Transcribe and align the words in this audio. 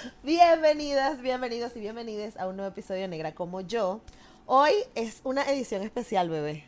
Bienvenidas, 0.22 1.20
bienvenidos 1.20 1.76
y 1.76 1.80
bienvenidas 1.80 2.36
a 2.36 2.46
un 2.46 2.56
nuevo 2.56 2.70
episodio 2.70 3.02
de 3.02 3.08
Negra 3.08 3.34
como 3.34 3.60
yo. 3.60 4.00
Hoy 4.46 4.72
es 4.94 5.20
una 5.24 5.48
edición 5.50 5.82
especial, 5.82 6.28
bebé. 6.28 6.64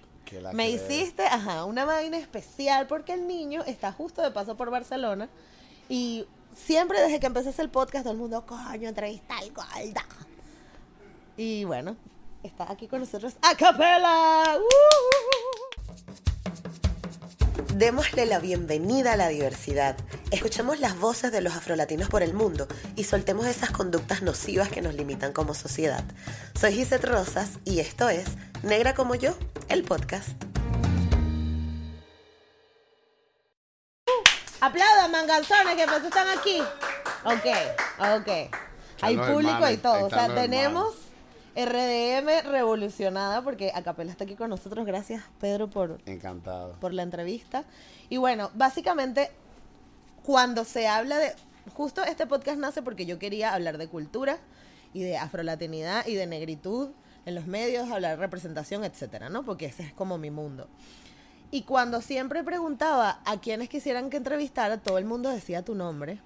Me 0.54 0.70
hiciste, 0.70 1.26
ajá, 1.26 1.66
una 1.66 1.84
vaina 1.84 2.16
especial 2.16 2.86
porque 2.86 3.12
el 3.12 3.26
niño 3.26 3.62
está 3.66 3.92
justo 3.92 4.22
de 4.22 4.30
paso 4.30 4.56
por 4.56 4.70
Barcelona 4.70 5.28
y 5.88 6.26
siempre 6.54 7.00
desde 7.00 7.20
que 7.20 7.26
empecé 7.26 7.60
el 7.60 7.68
podcast 7.68 8.04
todo 8.04 8.12
el 8.12 8.18
mundo, 8.18 8.44
coño, 8.46 8.88
entrevista 8.88 9.36
al 9.36 9.52
Golda. 9.52 10.06
Y 11.36 11.64
bueno, 11.64 11.96
está 12.42 12.70
aquí 12.70 12.88
con 12.88 13.00
nosotros 13.00 13.36
a 13.42 13.54
capela. 13.56 14.58
Démosle 17.74 18.26
la 18.26 18.38
bienvenida 18.38 19.14
a 19.14 19.16
la 19.16 19.28
diversidad. 19.28 19.96
Escuchemos 20.30 20.78
las 20.78 20.98
voces 20.98 21.32
de 21.32 21.40
los 21.40 21.54
afrolatinos 21.54 22.10
por 22.10 22.22
el 22.22 22.34
mundo 22.34 22.68
y 22.96 23.04
soltemos 23.04 23.46
esas 23.46 23.70
conductas 23.70 24.20
nocivas 24.20 24.68
que 24.68 24.82
nos 24.82 24.94
limitan 24.94 25.32
como 25.32 25.54
sociedad. 25.54 26.04
Soy 26.58 26.74
Gisette 26.74 27.06
Rosas 27.06 27.52
y 27.64 27.80
esto 27.80 28.10
es 28.10 28.26
Negra 28.62 28.94
como 28.94 29.14
yo, 29.14 29.34
el 29.70 29.84
podcast. 29.84 30.28
Aplaudan, 34.60 35.10
manganzones, 35.10 35.74
que 35.74 35.86
pues 35.86 36.04
están 36.04 36.28
aquí. 36.28 36.60
Ok, 37.24 37.46
ok. 37.98 38.54
Hay 39.00 39.16
público 39.16 39.70
y 39.70 39.78
todo. 39.78 40.04
O 40.06 40.10
sea, 40.10 40.32
tenemos 40.34 40.94
RDM 41.54 42.50
revolucionada 42.50 43.42
porque 43.42 43.72
Acapela 43.74 44.10
está 44.10 44.24
aquí 44.24 44.36
con 44.36 44.50
nosotros. 44.50 44.86
Gracias, 44.86 45.22
Pedro, 45.40 45.68
por, 45.68 45.98
Encantado. 46.06 46.72
por 46.80 46.94
la 46.94 47.02
entrevista. 47.02 47.64
Y 48.08 48.16
bueno, 48.16 48.50
básicamente, 48.54 49.30
cuando 50.22 50.64
se 50.64 50.88
habla 50.88 51.18
de. 51.18 51.34
Justo 51.74 52.02
este 52.02 52.26
podcast 52.26 52.58
nace 52.58 52.82
porque 52.82 53.06
yo 53.06 53.18
quería 53.18 53.54
hablar 53.54 53.78
de 53.78 53.86
cultura 53.86 54.38
y 54.92 55.02
de 55.02 55.16
afrolatinidad 55.16 56.06
y 56.06 56.14
de 56.14 56.26
negritud 56.26 56.90
en 57.24 57.34
los 57.34 57.46
medios, 57.46 57.90
hablar 57.90 58.16
de 58.16 58.16
representación, 58.16 58.84
etcétera, 58.84 59.28
¿no? 59.28 59.44
Porque 59.44 59.66
ese 59.66 59.84
es 59.84 59.92
como 59.92 60.18
mi 60.18 60.30
mundo. 60.30 60.66
Y 61.50 61.62
cuando 61.62 62.00
siempre 62.00 62.42
preguntaba 62.42 63.20
a 63.24 63.40
quienes 63.40 63.68
quisieran 63.68 64.10
que 64.10 64.16
entrevistara, 64.16 64.78
todo 64.78 64.98
el 64.98 65.04
mundo 65.04 65.28
decía 65.28 65.62
tu 65.62 65.74
nombre, 65.74 66.18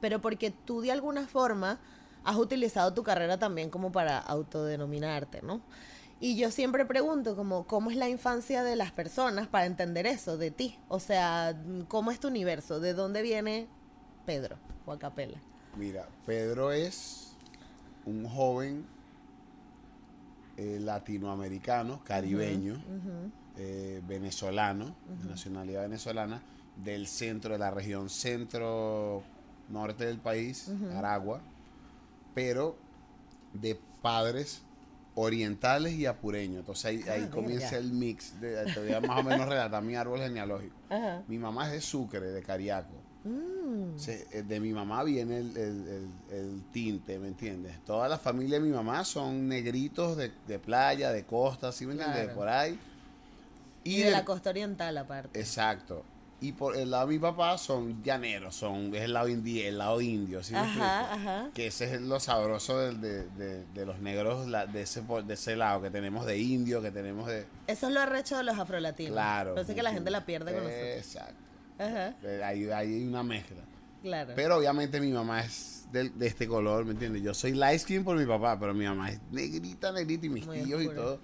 pero 0.00 0.20
porque 0.20 0.50
tú 0.50 0.80
de 0.80 0.92
alguna 0.92 1.26
forma 1.26 1.78
has 2.24 2.36
utilizado 2.36 2.92
tu 2.94 3.02
carrera 3.02 3.38
también 3.38 3.70
como 3.70 3.92
para 3.92 4.18
autodenominarte, 4.18 5.42
¿no? 5.42 5.60
Y 6.20 6.36
yo 6.36 6.52
siempre 6.52 6.86
pregunto 6.86 7.34
como 7.34 7.66
cómo 7.66 7.90
es 7.90 7.96
la 7.96 8.08
infancia 8.08 8.62
de 8.62 8.76
las 8.76 8.92
personas 8.92 9.48
para 9.48 9.66
entender 9.66 10.06
eso 10.06 10.38
de 10.38 10.52
ti, 10.52 10.78
o 10.88 11.00
sea, 11.00 11.60
cómo 11.88 12.12
es 12.12 12.20
tu 12.20 12.28
universo, 12.28 12.78
de 12.78 12.94
dónde 12.94 13.22
viene 13.22 13.66
Pedro 14.24 14.56
o 14.86 14.92
Acapela. 14.92 15.40
Mira, 15.76 16.06
Pedro 16.24 16.70
es 16.70 17.32
un 18.06 18.28
joven 18.28 18.84
eh, 20.56 20.78
latinoamericano, 20.80 22.04
caribeño, 22.04 22.80
eh, 23.56 24.00
venezolano, 24.06 24.94
de 25.22 25.28
nacionalidad 25.28 25.82
venezolana, 25.82 26.40
del 26.76 27.08
centro 27.08 27.54
de 27.54 27.58
la 27.58 27.72
región 27.72 28.08
centro 28.08 29.22
norte 29.68 30.06
del 30.06 30.18
país, 30.18 30.70
Aragua, 30.94 31.40
pero 32.34 32.76
de 33.52 33.78
padres 34.02 34.62
orientales 35.14 35.92
y 35.94 36.06
apureños. 36.06 36.60
Entonces 36.60 36.84
ahí, 36.86 37.02
ahí 37.08 37.26
Ah, 37.28 37.30
comienza 37.30 37.76
el 37.76 37.92
mix, 37.92 38.40
de, 38.40 38.64
te 38.72 38.80
voy 38.80 38.92
a 38.92 39.00
más 39.00 39.20
o 39.20 39.22
menos 39.22 39.46
relatar 39.48 39.82
mi 39.82 39.94
árbol 39.94 40.20
genealógico. 40.20 40.74
Ajá. 40.88 41.22
Mi 41.28 41.38
mamá 41.38 41.66
es 41.66 41.72
de 41.72 41.80
Sucre, 41.80 42.20
de 42.20 42.42
Cariaco. 42.42 42.94
Mm, 43.24 43.96
Se- 43.98 44.26
eh, 44.32 44.42
de 44.42 44.58
mi 44.58 44.72
mamá 44.72 45.04
viene 45.04 45.38
el, 45.38 45.56
el- 45.56 45.88
el- 45.88 46.36
el 46.36 46.62
tinte, 46.72 47.18
¿me 47.18 47.28
entiendes? 47.28 47.78
Toda 47.84 48.08
la 48.08 48.18
familia 48.18 48.58
de 48.58 48.66
mi 48.66 48.72
mamá 48.74 49.04
son 49.04 49.46
negritos 49.48 50.16
de, 50.16 50.32
de 50.48 50.58
playa, 50.58 51.12
de 51.12 51.24
costa, 51.24 51.70
¿sí 51.72 51.84
me 51.86 51.92
entiendes? 51.92 52.22
Claro. 52.24 52.38
Por 52.38 52.48
ahí. 52.48 52.78
Y, 53.84 54.00
de 54.02 54.10
la 54.12 54.24
costa 54.24 54.50
oriental 54.50 54.96
aparte. 54.96 55.38
Exacto. 55.38 56.04
Y 56.42 56.52
por 56.52 56.76
el 56.76 56.90
lado 56.90 57.06
de 57.06 57.14
mi 57.14 57.18
papá 57.20 57.56
son 57.56 58.02
llaneros, 58.02 58.54
son, 58.56 58.94
es 58.94 59.02
el 59.02 59.12
lado, 59.12 59.28
indi- 59.28 59.62
el 59.64 59.78
lado 59.78 60.00
indio, 60.00 60.42
¿sí 60.42 60.52
me? 60.52 60.58
Ajá, 60.58 61.14
ajá. 61.14 61.50
Que 61.54 61.68
ese 61.68 61.94
es 61.94 62.00
lo 62.02 62.18
sabroso 62.18 62.78
del- 62.78 63.00
de, 63.00 63.24
de- 63.30 63.64
de 63.66 63.86
los 63.86 64.00
negros 64.00 64.48
la- 64.48 64.66
de, 64.66 64.82
ese, 64.82 65.02
de 65.24 65.34
ese 65.34 65.54
lado, 65.56 65.80
que 65.82 65.90
tenemos 65.90 66.26
de 66.26 66.38
indio, 66.38 66.82
que 66.82 66.90
tenemos 66.90 67.28
de... 67.28 67.46
Eso 67.68 67.86
es 67.86 67.92
lo 67.94 68.00
arrecho 68.00 68.36
de 68.36 68.42
los 68.42 68.58
afrolatinos. 68.58 69.12
Claro. 69.12 69.54
Parece 69.54 69.74
que 69.74 69.82
la 69.84 69.92
gente 69.92 70.10
la 70.10 70.26
pierde 70.26 70.52
con 70.52 70.64
nosotros. 70.64 70.88
Exacto. 70.96 71.34
Ajá, 71.78 72.14
Eh, 72.22 72.42
hay 72.44 73.04
una 73.06 73.22
mezcla. 73.22 73.62
claro. 74.02 74.32
Pero 74.34 74.56
obviamente 74.56 75.00
mi 75.00 75.12
mamá 75.12 75.40
es 75.44 75.86
del- 75.92 76.18
de, 76.18 76.26
este 76.26 76.48
color, 76.48 76.84
¿me 76.84 76.90
entiendes? 76.92 77.22
Yo 77.22 77.34
soy 77.34 77.52
light 77.52 77.80
skin 77.80 78.02
por 78.02 78.16
mi 78.16 78.26
papá, 78.26 78.58
pero 78.58 78.74
mi 78.74 78.84
mamá 78.84 79.10
es 79.10 79.20
negrita, 79.30 79.92
negrita 79.92 80.26
y 80.26 80.28
mis 80.28 80.46
Muy 80.46 80.62
tíos 80.62 80.82
y 80.82 80.86
todo. 80.88 81.20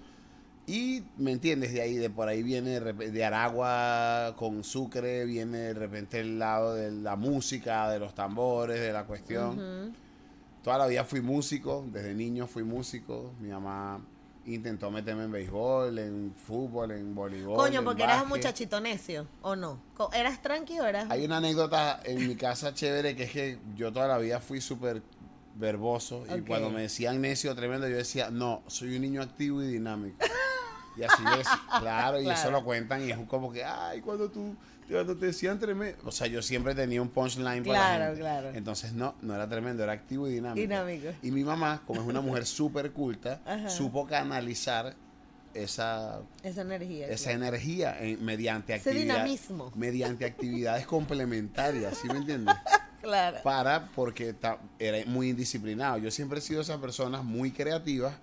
Y, 0.69 1.03
¿me 1.17 1.31
entiendes? 1.31 1.73
De 1.73 1.81
ahí, 1.81 1.95
de 1.95 2.11
por 2.11 2.27
ahí 2.27 2.43
viene 2.43 2.79
de, 2.79 3.25
Aragua 3.25 4.35
con 4.37 4.63
Sucre, 4.63 5.25
viene 5.25 5.57
de 5.57 5.73
repente 5.73 6.19
el 6.19 6.37
lado 6.37 6.75
de 6.75 6.91
la 6.91 7.15
música, 7.15 7.89
de 7.89 7.97
los 7.97 8.13
tambores, 8.13 8.79
de 8.79 8.93
la 8.93 9.05
cuestión. 9.05 9.95
Toda 10.63 10.77
la 10.77 10.85
vida 10.85 11.05
fui 11.05 11.21
músico, 11.21 11.83
desde 11.91 12.13
niño 12.13 12.45
fui 12.45 12.63
músico. 12.63 13.33
Mi 13.39 13.49
mamá 13.49 13.99
intentó 14.45 14.91
meterme 14.91 15.23
en 15.23 15.31
béisbol, 15.31 15.97
en 15.97 16.35
fútbol, 16.35 16.91
en 16.91 17.15
voleibol. 17.15 17.57
Coño, 17.57 17.79
en 17.79 17.85
porque 17.85 18.03
eras 18.03 18.21
un 18.21 18.29
muchachito 18.29 18.79
necio, 18.79 19.25
¿o 19.41 19.55
no? 19.55 19.81
¿Eras 20.13 20.39
tranqui 20.39 20.79
o 20.79 20.85
eras...? 20.85 21.09
Hay 21.09 21.25
una 21.25 21.37
anécdota 21.37 21.99
en 22.03 22.27
mi 22.27 22.35
casa 22.35 22.75
chévere 22.75 23.15
que 23.15 23.23
es 23.23 23.31
que 23.31 23.59
yo 23.75 23.91
toda 23.91 24.07
la 24.07 24.19
vida 24.19 24.39
fui 24.39 24.61
súper 24.61 25.01
verboso 25.55 26.25
y 26.37 26.41
cuando 26.41 26.69
me 26.69 26.83
decían 26.83 27.19
necio 27.21 27.55
tremendo 27.55 27.87
yo 27.89 27.97
decía, 27.97 28.29
no, 28.29 28.61
soy 28.67 28.95
un 28.95 29.01
niño 29.01 29.23
activo 29.23 29.63
y 29.63 29.67
dinámico. 29.67 30.17
y 30.99 31.03
así 31.03 31.23
es, 31.39 31.47
claro, 31.79 32.19
y 32.21 32.25
eso 32.29 32.33
Claro. 32.33 32.51
lo 32.51 32.63
cuentan 32.63 33.03
y 33.07 33.11
es 33.11 33.17
como 33.27 33.51
que, 33.51 33.63
ay, 33.63 34.01
cuando 34.01 34.29
tú, 34.29 34.55
cuando 34.89 35.15
te 35.17 35.27
decían 35.27 35.59
tremendo, 35.59 35.97
o 36.05 36.11
sea, 36.11 36.27
yo 36.27 36.41
siempre 36.41 36.75
tenía 36.75 37.01
un 37.01 37.09
punchline 37.09 37.63
para 37.63 37.79
la 37.79 37.85
Claro, 37.87 38.05
gente. 38.05 38.19
claro. 38.21 38.49
Entonces, 38.53 38.93
no, 38.93 39.15
no 39.21 39.35
era 39.35 39.47
tremendo, 39.47 39.83
era 39.83 39.93
activo 39.93 40.27
y 40.27 40.33
dinámico. 40.33 40.61
Dinámico. 40.61 41.07
Y 41.21 41.31
mi 41.31 41.43
mamá, 41.43 41.81
como 41.87 42.01
es 42.01 42.07
una 42.07 42.21
mujer 42.21 42.45
súper 42.47 42.91
culta, 42.91 43.41
Ajá. 43.45 43.69
supo 43.69 44.05
canalizar 44.05 44.95
esa 45.53 46.21
Esa 46.43 46.61
energía. 46.61 47.07
esa 47.07 47.31
claro. 47.31 47.45
energía 47.47 47.97
en- 47.99 48.23
mediante 48.23 48.75
Ese 48.75 48.91
dinamismo. 48.91 49.71
mediante 49.75 50.25
actividades 50.25 50.85
complementarias, 50.87 51.97
¿sí 51.97 52.07
me 52.07 52.17
entiendes? 52.17 52.55
Claro. 53.01 53.37
Para, 53.43 53.87
porque 53.95 54.33
ta- 54.33 54.59
era 54.77 54.97
muy 55.07 55.29
indisciplinado. 55.29 55.97
Yo 55.97 56.11
siempre 56.11 56.39
he 56.39 56.41
sido 56.41 56.61
esas 56.61 56.77
personas 56.79 57.23
muy 57.23 57.51
creativas, 57.51 58.13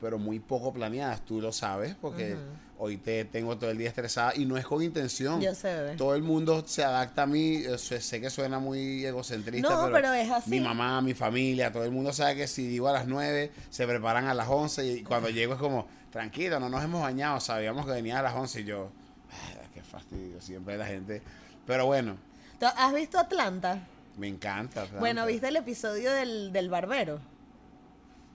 pero 0.00 0.18
muy 0.18 0.38
poco 0.40 0.72
planeadas. 0.72 1.24
Tú 1.24 1.40
lo 1.40 1.52
sabes, 1.52 1.94
porque 2.00 2.36
hoy 2.78 2.96
te 2.96 3.24
tengo 3.26 3.58
todo 3.58 3.70
el 3.70 3.76
día 3.78 3.88
estresada 3.88 4.32
y 4.34 4.46
no 4.46 4.56
es 4.56 4.64
con 4.66 4.82
intención. 4.82 5.40
Yo 5.40 5.54
sé, 5.54 5.74
bebé. 5.74 5.96
Todo 5.96 6.14
el 6.14 6.22
mundo 6.22 6.64
se 6.66 6.82
adapta 6.84 7.22
a 7.24 7.26
mí. 7.26 7.56
eh, 7.56 7.76
sé 7.78 8.00
sé 8.00 8.20
que 8.20 8.30
suena 8.30 8.58
muy 8.58 9.04
egocentrista, 9.04 9.68
No, 9.68 9.82
pero, 9.82 9.92
pero 9.92 10.12
es 10.14 10.30
así. 10.30 10.50
Mi 10.50 10.60
mamá, 10.60 11.00
mi 11.02 11.14
familia, 11.14 11.70
todo 11.72 11.84
el 11.84 11.90
mundo 11.90 12.12
sabe 12.12 12.36
que 12.36 12.46
si 12.46 12.66
digo 12.66 12.88
a 12.88 12.92
las 12.92 13.06
9, 13.06 13.50
se 13.68 13.86
preparan 13.86 14.26
a 14.26 14.34
las 14.34 14.48
11 14.48 14.86
y 14.86 15.02
cuando 15.02 15.28
llego 15.30 15.52
es 15.54 15.60
como, 15.60 15.86
tranquilo, 16.10 16.58
no 16.58 16.68
nos 16.70 16.82
hemos 16.82 17.02
bañado, 17.02 17.38
sabíamos 17.40 17.84
que 17.86 17.92
venía 17.92 18.18
a 18.18 18.22
las 18.22 18.34
11 18.34 18.60
y 18.62 18.64
yo, 18.64 18.90
"Ah, 19.30 19.60
qué 19.74 19.82
fastidio, 19.82 20.40
siempre 20.40 20.76
la 20.78 20.86
gente. 20.86 21.22
Pero 21.66 21.86
bueno, 21.86 22.16
¿Tú 22.58 22.66
¿Has 22.76 22.92
visto 22.92 23.18
Atlanta? 23.18 23.78
me 24.18 24.28
encanta. 24.28 24.80
Atlanta. 24.82 24.98
Bueno, 25.00 25.24
¿viste 25.26 25.48
el 25.48 25.56
episodio 25.56 26.10
del, 26.12 26.52
del 26.52 26.68
barbero? 26.68 27.20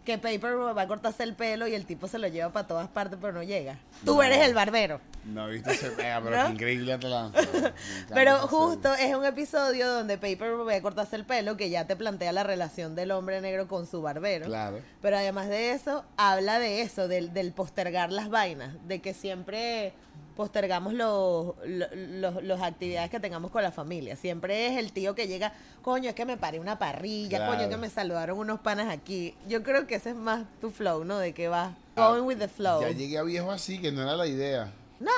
Que 0.05 0.17
Paper 0.19 0.55
va 0.77 0.79
a 0.83 0.88
cortarse 0.88 1.23
el 1.23 1.33
pelo 1.33 1.67
y 1.67 1.73
el 1.73 1.85
tipo 1.85 2.07
se 2.07 2.19
lo 2.19 2.27
lleva 2.27 2.51
para 2.53 2.67
todas 2.67 2.88
partes, 2.88 3.17
pero 3.19 3.33
no 3.33 3.41
llega. 3.43 3.77
Tú 4.05 4.16
No. 4.16 4.23
eres 4.23 4.39
el 4.39 4.53
barbero. 4.53 5.01
No 5.25 5.47
viste 5.47 5.71
ese 5.71 5.89
pega, 5.89 6.21
pero 6.23 6.38
¿No? 6.41 6.45
qué 6.47 6.53
increíble 6.53 6.93
Atlanta. 6.93 7.39
Pero 8.13 8.38
justo 8.47 8.93
es 8.93 9.16
un 9.16 9.25
episodio 9.25 9.91
donde 9.91 10.19
Paper 10.19 10.51
va 10.67 10.75
a 10.75 10.81
cortarse 10.81 11.16
el 11.16 11.25
pelo 11.25 11.57
que 11.57 11.71
ya 11.71 11.88
te 11.88 11.95
plantea 11.95 12.31
la 12.31 12.43
relación 12.43 12.93
del 12.95 13.09
hombre 13.09 13.41
negro 13.41 13.67
con 13.67 13.87
su 13.87 14.03
barbero. 14.03 14.46
Claro. 14.46 14.79
Pero 15.02 15.17
además 15.17 15.47
de 15.49 15.72
eso, 15.72 16.05
habla 16.16 16.59
de 16.59 16.81
eso, 16.84 17.07
del, 17.07 17.34
del 17.34 17.52
postergar 17.53 18.11
las 18.11 18.29
vainas, 18.29 18.75
de 18.87 19.02
que 19.02 19.16
siempre 19.16 19.93
postergamos 20.35 20.93
los, 20.93 21.55
los, 21.66 21.90
los- 21.93 22.43
los 22.43 22.61
actividades 22.61 23.09
que 23.09 23.20
tengamos 23.20 23.52
con 23.52 23.64
la 23.64 23.72
familia. 23.72 24.16
Siempre 24.16 24.67
es 24.67 24.78
el 24.78 24.91
tío 24.91 25.16
que 25.16 25.28
llega, 25.28 25.53
coño, 25.82 26.09
es 26.09 26.16
que 26.16 26.26
me 26.26 26.37
paré 26.37 26.59
una 26.59 26.78
parrilla, 26.78 27.37
Claro. 27.37 27.53
coño, 27.55 27.70
que 27.70 27.78
me 27.78 27.90
saludaron 27.90 28.37
unos 28.37 28.59
panas 28.59 28.90
aquí. 28.90 29.35
Yo 29.47 29.64
creo 29.64 29.87
que 29.87 29.96
ese 29.96 30.09
es 30.11 30.16
más 30.16 30.43
tu 30.61 30.72
flow, 30.72 31.03
¿no? 31.05 31.17
De 31.17 31.34
que 31.34 31.47
vas 31.47 31.73
Ah, 31.96 32.09
going 32.09 32.23
with 32.23 32.37
the 32.37 32.47
flow. 32.49 32.82
Ya 32.82 32.90
llegué 32.91 33.17
a 33.17 33.23
viejo 33.23 33.52
así, 33.52 33.79
que 33.79 33.91
no 33.91 34.02
era 34.02 34.16
la 34.16 34.28
idea. 34.28 34.72
No, 34.99 35.11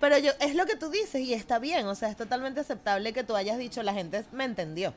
pero 0.00 0.18
yo 0.18 0.32
es 0.40 0.54
lo 0.56 0.66
que 0.66 0.76
tú 0.76 0.90
dices 0.90 1.20
y 1.20 1.32
está 1.34 1.58
bien, 1.60 1.86
o 1.86 1.94
sea, 1.94 2.08
es 2.10 2.16
totalmente 2.16 2.60
aceptable 2.60 3.12
que 3.12 3.22
tú 3.24 3.36
hayas 3.36 3.58
dicho, 3.58 3.82
la 3.82 3.94
gente 3.94 4.24
me 4.32 4.44
entendió. 4.44 4.92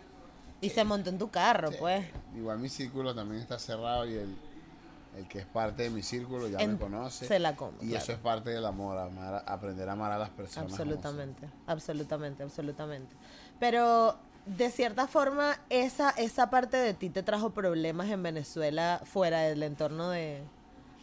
Y 0.60 0.72
se 0.72 0.83
montó 0.83 1.12
en 1.12 1.19
tu 1.19 1.30
carro, 1.30 1.69
pues. 1.78 2.04
Igual 2.36 2.57
mi 2.57 2.68
círculo 2.69 3.13
también 3.13 3.40
está 3.42 3.60
cerrado 3.60 4.07
y 4.10 4.16
el, 4.16 4.36
el 5.15 5.27
que 5.27 5.39
es 5.39 5.45
parte 5.45 5.83
de 5.83 5.89
mi 5.89 6.04
círculo 6.04 6.48
ya 6.48 6.59
En- 6.59 6.74
me 6.74 6.77
conoce. 6.80 7.27
se 7.27 7.39
la 7.39 7.56
come, 7.56 7.77
Y 7.81 7.89
claro. 7.89 8.04
eso 8.04 8.12
es 8.13 8.18
parte 8.19 8.50
del 8.51 8.65
amor, 8.65 8.98
amar- 8.98 9.44
aprender 9.48 9.88
a 9.89 9.94
amar 9.94 10.12
a 10.12 10.18
las 10.18 10.30
personas. 10.30 10.71
Absolutamente, 10.71 11.48
absolutamente, 11.65 12.44
absolutamente. 12.44 13.15
Pero 13.59 14.18
de 14.45 14.69
cierta 14.69 15.07
forma, 15.07 15.59
esa, 15.69 16.12
esa 16.12 16.50
parte 16.50 16.77
de 16.77 16.94
ti 16.94 17.09
te 17.09 17.24
trajo 17.24 17.51
problemas 17.51 18.09
en 18.09 18.24
Venezuela 18.24 19.01
fuera 19.06 19.42
del 19.42 19.63
entorno 19.63 20.09
de... 20.09 20.42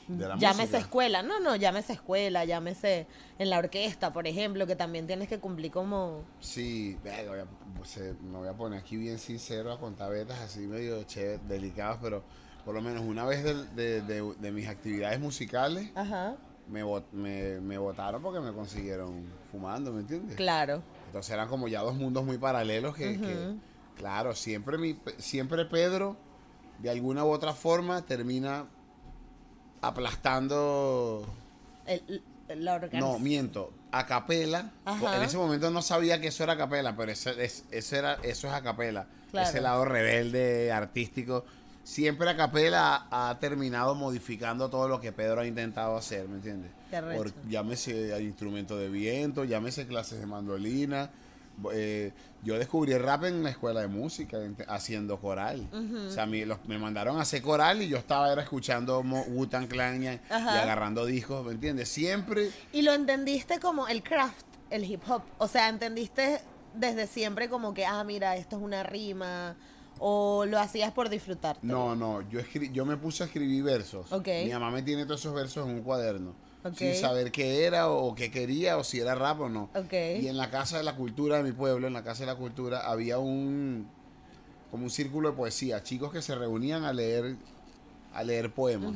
Llámese 0.06 0.60
música. 0.60 0.78
escuela, 0.78 1.22
no, 1.22 1.40
no, 1.40 1.56
llámese 1.56 1.94
escuela, 1.94 2.44
llámese 2.44 3.06
en 3.38 3.48
la 3.48 3.56
orquesta, 3.58 4.12
por 4.12 4.26
ejemplo, 4.26 4.66
que 4.66 4.76
también 4.76 5.06
tienes 5.06 5.28
que 5.30 5.40
cumplir 5.40 5.72
como... 5.72 6.20
Sí, 6.40 6.98
venga, 7.02 7.30
voy 7.30 7.40
a- 7.40 8.12
me 8.22 8.36
voy 8.38 8.48
a 8.48 8.52
poner 8.52 8.78
aquí 8.80 8.96
bien 8.98 9.18
sincero 9.18 9.72
a 9.72 9.80
contar 9.80 10.10
betas 10.10 10.38
así 10.40 10.60
medio 10.66 11.02
chévere, 11.04 11.38
delicados, 11.48 11.98
pero 12.02 12.22
por 12.64 12.74
lo 12.74 12.80
menos 12.82 13.02
una 13.02 13.24
vez 13.24 13.44
de, 13.44 14.00
de- 14.02 14.34
de 14.38 14.52
mis 14.52 14.68
actividades 14.68 15.20
musicales 15.20 15.90
Ajá, 15.94 16.36
me, 16.68 16.82
bot- 16.84 17.10
me, 17.12 17.60
me 17.60 17.76
votaron 17.78 18.22
porque 18.22 18.40
me 18.40 18.52
consiguieron 18.52 19.24
fumando, 19.52 19.92
¿me 19.92 20.00
entiendes? 20.00 20.36
claro. 20.36 20.82
Entonces 21.06 21.32
eran 21.32 21.48
como 21.48 21.68
ya 21.68 21.80
dos 21.82 21.94
mundos 21.94 22.24
muy 22.24 22.38
paralelos 22.38 22.96
que, 22.96 23.20
que, 23.20 23.54
claro, 23.96 24.34
siempre, 24.34 24.78
mi, 24.78 24.98
siempre 25.18 25.64
Pedro, 25.66 26.16
de 26.78 26.90
alguna 26.90 27.24
u 27.24 27.30
otra 27.30 27.52
forma, 27.52 28.02
termina 28.04 28.66
aplastando 29.80 31.24
El, 31.86 32.22
la 32.48 32.78
no, 32.92 33.18
miento. 33.18 33.72
A 33.92 34.06
capela. 34.06 34.72
En 35.14 35.22
ese 35.22 35.36
momento 35.36 35.70
no 35.70 35.82
sabía 35.82 36.20
que 36.20 36.28
eso 36.28 36.42
era 36.42 36.54
a 36.54 36.56
capela, 36.56 36.96
pero 36.96 37.12
ese, 37.12 37.42
es, 37.44 37.64
ese 37.70 37.98
era, 37.98 38.14
eso 38.22 38.48
es 38.48 38.52
a 38.54 38.62
capela. 38.62 39.06
Claro. 39.30 39.48
Ese 39.48 39.60
lado 39.60 39.84
rebelde, 39.84 40.72
artístico. 40.72 41.44
Siempre 41.84 42.28
a 42.30 42.36
capela 42.36 43.06
ha, 43.10 43.38
terminado 43.38 43.94
modificando 43.94 44.70
todo 44.70 44.88
lo 44.88 45.00
que 45.00 45.12
Pedro 45.12 45.42
ha 45.42 45.46
intentado 45.46 45.96
hacer, 45.96 46.26
¿me 46.28 46.36
entiendes? 46.36 46.70
Por, 47.16 47.32
llámese 47.48 48.20
instrumento 48.22 48.76
de 48.78 48.88
viento, 48.88 49.44
llámese 49.44 49.86
clases 49.86 50.18
de 50.18 50.26
mandolina. 50.26 51.10
Eh, 51.72 52.10
yo 52.42 52.58
descubrí 52.58 52.92
el 52.92 53.02
rap 53.02 53.24
en 53.24 53.42
la 53.44 53.50
escuela 53.50 53.80
de 53.82 53.86
música, 53.88 54.38
en- 54.38 54.56
haciendo 54.66 55.20
coral. 55.20 55.68
O 56.08 56.10
sea, 56.10 56.26
los- 56.26 56.64
me 56.66 56.78
mandaron 56.78 57.18
a 57.18 57.22
hacer 57.22 57.42
coral 57.42 57.80
y 57.82 57.88
yo 57.88 57.96
estaba 57.98 58.32
era 58.32 58.42
escuchando 58.42 59.00
Wu-Tang 59.02 59.68
Clan 59.68 60.02
y, 60.02 60.06
y 60.06 60.18
agarrando 60.30 61.04
discos, 61.06 61.44
¿me 61.46 61.52
entiendes? 61.52 61.88
Siempre 61.90 62.50
Y 62.72 62.82
lo 62.82 62.92
entendiste 62.92 63.60
como 63.60 63.86
el 63.88 64.02
craft, 64.02 64.44
el 64.70 64.84
hip 64.84 65.02
hop. 65.08 65.22
O 65.38 65.46
sea, 65.48 65.68
entendiste 65.68 66.40
desde 66.74 67.06
siempre 67.06 67.48
como 67.48 67.72
que, 67.74 67.84
ah, 67.86 68.02
mira, 68.04 68.36
esto 68.36 68.56
es 68.56 68.62
una 68.62 68.82
rima. 68.82 69.54
O 69.98 70.44
lo 70.46 70.58
hacías 70.58 70.92
por 70.92 71.08
disfrutar. 71.08 71.58
No, 71.62 71.94
no, 71.94 72.28
yo 72.28 72.40
escri 72.40 72.70
yo 72.72 72.84
me 72.84 72.96
puse 72.96 73.22
a 73.22 73.26
escribir 73.26 73.62
versos. 73.62 74.12
Ok. 74.12 74.28
Mi 74.44 74.50
mamá 74.50 74.70
me 74.70 74.82
tiene 74.82 75.04
todos 75.04 75.20
esos 75.20 75.34
versos 75.34 75.68
en 75.68 75.74
un 75.74 75.82
cuaderno. 75.82 76.34
Sin 76.76 76.94
saber 76.94 77.30
qué 77.30 77.66
era 77.66 77.90
o, 77.90 78.14
qué 78.14 78.30
quería 78.30 78.78
o 78.78 78.84
si 78.84 78.98
era 78.98 79.14
rap 79.14 79.40
o 79.40 79.48
no. 79.50 79.68
Ok. 79.74 79.92
Y 80.20 80.28
en 80.28 80.38
la 80.38 80.50
casa 80.50 80.78
de 80.78 80.82
la 80.82 80.96
cultura 80.96 81.36
de 81.36 81.42
mi 81.42 81.52
pueblo, 81.52 81.86
en 81.86 81.92
la 81.92 82.02
casa 82.02 82.20
de 82.20 82.26
la 82.26 82.36
cultura, 82.36 82.90
había 82.90 83.18
un 83.18 83.86
como 84.70 84.84
un 84.84 84.90
círculo 84.90 85.30
de 85.30 85.36
poesía, 85.36 85.82
chicos 85.82 86.10
que 86.10 86.20
se 86.22 86.34
reunían 86.34 86.84
a 86.84 86.92
leer 86.92 87.36
a 88.14 88.24
leer 88.24 88.52
poemas. 88.52 88.94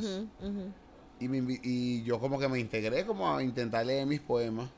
Y, 1.21 1.29
me 1.29 1.61
y 1.63 2.03
yo 2.05 2.19
como 2.21 2.39
que 2.39 2.49
me 2.49 2.59
integré 2.59 3.05
como 3.05 3.37
a 3.37 3.43
intentar 3.43 3.85
leer 3.85 4.07
mis 4.07 4.21
poemas. 4.21 4.71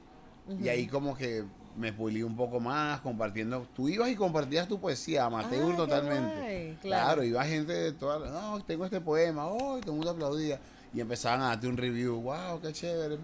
Y 0.61 0.69
ahí 0.69 0.87
como 0.89 1.17
que 1.17 1.45
me 1.77 1.93
pulí 1.93 2.23
un 2.23 2.37
poco 2.37 2.61
más 2.61 3.01
compartiendo. 3.01 3.67
Tú 3.75 3.89
ibas 3.89 4.11
y 4.11 4.17
compartías 4.17 4.69
tu 4.69 4.81
poesía, 4.81 5.25
amateur 5.25 5.73
Ah, 5.73 5.77
totalmente. 5.77 6.37
guay, 6.41 6.77
claro. 6.81 7.05
claro. 7.05 7.25
iba 7.25 7.45
gente 7.45 7.73
de 7.73 7.93
todas. 7.93 8.31
No, 8.31 8.63
tengo 8.65 8.85
este 8.85 9.01
poema. 9.01 9.47
Oh, 9.47 9.79
y 9.79 9.81
todo 9.81 9.93
el 9.93 9.97
mundo 9.99 10.11
aplaudía. 10.11 10.61
Y 10.93 11.01
empezaban 11.01 11.41
a 11.43 11.49
darte 11.49 11.69
un 11.69 11.77
review. 11.77 12.21
Wow, 12.21 12.61
qué 12.61 12.73
chévere. 12.73 13.19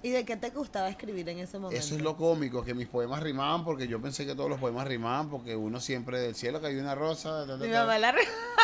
¿Y 0.00 0.10
de 0.10 0.24
qué 0.24 0.36
te 0.36 0.50
gustaba 0.50 0.88
escribir 0.88 1.28
en 1.28 1.40
ese 1.40 1.58
momento? 1.58 1.76
Eso 1.76 1.96
es 1.96 2.02
lo 2.02 2.16
cómico, 2.16 2.62
que 2.64 2.72
mis 2.72 2.86
poemas 2.86 3.20
rimaban 3.20 3.64
porque 3.64 3.88
yo 3.88 4.00
pensé 4.00 4.24
que 4.24 4.36
todos 4.36 4.48
los 4.48 4.60
poemas 4.60 4.86
rimaban 4.86 5.28
porque 5.28 5.56
uno 5.56 5.80
siempre 5.80 6.20
del 6.20 6.36
cielo 6.36 6.60
cayó 6.60 6.80
una 6.80 6.94
rosa. 6.94 7.44
ta, 7.44 7.58
ta, 7.58 7.64
Mi 7.64 7.68
mamá 7.72 7.98
la... 7.98 8.14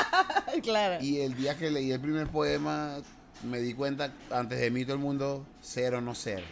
claro. 0.62 1.02
Y 1.04 1.20
el 1.20 1.34
día 1.34 1.56
que 1.58 1.70
leí 1.70 1.90
el 1.90 2.00
primer 2.00 2.28
poema, 2.28 2.98
me 3.42 3.58
di 3.58 3.74
cuenta, 3.74 4.12
antes 4.30 4.60
de 4.60 4.70
mí 4.70 4.84
todo 4.84 4.94
el 4.94 5.02
mundo, 5.02 5.44
cero 5.60 6.00
no 6.00 6.14
ser. 6.14 6.44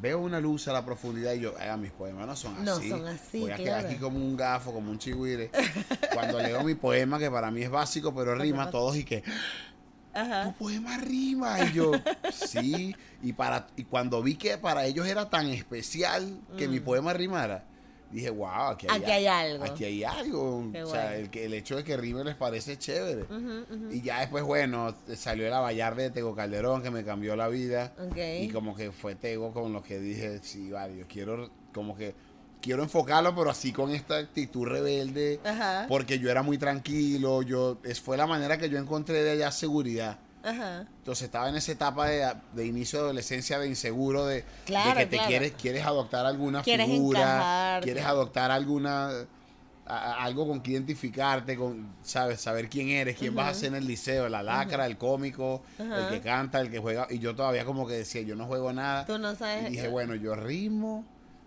Veo 0.00 0.18
una 0.20 0.40
luz 0.40 0.66
a 0.68 0.72
la 0.72 0.84
profundidad 0.84 1.32
y 1.34 1.40
yo, 1.40 1.54
"Ah, 1.60 1.76
mis 1.76 1.90
poemas 1.92 2.26
no 2.26 2.34
son 2.36 2.64
No 2.64 2.72
así. 2.76 2.88
son 2.88 3.06
así, 3.06 3.40
Voy 3.40 3.50
a 3.50 3.56
quedar 3.56 3.86
aquí 3.86 3.96
como 3.96 4.16
un 4.18 4.36
gafo, 4.36 4.72
como 4.72 4.90
un 4.90 4.98
chigüire. 4.98 5.50
Cuando 6.14 6.38
leo 6.40 6.62
mi 6.64 6.74
poema, 6.74 7.18
que 7.18 7.30
para 7.30 7.50
mí 7.50 7.62
es 7.62 7.70
básico, 7.70 8.14
pero 8.14 8.34
rima, 8.34 8.70
todos 8.70 8.96
y 8.96 9.04
que, 9.04 9.22
Ajá. 10.14 10.44
tu 10.44 10.52
poema 10.54 10.96
rima. 10.98 11.60
Y 11.64 11.72
yo, 11.72 11.92
sí. 12.32 12.96
Y, 13.22 13.32
para, 13.34 13.66
y 13.76 13.84
cuando 13.84 14.22
vi 14.22 14.34
que 14.36 14.58
para 14.58 14.86
ellos 14.86 15.06
era 15.06 15.28
tan 15.30 15.46
especial 15.48 16.40
que 16.56 16.68
mi 16.68 16.80
poema 16.80 17.12
rimara, 17.12 17.64
dije, 18.12 18.30
wow, 18.30 18.70
aquí 18.70 18.86
hay. 18.88 19.00
Aquí 19.00 19.10
hay 19.10 19.26
algo. 19.26 19.64
Aquí 19.64 19.84
hay 19.84 20.04
algo. 20.04 20.68
Qué 20.72 20.82
o 20.82 20.86
sea, 20.86 21.06
guay. 21.06 21.20
el, 21.20 21.30
que, 21.30 21.44
el 21.46 21.54
hecho 21.54 21.76
de 21.76 21.84
que 21.84 21.96
rime 21.96 22.24
les 22.24 22.34
parece 22.34 22.78
chévere. 22.78 23.26
Y 23.90 24.02
ya 24.02 24.20
después, 24.20 24.44
bueno, 24.44 24.94
salió 25.16 25.46
el 25.46 25.52
Avallarde 25.52 26.04
de 26.04 26.10
Tego 26.10 26.34
Calderón 26.34 26.82
que 26.82 26.90
me 26.90 27.04
cambió 27.04 27.34
la 27.36 27.48
vida. 27.48 27.94
Ok. 27.98 28.16
Y 28.40 28.48
como 28.48 28.76
que 28.76 28.92
fue 28.92 29.14
Tego 29.14 29.52
con 29.52 29.72
lo 29.72 29.82
que 29.82 29.98
dije, 29.98 30.40
sí, 30.42 30.70
vale, 30.70 30.96
yo 30.96 31.06
quiero 31.08 31.50
como 31.72 31.96
que 31.96 32.14
quiero 32.60 32.82
enfocarlo, 32.82 33.34
pero 33.34 33.50
así 33.50 33.72
con 33.72 33.90
esta 33.90 34.16
actitud 34.16 34.66
rebelde. 34.66 35.40
Ajá. 35.44 35.86
Porque 35.88 36.18
yo 36.18 36.30
era 36.30 36.42
muy 36.42 36.56
tranquilo, 36.56 37.42
yo 37.42 37.78
es, 37.82 38.00
fue 38.00 38.16
la 38.16 38.26
manera 38.26 38.56
que 38.56 38.70
yo 38.70 38.78
encontré 38.78 39.22
de 39.22 39.32
allá 39.32 39.50
seguridad. 39.50 40.18
Ajá. 40.44 40.86
Entonces 40.98 41.24
estaba 41.24 41.48
en 41.48 41.56
esa 41.56 41.72
etapa 41.72 42.06
de, 42.08 42.32
de 42.54 42.66
inicio 42.66 42.98
de 42.98 43.04
adolescencia, 43.06 43.58
de 43.58 43.68
inseguro, 43.68 44.26
de, 44.26 44.42
que 44.42 44.44
te 44.44 44.66
claro. 44.66 45.28
quieres, 45.28 45.52
quieres 45.60 45.84
adoptar 45.86 46.26
alguna 46.26 46.62
Quieres 46.62 46.86
figura, 46.88 47.20
encajar. 47.20 47.82
quieres 47.82 48.04
adoptar 48.04 48.50
alguna 48.50 49.10
a- 49.84 50.22
algo 50.24 50.46
con 50.46 50.60
que 50.62 50.70
identificarte, 50.72 51.56
con 51.56 51.88
sabes, 52.02 52.40
saber 52.40 52.68
quién 52.68 52.88
eres, 52.88 53.16
quién 53.16 53.34
vas 53.34 53.50
a 53.50 53.54
ser 53.54 53.68
en 53.70 53.74
el 53.76 53.86
liceo, 53.86 54.28
la 54.28 54.42
lacra, 54.42 54.86
el 54.86 54.96
cómico, 54.96 55.62
el 55.78 56.08
que 56.08 56.20
canta, 56.20 56.60
el 56.60 56.70
que 56.70 56.78
juega, 56.78 57.06
y 57.10 57.18
yo 57.18 57.34
todavía 57.34 57.64
como 57.64 57.86
que 57.86 57.94
decía, 57.94 58.22
yo 58.22 58.36
no 58.36 58.46
juego 58.46 58.72
nada. 58.72 59.04
Tú 59.06 59.18
no 59.18 59.34
sabes. 59.34 59.68
Y 59.68 59.72
dije, 59.72 59.88
bueno, 59.88 60.14
yo 60.14 60.34
ritmo, 60.36 61.04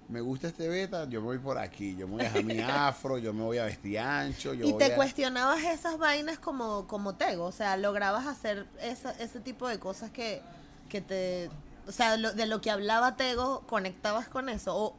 me 0.09 0.21
gusta 0.21 0.47
este 0.47 0.67
beta, 0.67 1.05
yo 1.09 1.19
me 1.21 1.27
voy 1.27 1.39
por 1.39 1.57
aquí, 1.57 1.95
yo 1.95 2.07
me 2.07 2.13
voy 2.15 2.21
a 2.21 2.25
dejar 2.25 2.43
mi 2.43 2.59
afro, 2.63 3.17
yo 3.17 3.33
me 3.33 3.43
voy 3.43 3.57
a 3.57 3.65
vestir 3.65 3.99
ancho, 3.99 4.53
yo 4.53 4.67
y 4.67 4.71
voy 4.71 4.79
te 4.79 4.93
a- 4.93 4.95
cuestionabas 4.95 5.63
esas 5.63 5.97
vainas 5.97 6.37
como, 6.39 6.85
como 6.87 7.15
Tego, 7.15 7.45
o 7.45 7.51
sea, 7.51 7.75
lograbas 7.77 8.27
hacer 8.27 8.67
esa- 8.81 9.11
ese 9.19 9.39
tipo 9.39 9.67
de 9.67 9.79
cosas 9.79 10.11
que, 10.11 10.41
que 10.89 11.01
te... 11.01 11.49
O 11.87 11.91
sea, 11.91 12.17
lo- 12.17 12.33
de 12.33 12.45
lo 12.47 12.61
que 12.61 12.71
hablaba 12.71 13.15
Tego, 13.15 13.61
¿conectabas 13.67 14.27
con 14.27 14.49
eso? 14.49 14.75
¿O 14.75 14.95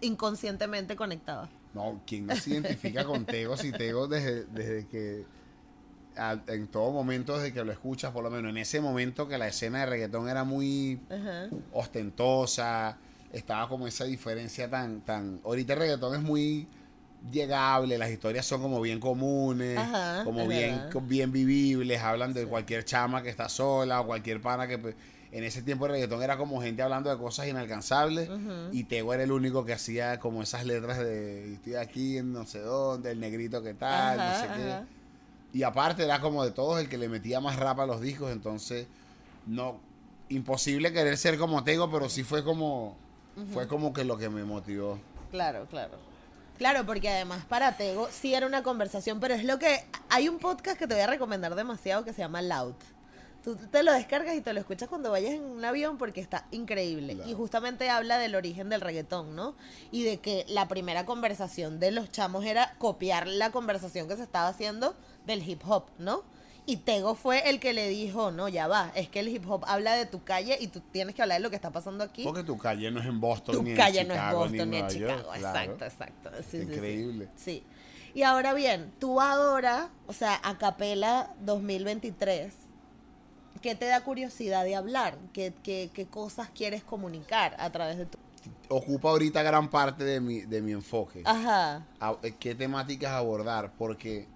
inconscientemente 0.00 0.96
conectabas? 0.96 1.50
No, 1.74 2.00
¿quién 2.06 2.26
no 2.26 2.34
se 2.36 2.50
identifica 2.50 3.04
con 3.04 3.24
Tego 3.26 3.56
si 3.56 3.70
Tego 3.72 4.08
desde, 4.08 4.44
desde 4.46 4.86
que 4.88 5.24
a- 6.16 6.38
en 6.48 6.66
todo 6.68 6.90
momento 6.90 7.36
desde 7.38 7.52
que 7.52 7.62
lo 7.64 7.70
escuchas, 7.72 8.12
por 8.12 8.24
lo 8.24 8.30
menos 8.30 8.50
en 8.50 8.56
ese 8.58 8.80
momento 8.80 9.28
que 9.28 9.38
la 9.38 9.46
escena 9.48 9.80
de 9.80 9.86
reggaetón 9.86 10.28
era 10.28 10.42
muy 10.44 11.00
ostentosa, 11.72 12.98
estaba 13.32 13.68
como 13.68 13.86
esa 13.86 14.04
diferencia 14.04 14.68
tan, 14.68 15.00
tan, 15.02 15.40
ahorita 15.44 15.74
el 15.74 15.78
reggaetón 15.78 16.14
es 16.14 16.22
muy 16.22 16.66
llegable, 17.30 17.98
las 17.98 18.10
historias 18.10 18.46
son 18.46 18.62
como 18.62 18.80
bien 18.80 18.98
comunes, 18.98 19.78
Ajá, 19.78 20.24
como 20.24 20.46
bien, 20.48 20.88
bien 21.02 21.30
vivibles, 21.32 22.00
hablan 22.00 22.32
de 22.32 22.46
cualquier 22.46 22.84
chama 22.84 23.22
que 23.22 23.28
está 23.28 23.48
sola 23.48 24.00
o 24.00 24.06
cualquier 24.06 24.40
pana 24.40 24.66
que 24.66 24.78
pues, 24.78 24.94
en 25.32 25.44
ese 25.44 25.62
tiempo 25.62 25.86
el 25.86 25.92
reggaetón 25.92 26.22
era 26.22 26.36
como 26.36 26.60
gente 26.60 26.82
hablando 26.82 27.08
de 27.10 27.16
cosas 27.16 27.46
inalcanzables 27.46 28.28
y 28.72 28.84
Tego 28.84 29.14
era 29.14 29.22
el 29.22 29.30
único 29.30 29.64
que 29.64 29.72
hacía 29.72 30.18
como 30.18 30.42
esas 30.42 30.64
letras 30.66 30.98
de 30.98 31.52
estoy 31.54 31.74
aquí 31.76 32.18
en 32.18 32.32
no 32.32 32.44
sé 32.46 32.60
dónde, 32.60 33.12
el 33.12 33.20
negrito 33.20 33.62
que 33.62 33.74
tal, 33.74 34.16
no 34.16 34.22
Ajá, 34.24 34.40
sé 34.40 34.48
qué. 34.56 35.58
Y 35.58 35.62
aparte 35.62 36.04
era 36.04 36.20
como 36.20 36.44
de 36.44 36.50
todos 36.52 36.80
el 36.80 36.88
que 36.88 36.98
le 36.98 37.08
metía 37.08 37.40
más 37.40 37.56
rap 37.56 37.80
a 37.80 37.86
los 37.86 38.00
discos, 38.00 38.32
entonces 38.32 38.86
no 39.46 39.78
imposible 40.30 40.92
querer 40.92 41.16
ser 41.16 41.38
como 41.38 41.62
Tego, 41.64 41.90
pero 41.90 42.08
sí 42.08 42.24
fue 42.24 42.42
como 42.42 42.96
fue 43.52 43.66
como 43.66 43.92
que 43.92 44.04
lo 44.04 44.16
que 44.18 44.28
me 44.28 44.44
motivó. 44.44 44.98
Claro, 45.30 45.66
claro. 45.70 46.10
Claro, 46.58 46.84
porque 46.84 47.08
además 47.08 47.44
para 47.46 47.76
Tego 47.76 48.08
sí 48.10 48.34
era 48.34 48.46
una 48.46 48.62
conversación, 48.62 49.18
pero 49.18 49.34
es 49.34 49.44
lo 49.44 49.58
que... 49.58 49.84
Hay 50.10 50.28
un 50.28 50.38
podcast 50.38 50.78
que 50.78 50.86
te 50.86 50.92
voy 50.92 51.02
a 51.02 51.06
recomendar 51.06 51.54
demasiado 51.54 52.04
que 52.04 52.12
se 52.12 52.18
llama 52.20 52.42
Loud. 52.42 52.74
Tú 53.42 53.56
te 53.56 53.82
lo 53.82 53.92
descargas 53.94 54.36
y 54.36 54.42
te 54.42 54.52
lo 54.52 54.60
escuchas 54.60 54.86
cuando 54.86 55.10
vayas 55.10 55.32
en 55.32 55.42
un 55.42 55.64
avión 55.64 55.96
porque 55.96 56.20
está 56.20 56.46
increíble. 56.50 57.14
Claro. 57.14 57.30
Y 57.30 57.32
justamente 57.32 57.88
habla 57.88 58.18
del 58.18 58.34
origen 58.34 58.68
del 58.68 58.82
reggaetón, 58.82 59.34
¿no? 59.34 59.54
Y 59.90 60.02
de 60.02 60.18
que 60.18 60.44
la 60.48 60.68
primera 60.68 61.06
conversación 61.06 61.80
de 61.80 61.92
los 61.92 62.10
chamos 62.12 62.44
era 62.44 62.74
copiar 62.76 63.26
la 63.26 63.50
conversación 63.50 64.08
que 64.08 64.16
se 64.16 64.22
estaba 64.24 64.48
haciendo 64.48 64.94
del 65.24 65.48
hip 65.48 65.62
hop, 65.66 65.84
¿no? 65.98 66.24
Y 66.70 66.76
Tego 66.76 67.16
fue 67.16 67.50
el 67.50 67.58
que 67.58 67.72
le 67.72 67.88
dijo, 67.88 68.30
no, 68.30 68.48
ya 68.48 68.68
va, 68.68 68.92
es 68.94 69.08
que 69.08 69.18
el 69.18 69.28
hip 69.28 69.44
hop 69.50 69.64
habla 69.66 69.94
de 69.96 70.06
tu 70.06 70.22
calle 70.22 70.56
y 70.60 70.68
tú 70.68 70.80
tienes 70.92 71.16
que 71.16 71.22
hablar 71.22 71.38
de 71.38 71.42
lo 71.42 71.50
que 71.50 71.56
está 71.56 71.70
pasando 71.72 72.04
aquí. 72.04 72.22
Porque 72.22 72.44
tu 72.44 72.56
calle 72.58 72.90
no 72.92 73.00
es 73.00 73.06
en 73.06 73.20
Boston 73.20 73.56
Tu 73.56 73.62
ni 73.64 73.74
calle 73.74 74.02
en 74.02 74.08
no 74.08 74.14
es 74.14 74.20
Chicago 74.20 74.38
Boston 74.38 74.70
ni 74.70 74.76
en 74.76 74.86
Chicago. 74.88 75.10
York, 75.24 75.38
claro. 75.38 75.72
Exacto, 75.72 75.84
exacto. 75.84 76.30
Sí, 76.38 76.58
sí, 76.60 76.66
sí. 76.66 76.72
Increíble. 76.72 77.28
Sí. 77.34 77.64
Y 78.14 78.22
ahora 78.22 78.54
bien, 78.54 78.92
tú 79.00 79.20
ahora, 79.20 79.90
o 80.06 80.12
sea, 80.12 80.40
a 80.44 80.58
capela 80.58 81.34
2023, 81.40 82.52
¿qué 83.62 83.74
te 83.74 83.86
da 83.86 84.02
curiosidad 84.04 84.62
de 84.64 84.76
hablar? 84.76 85.18
¿Qué, 85.32 85.52
qué, 85.64 85.90
qué 85.92 86.06
cosas 86.06 86.50
quieres 86.54 86.84
comunicar 86.84 87.56
a 87.58 87.70
través 87.70 87.98
de 87.98 88.06
tu... 88.06 88.16
ocupa 88.68 89.10
ahorita 89.10 89.42
gran 89.42 89.68
parte 89.70 90.04
de 90.04 90.20
mi, 90.20 90.42
de 90.42 90.62
mi 90.62 90.70
enfoque. 90.70 91.22
Ajá. 91.24 91.84
A- 91.98 92.16
eh, 92.22 92.34
¿Qué 92.38 92.54
temáticas 92.54 93.10
abordar? 93.10 93.72
Porque 93.76 94.28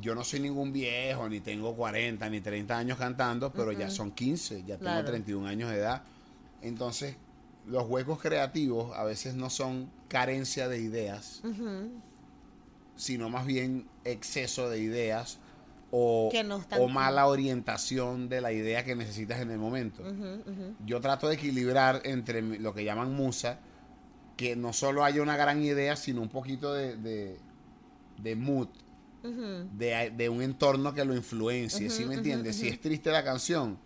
yo 0.00 0.14
no 0.14 0.22
soy 0.24 0.40
ningún 0.40 0.72
viejo, 0.72 1.28
ni 1.28 1.40
tengo 1.40 1.74
40, 1.74 2.28
ni 2.30 2.40
30 2.40 2.76
años 2.78 2.98
cantando, 2.98 3.52
pero 3.52 3.72
ya 3.72 3.90
son 3.90 4.12
15, 4.12 4.60
ya 4.60 4.76
tengo 4.76 4.80
Claro. 4.80 5.06
31 5.08 5.46
años 5.48 5.70
de 5.70 5.76
edad. 5.78 6.02
Entonces, 6.62 7.16
los 7.66 7.88
huecos 7.88 8.20
creativos 8.20 8.96
a 8.96 9.04
veces 9.04 9.34
no 9.34 9.50
son 9.50 9.90
carencia 10.08 10.68
de 10.68 10.80
ideas, 10.80 11.42
sino 12.96 13.28
más 13.30 13.46
bien 13.46 13.86
exceso 14.04 14.68
de 14.68 14.80
ideas 14.80 15.38
o, 15.90 16.30
no 16.44 16.64
o 16.78 16.88
mala 16.88 17.26
orientación 17.26 18.28
de 18.28 18.40
la 18.40 18.52
idea 18.52 18.84
que 18.84 18.94
necesitas 18.94 19.40
en 19.40 19.50
el 19.50 19.58
momento. 19.58 20.02
Yo 20.86 21.00
trato 21.00 21.28
de 21.28 21.34
equilibrar 21.34 22.02
entre 22.04 22.42
lo 22.42 22.72
que 22.74 22.84
llaman 22.84 23.12
musa, 23.14 23.58
que 24.36 24.54
no 24.56 24.72
solo 24.72 25.04
haya 25.04 25.20
una 25.22 25.36
gran 25.36 25.62
idea, 25.62 25.96
sino 25.96 26.22
un 26.22 26.28
poquito 26.28 26.72
de, 26.72 26.96
de, 26.96 27.36
de 28.22 28.36
mood, 28.36 28.68
De, 29.22 30.12
de 30.16 30.28
un 30.28 30.42
entorno 30.42 30.92
que 30.94 31.04
lo 31.04 31.14
influencie, 31.14 31.86
Ujú, 31.86 31.96
¿sí 31.96 32.04
me 32.04 32.14
entiendes? 32.14 32.56
Si 32.56 32.68
es 32.68 32.80
triste 32.80 33.10
la 33.10 33.22
canción, 33.22 33.78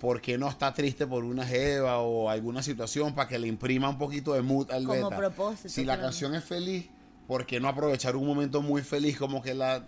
¿por 0.00 0.20
qué 0.20 0.38
no 0.38 0.48
está 0.48 0.72
triste 0.72 1.06
por 1.06 1.24
una 1.24 1.46
jeva 1.46 1.98
o 1.98 2.28
alguna 2.30 2.62
situación 2.62 3.14
para 3.14 3.28
que 3.28 3.38
le 3.38 3.46
imprima 3.48 3.88
un 3.88 3.98
poquito 3.98 4.32
de 4.32 4.42
mood 4.42 4.70
al 4.70 4.84
Como 4.86 4.94
beta? 5.10 5.16
propósito, 5.16 5.68
Si 5.68 5.84
la 5.84 5.94
claro. 5.94 6.02
canción 6.02 6.34
es 6.34 6.44
feliz, 6.44 6.86
¿por 7.26 7.46
qué 7.46 7.60
no 7.60 7.68
aprovechar 7.68 8.16
un 8.16 8.26
momento 8.26 8.62
muy 8.62 8.82
feliz 8.82 9.18
como 9.18 9.42
que 9.42 9.54
la... 9.54 9.84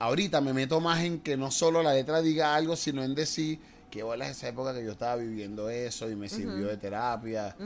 Ahorita 0.00 0.40
me 0.40 0.52
meto 0.52 0.80
más 0.80 1.02
en 1.02 1.20
que 1.20 1.36
no 1.36 1.50
solo 1.50 1.82
la 1.82 1.92
letra 1.92 2.20
diga 2.22 2.54
algo, 2.54 2.76
sino 2.76 3.02
en 3.02 3.14
decir 3.14 3.58
que 3.90 4.02
bola 4.02 4.26
es 4.26 4.36
esa 4.36 4.48
época 4.48 4.72
que 4.74 4.84
yo 4.84 4.92
estaba 4.92 5.16
viviendo 5.16 5.70
eso 5.70 6.08
y 6.10 6.14
me 6.14 6.28
sirvió 6.28 6.68
de 6.68 6.76
terapia. 6.76 7.56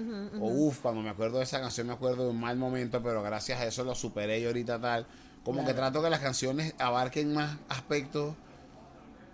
O 0.41 0.49
uff, 0.49 0.81
cuando 0.81 1.03
me 1.03 1.11
acuerdo 1.11 1.39
de 1.39 1.45
esa 1.45 1.61
canción 1.61 1.87
me 1.89 1.93
acuerdo 1.93 2.25
de 2.25 2.31
un 2.31 2.41
mal 2.41 2.57
momento, 2.57 3.03
pero 3.03 3.23
gracias 3.23 3.61
a 3.61 3.67
eso 3.67 3.85
lo 3.85 3.95
superé 3.95 4.41
y 4.41 4.47
ahorita 4.47 4.81
tal. 4.81 5.07
Como 5.45 5.65
que 5.65 5.75
trato 5.75 6.03
que 6.03 6.11
las 6.11 6.21
canciones 6.21 6.75
abarquen 6.79 7.35
más 7.35 7.57
aspectos. 7.69 8.35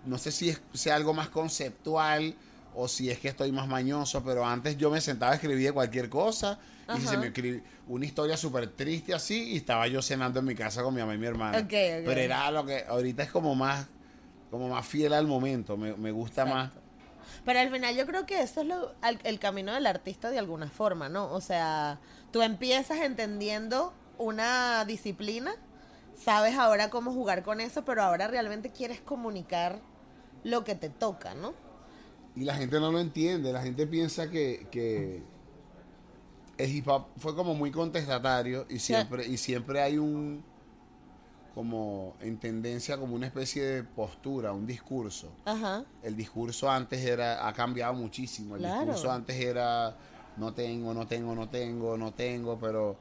No 0.05 0.17
sé 0.17 0.31
si 0.31 0.49
es, 0.49 0.61
sea 0.73 0.95
algo 0.95 1.13
más 1.13 1.29
conceptual 1.29 2.35
o 2.73 2.87
si 2.87 3.09
es 3.09 3.19
que 3.19 3.27
estoy 3.27 3.51
más 3.51 3.67
mañoso, 3.67 4.23
pero 4.23 4.45
antes 4.45 4.77
yo 4.77 4.89
me 4.89 5.01
sentaba 5.01 5.33
a 5.33 5.35
escribir 5.35 5.67
de 5.67 5.71
cualquier 5.73 6.09
cosa 6.09 6.57
y 6.97 7.01
si 7.01 7.07
se 7.07 7.17
me 7.17 7.27
escribí 7.27 7.61
una 7.87 8.05
historia 8.05 8.37
súper 8.37 8.67
triste 8.69 9.13
así 9.13 9.51
y 9.53 9.57
estaba 9.57 9.87
yo 9.87 10.01
cenando 10.01 10.39
en 10.39 10.45
mi 10.45 10.55
casa 10.55 10.81
con 10.83 10.93
mi 10.93 11.01
mamá 11.01 11.15
y 11.15 11.17
mi 11.17 11.25
hermana. 11.27 11.57
Pero 12.05 12.21
era 12.21 12.49
lo 12.51 12.65
que 12.65 12.85
ahorita 12.87 13.23
es 13.23 13.31
como 13.31 13.53
más 13.55 13.87
como 14.49 14.67
más 14.69 14.87
fiel 14.87 15.13
al 15.13 15.27
momento, 15.27 15.77
me, 15.77 15.93
me 15.95 16.11
gusta 16.11 16.43
más. 16.45 16.71
Pero 17.45 17.59
al 17.59 17.69
final 17.71 17.95
yo 17.95 18.07
creo 18.07 18.25
que 18.25 18.41
eso 18.41 18.61
es 18.61 18.67
lo, 18.67 18.95
al- 19.01 19.19
el 19.23 19.37
camino 19.39 19.73
del 19.73 19.85
artista 19.85 20.31
de 20.31 20.39
alguna 20.39 20.69
forma, 20.69 21.07
¿no? 21.07 21.31
O 21.31 21.39
sea, 21.41 21.99
tú 22.31 22.41
empiezas 22.41 22.97
entendiendo 23.01 23.93
una 24.17 24.85
disciplina, 24.85 25.51
sabes 26.23 26.55
ahora 26.57 26.89
cómo 26.89 27.11
jugar 27.11 27.43
con 27.43 27.61
eso, 27.61 27.83
pero 27.85 28.03
ahora 28.03 28.27
realmente 28.27 28.71
quieres 28.71 28.99
comunicar 29.01 29.79
lo 30.43 30.63
que 30.63 30.75
te 30.75 30.89
toca, 30.89 31.33
¿no? 31.33 31.53
Y 32.35 32.43
la 32.43 32.55
gente 32.55 32.79
no 32.79 32.91
lo 32.91 32.99
entiende, 32.99 33.51
la 33.51 33.61
gente 33.61 33.87
piensa 33.87 34.29
que, 34.29 34.67
que 34.71 35.23
el 36.57 36.75
hip 36.75 36.87
hop 36.87 37.07
fue 37.17 37.35
como 37.35 37.53
muy 37.53 37.71
contestatario 37.71 38.65
y 38.69 38.79
siempre, 38.79 39.25
y 39.25 39.37
siempre 39.37 39.81
hay 39.81 39.97
un 39.97 40.43
como 41.55 42.15
en 42.21 42.37
tendencia 42.37 42.97
como 42.97 43.15
una 43.15 43.25
especie 43.25 43.63
de 43.65 43.83
postura, 43.83 44.53
un 44.53 44.65
discurso. 44.65 45.29
Ajá. 45.45 45.83
El 46.03 46.15
discurso 46.15 46.69
antes 46.69 47.03
era, 47.03 47.45
ha 47.47 47.53
cambiado 47.53 47.93
muchísimo. 47.93 48.55
El 48.55 48.61
Claro. 48.61 48.85
discurso 48.85 49.11
antes 49.11 49.35
era 49.35 49.97
no 50.37 50.53
tengo, 50.53 50.93
no 50.93 51.05
tengo, 51.07 51.35
no 51.35 51.49
tengo, 51.49 51.97
no 51.97 52.13
tengo, 52.13 52.57
pero, 52.59 52.95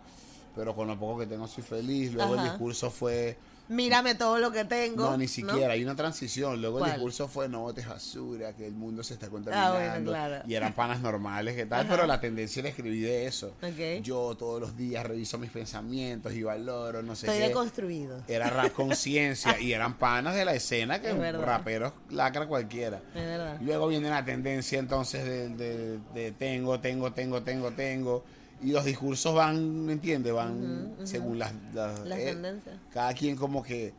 pero 0.58 0.74
con 0.74 0.88
lo 0.88 0.98
poco 0.98 1.20
que 1.20 1.26
tengo 1.26 1.46
soy 1.46 1.62
feliz. 1.62 2.12
Luego 2.12 2.34
el 2.34 2.42
discurso 2.42 2.90
fue 2.90 3.38
Mírame 3.70 4.14
todo 4.14 4.38
lo 4.38 4.50
que 4.50 4.64
tengo. 4.64 5.10
no, 5.10 5.18
ni 5.18 5.28
siquiera, 5.28 5.74
hay 5.74 5.84
una 5.84 5.94
transición. 5.94 6.58
Luego 6.58 6.78
¿Cuál? 6.78 6.88
el 6.90 6.96
discurso 6.96 7.28
fue 7.28 7.50
no 7.50 7.60
botes 7.60 7.86
basura, 7.86 8.54
que 8.54 8.66
el 8.66 8.72
mundo 8.72 9.02
se 9.04 9.12
está 9.12 9.28
contaminando. 9.28 9.76
Ah, 9.76 9.90
bueno, 9.90 10.10
claro. 10.10 10.42
Y 10.48 10.54
eran 10.54 10.72
panas 10.72 11.02
normales, 11.02 11.54
¿qué 11.54 11.66
tal? 11.66 11.80
Ajá. 11.84 11.90
Pero 11.94 12.06
la 12.06 12.18
tendencia 12.18 12.60
era 12.60 12.70
escribir 12.70 13.04
de 13.06 13.26
eso. 13.26 13.48
Ok. 13.62 14.02
Yo 14.02 14.34
todos 14.38 14.58
los 14.58 14.74
días 14.74 15.04
reviso 15.04 15.36
mis 15.36 15.50
pensamientos 15.50 16.32
y 16.32 16.42
valoro, 16.42 17.02
no 17.02 17.14
sé 17.14 17.26
Estoy 17.26 17.42
qué. 17.42 17.48
deconstruido. 17.48 18.22
Era 18.26 18.48
rap 18.48 18.72
conciencia 18.72 19.54
y 19.60 19.72
eran 19.74 19.98
panas 19.98 20.34
de 20.34 20.46
la 20.46 20.54
escena 20.54 21.02
que 21.02 21.10
Es 21.10 21.34
raperos 21.36 21.92
lacra 22.08 22.46
cualquiera. 22.48 23.02
Es 23.14 23.22
verdad. 23.22 23.58
Luego 23.60 23.86
viene 23.88 24.08
la 24.08 24.24
tendencia 24.24 24.78
entonces 24.78 25.24
de, 25.26 25.48
de- 25.50 25.98
de 26.14 26.32
tengo, 26.32 26.80
tengo, 26.80 27.12
tengo, 27.12 27.42
tengo, 27.42 27.70
tengo. 27.72 28.24
Y 28.62 28.72
los 28.72 28.84
discursos 28.84 29.34
van, 29.34 29.84
¿me 29.86 29.92
entiendes? 29.92 30.32
Van 30.32 30.96
según 31.04 31.38
las, 31.38 31.52
las, 31.72 32.00
Las 32.00 32.18
eh, 32.18 32.24
tendencias. 32.26 32.76
cada 32.92 33.14
quien 33.14 33.36
como 33.36 33.62
que 33.62 33.92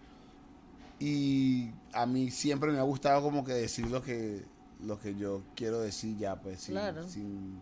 y 1.00 1.70
a 1.94 2.06
mí 2.06 2.30
siempre 2.30 2.72
me 2.72 2.78
ha 2.80 2.84
gustado 2.84 3.22
como 3.22 3.46
que 3.46 3.54
decir 3.54 3.88
lo 3.90 4.02
que 4.02 4.44
lo 4.82 5.00
que 5.00 5.16
yo 5.16 5.42
quiero 5.56 5.80
decir 5.82 6.18
ya 6.18 6.36
pues 6.38 6.62
sin, 6.62 6.74
Claro. 6.74 7.08
sin- 7.08 7.60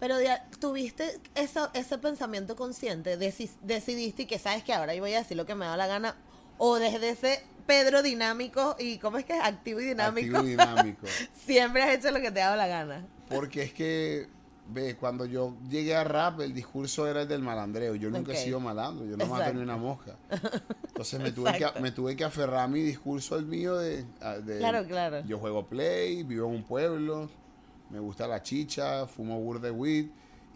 Pero 0.00 0.16
tuviste 0.60 1.20
ese 1.34 1.98
pensamiento 1.98 2.56
consciente, 2.56 3.18
Deci- 3.18 3.50
decidiste 3.62 4.26
que 4.26 4.38
sabes 4.38 4.62
que 4.64 4.72
ahora 4.72 4.94
yo 4.94 5.00
voy 5.02 5.14
a 5.14 5.18
decir 5.18 5.36
lo 5.36 5.46
que 5.46 5.54
me 5.54 5.64
da 5.64 5.76
la 5.76 5.86
gana, 5.86 6.16
o 6.58 6.76
desde 6.76 7.10
ese 7.10 7.42
Pedro 7.66 8.02
dinámico 8.02 8.76
y 8.78 8.98
cómo 8.98 9.16
es 9.18 9.24
que 9.24 9.34
es 9.36 9.42
activo 9.42 9.80
y 9.80 9.84
dinámico, 9.86 10.36
activo 10.36 10.44
y 10.46 10.50
dinámico 10.50 11.06
siempre 11.46 11.82
has 11.82 11.94
hecho 11.96 12.10
lo 12.10 12.20
que 12.20 12.30
te 12.30 12.42
ha 12.42 12.46
dado 12.46 12.56
la 12.56 12.66
gana. 12.66 13.06
porque 13.28 13.62
es 13.62 13.72
que 13.72 14.28
ve 14.68 14.96
cuando 14.96 15.26
yo 15.26 15.54
llegué 15.68 15.94
a 15.94 16.04
rap 16.04 16.40
el 16.40 16.54
discurso 16.54 17.06
era 17.06 17.22
el 17.22 17.28
del 17.28 17.42
malandreo. 17.42 17.94
Yo 17.94 18.10
nunca 18.10 18.32
he 18.32 18.36
sido 18.36 18.60
malandro 18.60 19.04
yo 19.06 19.16
no 19.16 19.26
mato 19.26 19.52
ni 19.52 19.60
una 19.62 19.76
mosca. 19.76 20.16
Entonces 20.88 21.20
me 21.20 21.32
tuve, 21.32 21.52
que, 21.58 21.80
me 21.80 21.90
tuve 21.90 22.16
que 22.16 22.24
aferrar 22.24 22.60
a 22.60 22.68
mi 22.68 22.80
discurso 22.80 23.36
el 23.36 23.46
mío 23.46 23.76
de, 23.76 24.04
de- 24.44 24.58
Claro, 24.58 24.86
claro. 24.86 25.20
yo 25.26 25.38
juego 25.38 25.66
play 25.66 26.22
vivo 26.22 26.48
en 26.48 26.54
un 26.56 26.62
pueblo 26.64 27.28
me 27.90 27.98
gusta 28.00 28.26
la 28.26 28.42
chicha 28.42 29.06
fumo 29.06 29.38
burde 29.40 29.70
weed 29.70 30.06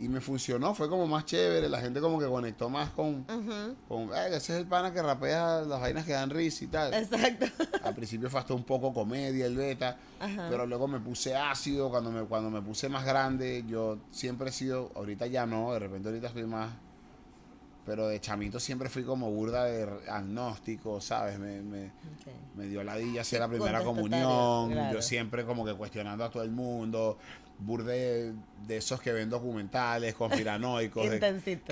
y 0.01 0.09
me 0.09 0.21
funcionó 0.21 0.75
fue 0.75 0.89
como 0.89 1.07
más 1.07 1.25
chévere 1.25 1.69
la 1.69 1.81
gente 1.81 2.01
como 2.01 2.19
que 2.21 2.27
conectó 2.27 2.69
más 2.71 2.91
con 2.91 3.27
Ujú, 3.29 3.75
Con, 3.89 4.03
"Eh, 4.17 4.29
ese 4.29 4.37
es 4.37 4.51
el 4.61 4.67
pana 4.67 4.93
que 4.93 5.03
rapea 5.03 5.63
las 5.63 5.81
vainas 5.81 6.05
que 6.07 6.13
dan 6.13 6.31
risa 6.31 6.65
y 6.65 6.69
tal. 6.69 6.95
Exacto. 6.95 7.47
Al 7.83 7.95
principio 7.95 8.31
fue 8.31 8.39
hasta 8.41 8.55
un 8.55 8.65
poco 8.65 8.93
comedia 8.95 9.47
el 9.47 9.57
beta, 9.57 9.97
Ajá. 10.21 10.47
pero 10.51 10.67
luego 10.67 10.87
me 10.89 11.01
puse 11.01 11.35
ácido 11.35 11.91
cuando 11.91 12.11
me, 12.13 12.23
cuando 12.25 12.51
me 12.51 12.61
puse 12.63 12.89
más 12.89 13.05
grande. 13.05 13.65
Yo 13.67 13.99
siempre 14.11 14.51
he 14.51 14.53
sido, 14.53 14.91
ahorita 14.95 15.27
ya 15.27 15.47
no, 15.47 15.73
de 15.73 15.79
repente 15.81 16.09
ahorita 16.09 16.31
soy 16.33 16.45
más, 16.45 16.71
pero 17.87 18.07
de 18.09 18.21
chamito 18.21 18.61
siempre 18.61 18.89
fui 18.89 19.03
como 19.05 19.31
burda 19.31 19.65
de 19.65 19.89
agnóstico, 20.09 21.01
¿sabes? 21.01 21.39
Me, 21.39 21.63
me, 21.63 21.87
Ok. 21.87 22.35
me 22.55 22.67
dio 22.67 22.85
ladilla 22.85 23.23
hacer 23.23 23.41
la 23.41 23.49
primera 23.49 23.83
comunión, 23.83 24.71
claro. 24.73 24.93
yo 24.95 25.03
siempre 25.03 25.45
como 25.47 25.65
que 25.65 25.73
cuestionando 25.75 26.25
a 26.25 26.31
todo 26.31 26.43
el 26.43 26.51
mundo, 26.51 27.17
burde 27.59 28.33
de 28.67 28.77
esos 28.77 29.01
que 29.01 29.13
ven 29.13 29.31
documentales 29.31 30.15
conspiranoicos, 30.15 31.03
de- 31.11 31.19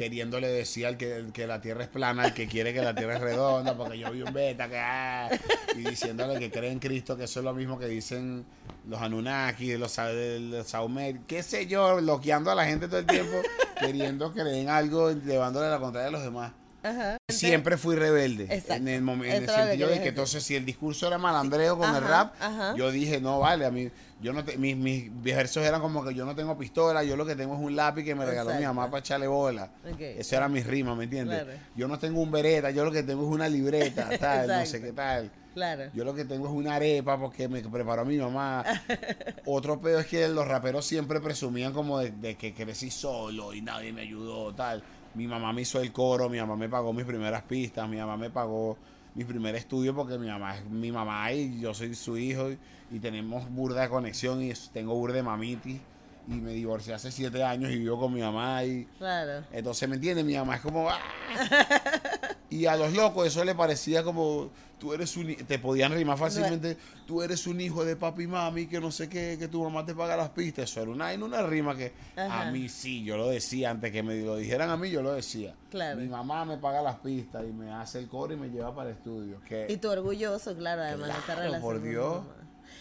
queriéndole 0.01 0.49
decir 0.49 0.87
al 0.87 0.97
que, 0.97 1.27
que 1.33 1.47
la 1.47 1.61
tierra 1.61 1.83
es 1.85 1.89
plana, 1.89 2.25
al 2.25 2.35
que 2.35 2.47
quiere 2.49 2.73
que 2.75 2.81
la 2.83 2.95
tierra 2.95 3.17
es 3.17 3.21
redonda, 3.21 3.77
porque 3.77 3.99
yo 3.99 4.11
vi 4.11 4.23
un 4.23 4.33
beta 4.33 4.69
que 4.69 4.79
ah, 4.79 5.29
y 5.77 5.81
diciéndole 5.83 6.39
que 6.39 6.51
cree 6.51 6.71
en 6.73 6.79
Cristo, 6.79 7.17
que 7.17 7.25
eso 7.25 7.41
es 7.41 7.45
lo 7.45 7.55
mismo 7.55 7.79
que 7.79 7.87
dicen 7.87 8.45
los 8.89 9.01
Anunnaki, 9.01 9.77
los, 9.77 9.97
los 10.41 10.67
Saumer, 10.67 11.21
qué 11.27 11.43
sé 11.43 11.67
yo, 11.67 11.97
bloqueando 11.97 12.51
a 12.51 12.55
la 12.55 12.65
gente 12.65 12.89
todo 12.89 12.99
el 13.01 13.07
tiempo, 13.07 13.37
queriendo 13.81 14.33
creer 14.33 14.55
en 14.57 14.69
algo, 14.71 15.13
llevándole 15.13 15.69
la 15.71 15.79
contraria 15.79 16.09
a 16.09 16.13
los 16.13 16.23
demás. 16.23 16.53
Ajá. 16.91 17.17
Siempre 17.29 17.77
fui 17.77 17.97
rebelde. 17.97 18.45
Exacto. 18.45 18.75
En 18.75 18.89
el, 18.89 19.03
momen- 19.03 19.27
en 19.27 19.43
el 19.43 19.49
sentido 19.49 19.89
de 19.89 20.01
que 20.01 20.09
entonces 20.09 20.43
si 20.43 20.55
el 20.57 20.65
discurso 20.65 21.07
era 21.07 21.19
malandreo 21.19 21.77
con 21.79 21.95
el 21.95 22.03
rap, 22.03 22.35
ajá. 22.41 22.75
yo 22.77 22.91
dije, 22.91 23.21
no 23.21 23.41
vale, 23.41 23.67
a 23.67 23.71
mí, 23.71 23.91
yo 24.21 24.33
no 24.33 24.45
te- 24.45 24.57
mis, 24.57 24.77
mis 24.77 25.11
versos 25.23 25.65
eran 25.65 25.81
como 25.81 26.05
que 26.05 26.15
yo 26.15 26.25
no 26.25 26.35
tengo 26.35 26.57
pistola, 26.57 27.03
yo 27.05 27.17
lo 27.17 27.27
que 27.27 27.37
tengo 27.37 27.55
es 27.55 27.61
un 27.61 27.75
lápiz 27.77 28.05
que 28.05 28.15
me 28.15 28.25
regaló 28.25 28.55
mi 28.55 28.65
mamá 28.65 28.87
para 28.91 29.01
echarle 29.01 29.27
bola. 29.27 29.71
Ok. 29.93 30.01
Esa 30.01 30.37
era 30.37 30.49
mi 30.49 30.63
rima, 30.63 30.95
¿me 30.95 31.05
entiendes? 31.05 31.43
Claro. 31.43 31.59
Yo 31.75 31.89
no 31.89 31.99
tengo 31.99 32.21
un 32.21 32.31
bereta, 32.31 32.71
yo 32.71 32.85
lo 32.85 32.93
que 32.93 33.03
tengo 33.03 33.23
es 33.27 33.29
una 33.35 33.49
libreta, 33.49 34.09
tal, 34.21 34.47
no 34.49 34.65
sé 34.67 34.81
qué 34.81 34.93
tal. 34.93 35.31
Claro. 35.55 35.85
Yo 35.95 36.05
lo 36.05 36.15
que 36.15 36.27
tengo 36.27 36.47
es 36.47 36.53
una 36.53 36.75
arepa 36.75 37.19
porque 37.19 37.49
me 37.49 37.63
preparó 37.63 38.05
mi 38.05 38.19
mamá. 38.19 38.63
Otro 39.47 39.81
pedo 39.81 39.99
es 40.01 40.07
que 40.07 40.29
los 40.29 40.47
raperos 40.47 40.85
siempre 40.85 41.19
presumían 41.21 41.73
como 41.73 41.99
de, 41.99 42.11
de 42.11 42.35
que 42.37 42.53
crecí 42.53 42.91
solo 42.91 43.55
y 43.55 43.63
nadie 43.63 43.91
me 43.93 44.03
ayudó, 44.03 44.55
tal. 44.55 44.83
Mi 45.17 45.27
mamá 45.27 45.53
me 45.53 45.63
hizo 45.63 45.81
el 45.81 45.93
coro, 45.93 46.29
mi 46.29 46.39
mamá 46.39 46.57
me 46.57 46.69
pagó 46.69 46.93
mis 46.93 47.05
primeras 47.07 47.43
pistas, 47.43 47.89
mi 47.89 47.97
mamá 47.97 48.17
me 48.17 48.31
pagó 48.31 48.77
mi 49.15 49.25
primer 49.25 49.55
estudio 49.55 49.95
porque 49.95 50.19
mi 50.19 50.27
mamá 50.29 50.57
es 50.57 50.65
mi 50.67 50.93
mamá 50.93 51.33
y 51.33 51.59
yo 51.59 51.73
soy 51.73 51.95
su 51.95 52.19
hijo 52.19 52.51
y, 52.51 52.59
y 52.91 52.99
tenemos 53.01 53.49
burda 53.51 53.81
de 53.83 53.89
conexión 53.89 54.43
y 54.43 54.53
tengo 54.75 54.95
burda 54.95 55.15
de 55.17 55.23
mamiti 55.23 55.81
y 56.29 56.33
me 56.35 56.53
divorcié 56.53 56.93
hace 56.93 57.11
siete 57.11 57.43
años 57.43 57.71
y 57.71 57.79
vivo 57.79 57.99
con 57.99 58.13
mi 58.13 58.21
mamá 58.21 58.63
y 58.65 58.87
Claro. 58.99 59.43
entonces 59.53 59.89
me 59.89 59.95
entiendes 59.95 60.25
mi 60.25 60.35
mamá 60.35 60.57
es 60.57 60.61
como 60.61 60.91
"Ah". 60.91 60.99
Y 62.49 62.67
a 62.67 62.77
los 62.77 62.93
locos 62.93 63.27
eso 63.27 63.45
le 63.45 63.55
parecía 63.57 64.05
como, 64.05 64.51
tú 64.79 64.93
eres 64.93 65.17
un... 65.17 65.35
Te 65.35 65.59
podían 65.59 65.93
rimar 65.93 66.17
fácilmente, 66.17 66.77
tú 67.07 67.21
eres 67.23 67.45
un 67.49 67.61
hijo 67.61 67.85
de 67.85 67.97
papi 67.97 68.23
y 68.23 68.27
mami, 68.29 68.67
que 68.69 68.81
no 68.81 68.93
sé 68.93 69.09
qué, 69.09 69.37
que 69.39 69.49
tu 69.49 69.65
mamá 69.65 69.85
te 69.85 69.95
paga 69.97 70.17
las 70.17 70.31
pistas. 70.31 70.71
Eso 70.71 70.81
era 70.83 70.91
una, 70.93 71.13
en 71.13 71.25
una 71.25 71.43
rima 71.43 71.77
que 71.77 71.93
Ajá. 72.17 72.43
a 72.43 72.51
mí 72.53 72.69
sí, 72.69 73.03
yo 73.03 73.17
lo 73.17 73.29
decía, 73.29 73.71
antes 73.71 73.91
que 73.91 74.03
me 74.05 74.15
lo 74.21 74.37
dijeran 74.37 74.71
a 74.71 74.77
mí, 74.77 74.91
yo 74.91 75.03
lo 75.03 75.13
decía. 75.13 75.55
Claro. 75.71 75.99
Mi 76.01 76.07
mamá 76.07 76.45
me 76.45 76.57
paga 76.57 76.83
las 76.83 76.97
pistas 77.01 77.43
y 77.49 77.53
me 77.53 77.73
hace 77.73 77.99
el 77.99 78.07
coro 78.09 78.33
y 78.33 78.37
me 78.37 78.49
lleva 78.49 78.73
para 78.75 78.91
el 78.91 78.97
estudio. 78.97 79.41
Que, 79.49 79.67
Y 79.69 79.79
tú 79.79 79.91
orgulloso, 79.91 80.55
claro, 80.57 80.83
además 80.83 81.09
de 81.09 81.23
Claro, 81.25 81.41
relación. 81.41 81.63
por 81.63 81.83
Dios. 81.83 82.23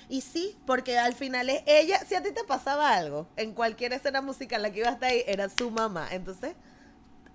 Y 0.07 0.21
sí, 0.21 0.55
porque 0.67 0.99
al 0.99 1.15
final 1.15 1.49
es 1.49 1.63
ella, 1.65 1.99
si 2.07 2.13
a 2.13 2.21
ti 2.21 2.29
te 2.31 2.43
pasaba 2.43 2.93
algo, 2.93 3.27
en 3.35 3.53
cualquier 3.53 3.93
escena 3.93 4.21
musical 4.21 4.61
la 4.61 4.71
que 4.71 4.81
iba 4.81 4.89
a 4.89 4.91
estar 4.93 5.09
ahí, 5.09 5.23
era 5.25 5.49
su 5.49 5.71
mamá. 5.71 6.07
Entonces, 6.11 6.53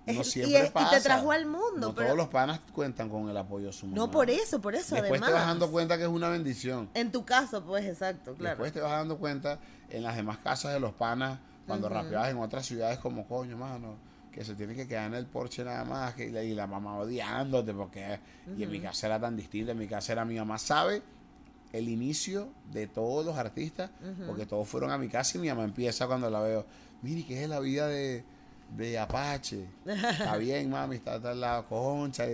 no 0.07 0.21
y, 0.21 0.23
siempre 0.23 0.67
y 0.67 0.69
pasa. 0.71 0.97
te 0.97 1.01
trajo 1.01 1.31
al 1.31 1.45
mundo. 1.45 1.77
No 1.77 1.93
pero, 1.95 2.07
todos 2.07 2.17
los 2.17 2.27
panas 2.29 2.59
cuentan 2.73 3.09
con 3.09 3.29
el 3.29 3.37
apoyo 3.37 3.67
de 3.67 3.73
su 3.73 3.85
mamá. 3.85 3.97
no 3.97 4.09
por 4.11 4.29
eso, 4.29 4.59
por 4.61 4.73
eso, 4.75 4.95
Después 4.95 5.11
además. 5.11 5.29
te 5.29 5.33
vas 5.33 5.45
dando 5.47 5.69
cuenta 5.71 5.97
que 5.97 6.03
es 6.03 6.09
una 6.09 6.29
bendición. 6.29 6.89
En 6.93 7.11
tu 7.11 7.23
caso, 7.25 7.63
pues, 7.63 7.85
exacto, 7.85 8.33
claro. 8.35 8.55
Después 8.55 8.73
te 8.73 8.81
vas 8.81 8.91
dando 8.91 9.17
cuenta 9.17 9.59
en 9.89 10.03
las 10.03 10.15
demás 10.15 10.37
casas 10.39 10.73
de 10.73 10.79
los 10.79 10.93
panas, 10.93 11.39
cuando 11.67 11.87
rapeabas 11.89 12.29
en 12.31 12.37
otras 12.37 12.65
ciudades 12.65 12.97
como 12.99 13.27
coño, 13.27 13.55
mano, 13.57 13.95
que 14.31 14.43
se 14.43 14.55
tiene 14.55 14.73
que 14.75 14.87
quedar 14.87 15.05
en 15.07 15.13
el 15.13 15.25
porche 15.25 15.63
nada 15.63 15.83
más, 15.85 16.15
que, 16.15 16.25
y 16.27 16.31
la- 16.31 16.43
y 16.43 16.53
la 16.53 16.65
mamá 16.67 16.97
odiándote, 16.97 17.73
porque 17.73 18.19
y 18.57 18.63
en 18.63 18.71
mi 18.71 18.79
casa 18.79 19.07
era 19.07 19.19
tan 19.19 19.35
distinta, 19.37 19.71
en 19.73 19.77
mi 19.77 19.87
casa 19.87 20.13
era 20.13 20.25
mi 20.25 20.35
mamá 20.37 20.57
sabe 20.57 21.01
el 21.73 21.87
inicio 21.87 22.49
de 22.71 22.87
todos 22.87 23.25
los 23.25 23.37
artistas, 23.37 23.91
porque 24.27 24.45
todos 24.45 24.67
fueron 24.67 24.91
a 24.91 24.97
mi 24.97 25.07
casa 25.07 25.37
y 25.37 25.41
mi 25.41 25.47
mamá 25.49 25.63
empieza 25.63 26.07
cuando 26.07 26.29
la 26.29 26.41
veo, 26.41 26.65
mire, 27.01 27.25
¿qué 27.25 27.43
es 27.43 27.49
la 27.49 27.59
vida 27.59 27.87
de, 27.87 28.23
de 28.75 28.97
Apache? 28.97 29.65
Está 29.85 30.37
bien, 30.37 30.69
mami, 30.69 30.95
está, 30.95 31.15
está 31.15 31.33
la 31.33 31.63
concha, 31.63 32.25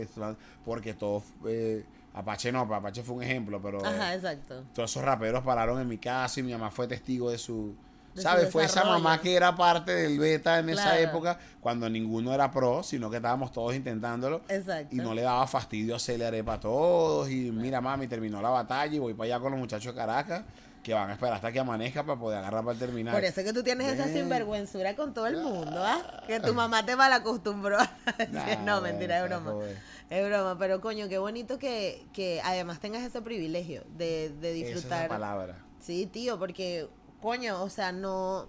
porque 0.65 0.93
todos, 0.93 1.23
eh, 1.47 1.83
Apache 2.13 2.51
no, 2.51 2.61
Apache 2.61 3.03
fue 3.03 3.15
un 3.15 3.23
ejemplo, 3.23 3.61
pero... 3.61 3.85
Ajá, 3.85 4.15
exacto. 4.15 4.63
Todos 4.73 4.89
esos 4.89 5.03
raperos 5.03 5.43
pararon 5.43 5.79
en 5.79 5.87
mi 5.87 5.97
casa 5.97 6.39
y 6.39 6.43
mi 6.43 6.51
mamá 6.51 6.71
fue 6.71 6.87
testigo 6.87 7.29
de 7.29 7.37
su... 7.37 7.75
De 8.15 8.23
¿Sabes? 8.23 8.49
Fue 8.49 8.65
esa 8.65 8.83
mamá 8.83 9.21
que 9.21 9.35
era 9.35 9.55
parte 9.55 9.93
del 9.93 10.17
beta 10.17 10.57
en 10.57 10.69
esa 10.69 10.99
época, 10.99 11.37
cuando 11.61 11.87
ninguno 11.87 12.33
era 12.33 12.49
pro, 12.49 12.81
sino 12.81 13.11
que 13.11 13.17
estábamos 13.17 13.51
todos 13.51 13.75
intentándolo. 13.75 14.41
Exacto. 14.49 14.95
Y 14.95 14.97
no 14.97 15.13
le 15.13 15.21
daba 15.21 15.45
fastidio 15.45 15.95
hacerle 15.95 16.25
arepa 16.25 16.53
a 16.53 16.59
todos. 16.59 17.29
Y 17.29 17.51
mira, 17.51 17.79
mami, 17.79 18.07
terminó 18.07 18.41
la 18.41 18.49
batalla 18.49 18.95
y 18.95 18.97
voy 18.97 19.13
para 19.13 19.35
allá 19.35 19.39
con 19.39 19.51
los 19.51 19.59
muchachos 19.59 19.93
de 19.93 19.99
Caracas, 19.99 20.43
que 20.87 20.93
van 20.93 21.09
a 21.09 21.13
esperar 21.13 21.33
hasta 21.35 21.51
que 21.51 21.59
amanezca 21.59 22.05
para 22.05 22.17
poder 22.17 22.39
agarrar 22.39 22.63
para 22.63 22.79
terminar. 22.79 23.13
Por 23.13 23.23
eso 23.25 23.41
es 23.41 23.45
que 23.45 23.51
tú 23.51 23.61
tienes 23.61 23.91
esa 23.93 24.05
sinvergüenzura 24.07 24.95
con 24.95 25.13
todo 25.13 25.27
el 25.27 25.35
mundo, 25.35 25.83
¿ah? 25.83 26.23
Que 26.25 26.39
tu 26.39 26.53
mamá 26.53 26.85
te 26.85 26.95
mal 26.95 27.11
acostumbró 27.11 27.77
a 27.77 27.89
decir, 28.17 28.33
Nah, 28.33 28.55
no, 28.63 28.79
mentira, 28.81 29.19
es 29.21 29.27
broma. 29.29 29.51
joder. 29.51 29.77
Es 30.09 30.25
broma, 30.25 30.57
pero 30.57 30.79
coño, 30.79 31.09
qué 31.09 31.17
bonito 31.17 31.59
que, 31.59 32.05
que 32.13 32.39
además 32.41 32.79
tengas 32.79 33.03
ese 33.03 33.21
privilegio 33.21 33.83
de, 33.97 34.29
de 34.39 34.61
Esa 34.61 34.61
es 34.61 34.63
la 34.63 34.73
disfrutar. 34.75 35.07
palabra. 35.09 35.65
Sí, 35.81 36.05
tío, 36.05 36.39
porque, 36.39 36.87
coño, 37.21 37.61
o 37.61 37.69
sea, 37.69 37.91
no. 37.91 38.47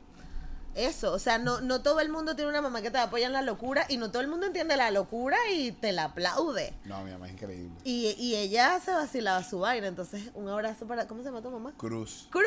Eso, 0.78 1.12
o 1.12 1.18
sea, 1.18 1.38
no, 1.38 1.60
no 1.60 1.82
todo 1.82 1.98
el 1.98 2.08
mundo 2.08 2.36
tiene 2.36 2.50
una 2.50 2.62
mamá 2.62 2.82
que 2.82 2.92
te 2.92 2.98
apoya 2.98 3.26
en 3.26 3.32
la 3.32 3.42
locura 3.42 3.84
y 3.88 3.96
no 3.96 4.12
todo 4.12 4.22
el 4.22 4.28
mundo 4.28 4.46
entiende 4.46 4.76
la 4.76 4.92
locura 4.92 5.36
y 5.52 5.72
te 5.72 5.90
la 5.90 6.04
aplaude. 6.04 6.72
No, 6.84 7.02
mi 7.02 7.10
mamá 7.10 7.26
es 7.26 7.32
increíble. 7.32 7.76
Y, 7.82 8.14
y 8.16 8.36
ella 8.36 8.78
se 8.78 8.92
vacilaba 8.92 9.42
su 9.42 9.58
vaina, 9.58 9.88
entonces 9.88 10.30
un 10.34 10.48
abrazo 10.48 10.86
para. 10.86 11.08
¿Cómo 11.08 11.22
se 11.22 11.30
llama 11.30 11.42
tu 11.42 11.50
mamá? 11.50 11.72
Cruz. 11.76 12.28
¡Cruz! 12.30 12.46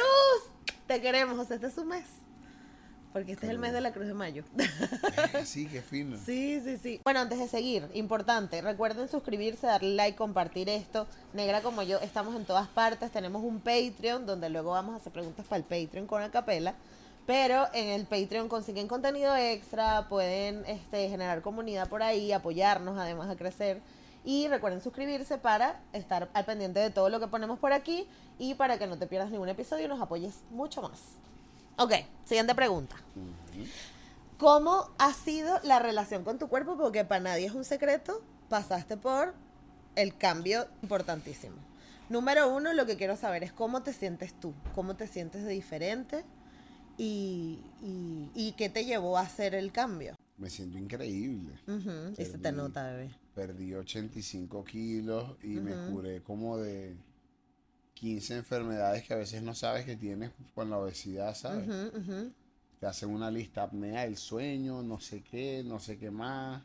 Te 0.88 1.02
queremos, 1.02 1.52
este 1.52 1.68
es 1.68 1.74
su 1.74 1.84
mes. 1.84 2.06
Porque 3.12 3.34
este 3.34 3.48
es 3.48 3.52
el 3.52 3.60
mes 3.60 3.74
de 3.74 3.82
la 3.82 3.92
Cruz 3.92 4.08
de 4.08 4.14
Mayo. 4.14 4.46
sí, 5.44 5.68
qué 5.68 5.82
fino. 5.82 6.18
Sí, 6.26 6.62
sí, 6.64 6.78
sí. 6.78 7.02
Bueno, 7.04 7.20
antes 7.20 7.40
de 7.40 7.50
seguir, 7.50 7.90
importante, 7.94 8.62
recuerden 8.62 9.10
suscribirse, 9.10 9.68
darle 9.68 9.96
like, 9.96 10.18
compartir 10.18 10.70
esto. 10.70 11.06
Negra 11.34 11.62
como 11.62 11.84
yo, 11.84 12.00
estamos 12.00 12.36
en 12.38 12.46
todas 12.46 12.70
partes. 12.70 13.12
Tenemos 13.12 13.44
un 13.44 13.60
Patreon 13.60 14.26
donde 14.26 14.50
luego 14.50 14.72
vamos 14.72 14.94
a 14.94 14.98
hacer 14.98 15.12
preguntas 15.12 15.46
para 15.46 15.58
el 15.58 15.64
Patreon 15.64 16.08
con 16.08 16.22
Acapela. 16.22 16.76
Pero 17.32 17.70
en 17.72 17.88
el 17.88 18.06
Patreon 18.08 18.50
consiguen 18.50 18.90
contenido 18.90 19.34
extra, 19.38 20.10
pueden 20.10 20.66
este, 20.66 21.08
generar 21.08 21.42
comunidad 21.42 21.88
por 21.88 22.04
ahí, 22.04 22.34
apoyarnos 22.34 22.98
además 23.00 23.30
a 23.30 23.38
crecer. 23.38 23.80
Y 24.26 24.50
recuerden 24.50 24.82
suscribirse 24.82 25.38
para 25.38 25.80
estar 25.94 26.30
al 26.34 26.44
pendiente 26.44 26.82
de 26.82 26.90
todo 26.90 27.08
lo 27.08 27.22
que 27.22 27.28
ponemos 27.28 27.58
por 27.58 27.72
aquí 27.72 28.06
y 28.38 28.56
para 28.56 28.78
que 28.78 28.86
no 28.86 28.98
te 28.98 29.08
pierdas 29.08 29.32
ningún 29.32 29.48
episodio 29.48 29.86
y 29.86 29.88
nos 29.88 30.02
apoyes 30.02 30.42
mucho 30.50 30.82
más. 30.82 31.00
Ok, 31.78 31.94
siguiente 32.26 32.54
pregunta. 32.54 32.98
¿Cómo 34.38 34.90
ha 34.98 35.14
sido 35.14 35.58
la 35.64 35.80
relación 35.80 36.26
con 36.26 36.38
tu 36.38 36.50
cuerpo? 36.50 36.76
Porque 36.76 37.06
para 37.06 37.22
nadie 37.22 37.46
es 37.46 37.54
un 37.54 37.64
secreto. 37.64 38.22
Pasaste 38.50 38.98
por 38.98 39.34
el 39.96 40.18
cambio 40.18 40.68
importantísimo. 40.82 41.56
Número 42.10 42.54
uno, 42.54 42.74
lo 42.74 42.86
que 42.86 42.98
quiero 42.98 43.16
saber 43.16 43.42
es 43.46 43.54
cómo 43.54 43.84
te 43.84 43.94
sientes 43.94 44.34
tú, 44.38 44.54
cómo 44.76 44.98
te 44.98 45.08
sientes 45.08 45.46
de 45.46 45.54
diferente 45.54 46.26
y, 47.04 47.60
y, 47.82 48.30
y 48.36 48.52
qué 48.52 48.70
te 48.70 48.86
llevó 48.86 49.18
a 49.18 49.22
hacer 49.22 49.56
el 49.56 49.72
cambio. 49.72 50.16
Me 50.38 50.52
siento 50.52 50.78
increíble. 50.78 51.54
Y 52.16 52.26
se 52.26 52.38
te 52.38 52.52
nota, 52.52 52.92
bebé. 52.92 53.10
Perdí 53.34 53.74
85 53.74 54.64
kilos 54.64 55.36
y 55.42 55.48
me 55.48 55.74
curé 55.90 56.22
como 56.22 56.58
de 56.58 56.96
15 57.96 58.38
enfermedades 58.38 59.04
que 59.04 59.14
a 59.16 59.18
veces 59.18 59.42
no 59.42 59.56
sabes 59.56 59.86
que 59.86 59.96
tienes 59.96 60.30
con 60.54 60.70
la 60.70 60.78
obesidad, 60.78 61.34
¿sabes? 61.36 61.68
Te 62.80 62.86
hacen 62.86 63.10
una 63.10 63.32
lista 63.32 63.64
apnea 63.64 64.04
del 64.04 64.18
sueño, 64.18 64.84
no 64.84 65.00
sé 65.00 65.24
qué, 65.24 65.64
no 65.66 65.80
sé 65.80 65.98
qué 65.98 66.12
más. 66.12 66.62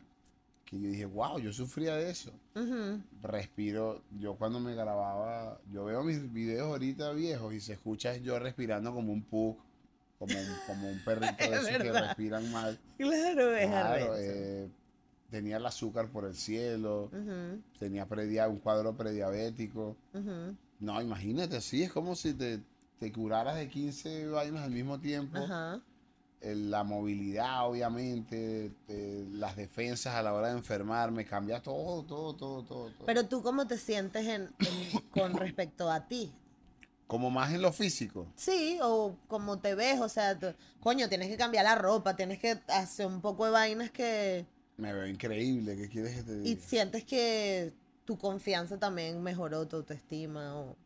Que 0.67 0.81
yo 0.81 0.89
dije, 0.89 1.07
wow, 1.07 1.39
yo 1.39 1.53
sufría 1.53 1.97
de 1.97 2.11
eso. 2.11 2.33
Respiro, 3.23 4.03
yo 4.19 4.35
cuando 4.35 4.61
me 4.61 4.75
grababa, 4.75 5.61
yo 5.73 5.85
veo 5.85 6.03
mis 6.03 6.31
videos 6.31 6.67
ahorita 6.69 7.13
viejos 7.13 7.55
y 7.55 7.61
se 7.61 7.75
escucha 7.75 8.17
yo 8.17 8.39
respirando 8.39 8.93
como 8.93 9.13
un 9.13 9.23
pug, 9.23 9.57
como 10.19 10.39
un, 10.39 10.47
como 10.67 10.89
un 10.91 10.99
perrito 11.01 11.51
de 11.51 11.57
Es 11.57 11.63
esos 11.69 11.83
que 11.83 11.93
respiran 11.93 12.51
mal. 12.53 12.79
Claro, 12.97 13.55
es 13.55 13.69
Claro, 13.69 14.17
eh, 14.17 14.69
tenía 15.31 15.57
el 15.59 15.67
azúcar 15.67 16.09
por 16.09 16.25
el 16.25 16.35
cielo, 16.35 17.11
Ujú, 17.13 17.61
tenía 17.79 18.07
predia- 18.09 18.49
un 18.49 18.59
cuadro 18.59 18.97
prediabético. 18.97 19.97
No, 20.79 21.01
imagínate, 21.01 21.61
sí, 21.61 21.83
es 21.83 21.93
como 21.93 22.15
si 22.15 22.35
te, 22.35 22.61
te 22.99 23.13
curaras 23.13 23.57
de 23.57 23.69
15 23.69 24.27
vainas 24.29 24.63
al 24.65 24.71
mismo 24.71 24.99
tiempo. 25.01 25.39
El- 26.41 26.71
la 26.71 26.85
movilidad, 26.85 27.67
obviamente, 27.69 28.71
eh, 28.89 29.27
las 29.33 29.57
defensas 29.57 30.15
a 30.15 30.23
la 30.23 30.35
hora 30.35 30.49
de 30.49 30.59
enfermarme, 30.59 31.25
cambia 31.25 31.63
todo, 31.63 32.03
todo, 32.05 32.35
todo, 32.37 32.63
todo. 32.63 32.91
todo. 32.91 33.07
Pero 33.07 33.27
tú 33.27 33.43
cómo 33.43 33.67
te 33.67 33.79
sientes 33.79 34.27
en, 34.27 34.43
en- 34.61 35.01
con 35.11 35.35
respecto 35.35 35.91
a 35.91 36.07
ti. 36.07 36.31
Como 37.07 37.31
más 37.31 37.53
en 37.53 37.63
lo 37.63 37.73
físico. 37.73 38.27
Sí, 38.37 38.79
o 38.83 39.17
como 39.29 39.59
te 39.59 39.75
ves, 39.75 40.01
o 40.01 40.09
sea, 40.09 40.39
tú- 40.39 40.55
coño, 40.81 41.09
tienes 41.09 41.29
que 41.29 41.37
cambiar 41.37 41.65
la 41.65 41.75
ropa, 41.75 42.17
tienes 42.17 42.39
que 42.39 42.59
hacer 42.69 43.07
un 43.07 43.21
poco 43.21 43.45
de 43.47 43.51
vainas 43.53 43.91
que... 43.91 44.47
Me 44.79 44.93
veo 44.93 45.07
increíble, 45.07 45.77
¿qué 45.77 45.89
quieres 45.89 46.17
que 46.17 46.23
te 46.23 46.33
Y 46.43 46.55
diga? 46.55 46.61
sientes 46.61 47.05
que 47.05 47.73
tu 48.05 48.17
confianza 48.19 48.79
también 48.79 49.23
mejoró, 49.23 49.67
tu 49.67 49.77
autoestima. 49.77 50.55
O... 50.57 50.77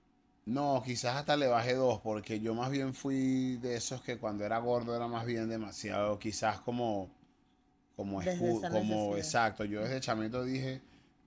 No, 0.47 0.83
quizás 0.85 1.17
hasta 1.17 1.37
le 1.37 1.47
bajé 1.47 1.75
dos, 1.75 2.01
porque 2.01 2.41
yo 2.41 2.55
más 2.55 2.71
bien 2.71 2.95
fui 2.95 3.57
de 3.59 3.77
esos 3.77 4.03
que 4.03 4.19
cuando 4.19 4.45
era 4.45 4.59
gordo 4.59 4.97
era 4.97 5.07
más 5.07 5.25
bien 5.27 5.49
demasiado, 5.49 6.19
quizás 6.19 6.61
como, 6.61 7.11
como, 7.97 8.23
escu- 8.23 8.69
como 8.69 9.17
necesidad. 9.17 9.19
exacto. 9.19 9.65
Yo 9.65 9.83
desde 9.83 10.01
chamito 10.01 10.45
dije, 10.45 10.83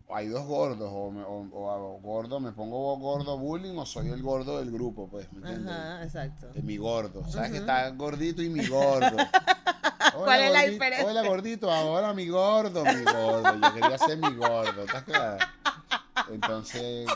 hay 0.09 0.27
dos 0.27 0.45
gordos, 0.45 0.89
o, 0.91 1.11
me, 1.11 1.23
o, 1.23 1.99
gordo, 2.01 2.39
me 2.39 2.51
pongo 2.51 2.95
gordo 2.97 3.37
bullying 3.37 3.77
o 3.77 3.85
soy 3.85 4.09
el 4.09 4.21
gordo 4.21 4.59
del 4.59 4.71
grupo, 4.71 5.07
pues, 5.09 5.31
¿me 5.33 5.39
entiendes? 5.39 5.73
Ajá, 5.73 6.03
exacto. 6.03 6.47
De 6.49 6.61
mi 6.61 6.77
gordo. 6.77 7.23
¿Sabes 7.29 7.51
que 7.51 7.57
está 7.57 7.89
gordito 7.89 8.41
y 8.41 8.49
mi 8.49 8.67
gordo? 8.67 9.17
Hola, 10.15 10.25
¿Cuál 10.25 10.41
es 10.41 10.51
la 10.51 10.61
diferencia? 10.63 11.07
Hola 11.07 11.27
gordito, 11.27 11.71
ahora 11.71 12.13
mi 12.13 12.27
gordo, 12.27 12.83
mi 12.83 13.03
gordo. 13.03 13.55
Yo 13.55 13.73
quería 13.73 13.97
ser 13.97 14.17
mi 14.17 14.35
gordo, 14.35 14.83
¿estás 14.83 15.03
clara? 15.03 15.37
Entonces 16.31 17.07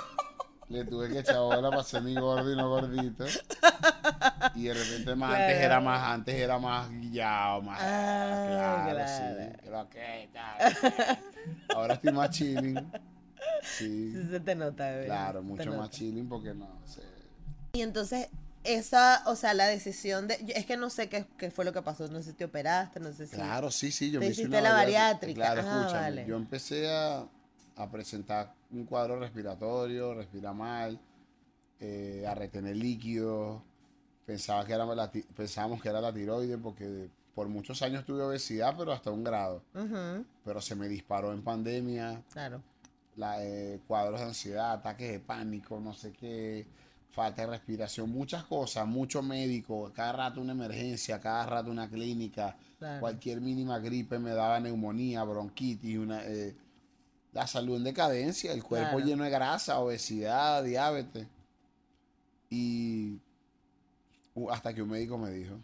le 0.70 0.84
tuve 0.84 1.10
que 1.10 1.20
echar 1.20 1.38
bola 1.38 1.70
para 1.70 1.84
ser 1.84 2.02
mi 2.02 2.16
gordo 2.16 2.52
y 2.52 2.56
no 2.56 2.70
gordito. 2.70 3.26
Y 4.56 4.64
de 4.64 4.74
repente 4.74 5.16
más, 5.16 5.34
antes 5.34 5.58
era 5.58 5.80
más, 5.80 6.04
antes 6.10 6.36
era 6.36 6.58
más 6.58 6.90
guillado, 6.90 7.62
más. 7.62 7.80
Ah, 7.82 8.48
claro, 8.50 8.90
claro. 8.90 9.08
sí. 9.08 9.58
Creo 9.64 9.90
que 9.90 10.30
tal. 10.34 11.18
Ahora 11.78 11.94
estoy 11.96 12.12
más 12.14 12.30
chilling. 12.32 12.76
Sí, 13.64 14.12
Sí 14.12 14.24
se 14.30 14.40
te 14.40 14.56
nota, 14.56 14.90
bebé. 14.90 15.06
claro, 15.06 15.44
mucho 15.44 15.72
más 15.74 15.90
chilling 15.90 16.28
porque 16.28 16.54
no 16.54 16.68
sé. 16.86 17.02
Y 17.74 17.82
entonces, 17.82 18.28
esa, 18.64 19.22
o 19.26 19.36
sea, 19.36 19.54
la 19.54 19.68
decisión 19.68 20.28
de... 20.28 20.36
Es 20.56 20.66
que 20.66 20.76
no 20.78 20.90
sé 20.90 21.10
qué, 21.10 21.26
qué 21.38 21.52
fue 21.52 21.66
lo 21.66 21.74
que 21.74 21.82
pasó, 21.82 22.08
no 22.08 22.18
sé 22.22 22.32
si 22.32 22.34
te 22.38 22.46
operaste, 22.46 23.00
no 23.00 23.12
sé 23.14 23.28
si... 23.28 23.36
Claro, 23.36 23.72
sí, 23.72 23.92
sí, 23.92 24.12
yo 24.12 24.20
Te 24.20 24.26
me 24.26 24.32
hice 24.32 24.46
una 24.46 24.62
la 24.62 24.74
bariátrica. 24.74 25.36
Claro, 25.36 25.62
Ah, 25.64 25.78
escúchame. 25.80 26.02
vale. 26.02 26.26
Yo 26.28 26.36
empecé 26.36 26.90
a, 26.90 27.26
a 27.76 27.92
presentar 27.92 28.54
un 28.72 28.86
cuadro 28.86 29.20
respiratorio, 29.20 30.14
respira 30.16 30.54
mal, 30.54 31.00
eh, 31.80 32.26
a 32.28 32.34
retener 32.36 32.76
líquidos. 32.76 33.62
Pensaba 34.26 34.66
que 34.66 34.74
era 34.74 34.86
la 34.86 35.12
pensábamos 35.36 35.82
que 35.82 35.88
era 35.90 36.02
la 36.02 36.12
tiroides 36.12 36.58
porque 36.62 37.10
por 37.38 37.50
muchos 37.50 37.84
años 37.84 38.04
tuve 38.04 38.24
obesidad, 38.24 38.74
pero 38.76 38.92
hasta 38.92 39.12
un 39.12 39.24
grado. 39.24 39.62
Pero 40.44 40.60
se 40.60 40.74
me 40.74 40.88
disparó 40.88 41.32
en 41.34 41.44
pandemia. 41.44 42.24
claro. 42.34 42.64
la, 43.16 43.46
eh, 43.46 43.80
cuadros 43.88 44.20
de 44.22 44.26
ansiedad, 44.26 44.72
ataques 44.72 45.12
de 45.12 45.20
pánico, 45.20 45.80
no 45.80 45.94
sé 45.94 46.14
qué, 46.14 46.66
falta 47.12 47.44
de 47.44 47.50
respiración, 47.50 48.10
muchas 48.10 48.44
cosas, 48.46 48.88
mucho 48.88 49.22
médico, 49.22 49.92
cada 49.94 50.14
rato 50.14 50.42
una 50.42 50.54
emergencia, 50.54 51.20
cada 51.20 51.46
rato 51.46 51.70
una 51.70 51.88
clínica, 51.88 52.58
Claro. 52.80 53.02
cualquier 53.02 53.40
mínima 53.40 53.78
gripe 53.78 54.18
me 54.18 54.32
daba 54.32 54.60
neumonía, 54.60 55.24
bronquitis, 55.24 55.96
una, 55.96 56.26
eh, 56.26 56.56
la 57.34 57.46
salud 57.46 57.78
en 57.78 57.84
decadencia, 57.84 58.52
el 58.52 58.64
cuerpo 58.64 58.94
Claro. 58.98 59.06
lleno 59.06 59.24
de 59.26 59.30
grasa, 59.30 59.78
obesidad, 59.80 60.64
diabetes. 60.64 61.28
Y 62.50 63.20
uh, 64.34 64.50
hasta 64.50 64.74
que 64.74 64.82
un 64.82 64.90
médico 64.90 65.20
me 65.20 65.30
dijo, 65.30 65.56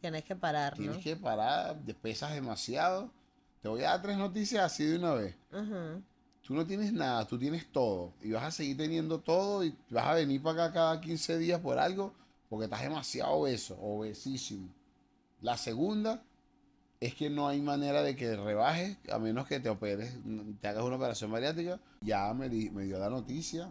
Tienes 0.00 0.24
que 0.24 0.36
parar, 0.36 0.72
¿no? 0.72 0.78
tienes 0.78 0.98
que 1.04 1.16
parar, 1.16 1.76
pesas 2.00 2.32
demasiado. 2.32 3.10
Te 3.62 3.68
voy 3.68 3.82
a 3.82 3.90
dar 3.90 4.02
tres 4.02 4.16
noticias 4.16 4.64
así 4.64 4.84
de 4.84 4.96
una 4.98 5.14
vez. 5.14 5.34
Tú 6.46 6.54
no 6.54 6.66
tienes 6.66 6.92
nada, 6.92 7.26
tú 7.26 7.38
tienes 7.38 7.70
todo. 7.70 8.12
Y 8.22 8.30
vas 8.32 8.44
a 8.44 8.50
seguir 8.50 8.76
teniendo 8.76 9.20
todo 9.20 9.64
y 9.64 9.76
vas 9.90 10.06
a 10.06 10.14
venir 10.14 10.42
para 10.42 10.64
acá 10.64 10.72
cada 10.74 11.00
15 11.00 11.36
días 11.38 11.60
por 11.60 11.78
algo 11.78 12.14
porque 12.48 12.64
estás 12.64 12.80
demasiado 12.82 13.32
obeso, 13.32 13.76
obesísimo. 13.80 14.68
La 15.42 15.56
segunda 15.58 16.22
es 17.00 17.14
que 17.14 17.28
no 17.30 17.46
hay 17.48 17.60
manera 17.60 18.02
de 18.02 18.16
que 18.16 18.34
rebajes 18.36 18.96
a 19.12 19.18
menos 19.18 19.46
que 19.46 19.60
te 19.60 19.68
operes, 19.68 20.16
te 20.60 20.68
hagas 20.68 20.82
una 20.84 20.96
operación 20.96 21.30
bariátrica. 21.30 21.78
Ya 22.00 22.32
me, 22.32 22.48
di- 22.48 22.70
me 22.70 22.84
dio 22.84 22.98
la 22.98 23.10
noticia. 23.10 23.70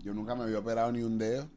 Yo 0.00 0.12
nunca 0.12 0.34
me 0.34 0.42
había 0.44 0.58
operado 0.58 0.90
ni 0.90 1.02
un 1.02 1.16
dedo. 1.16 1.48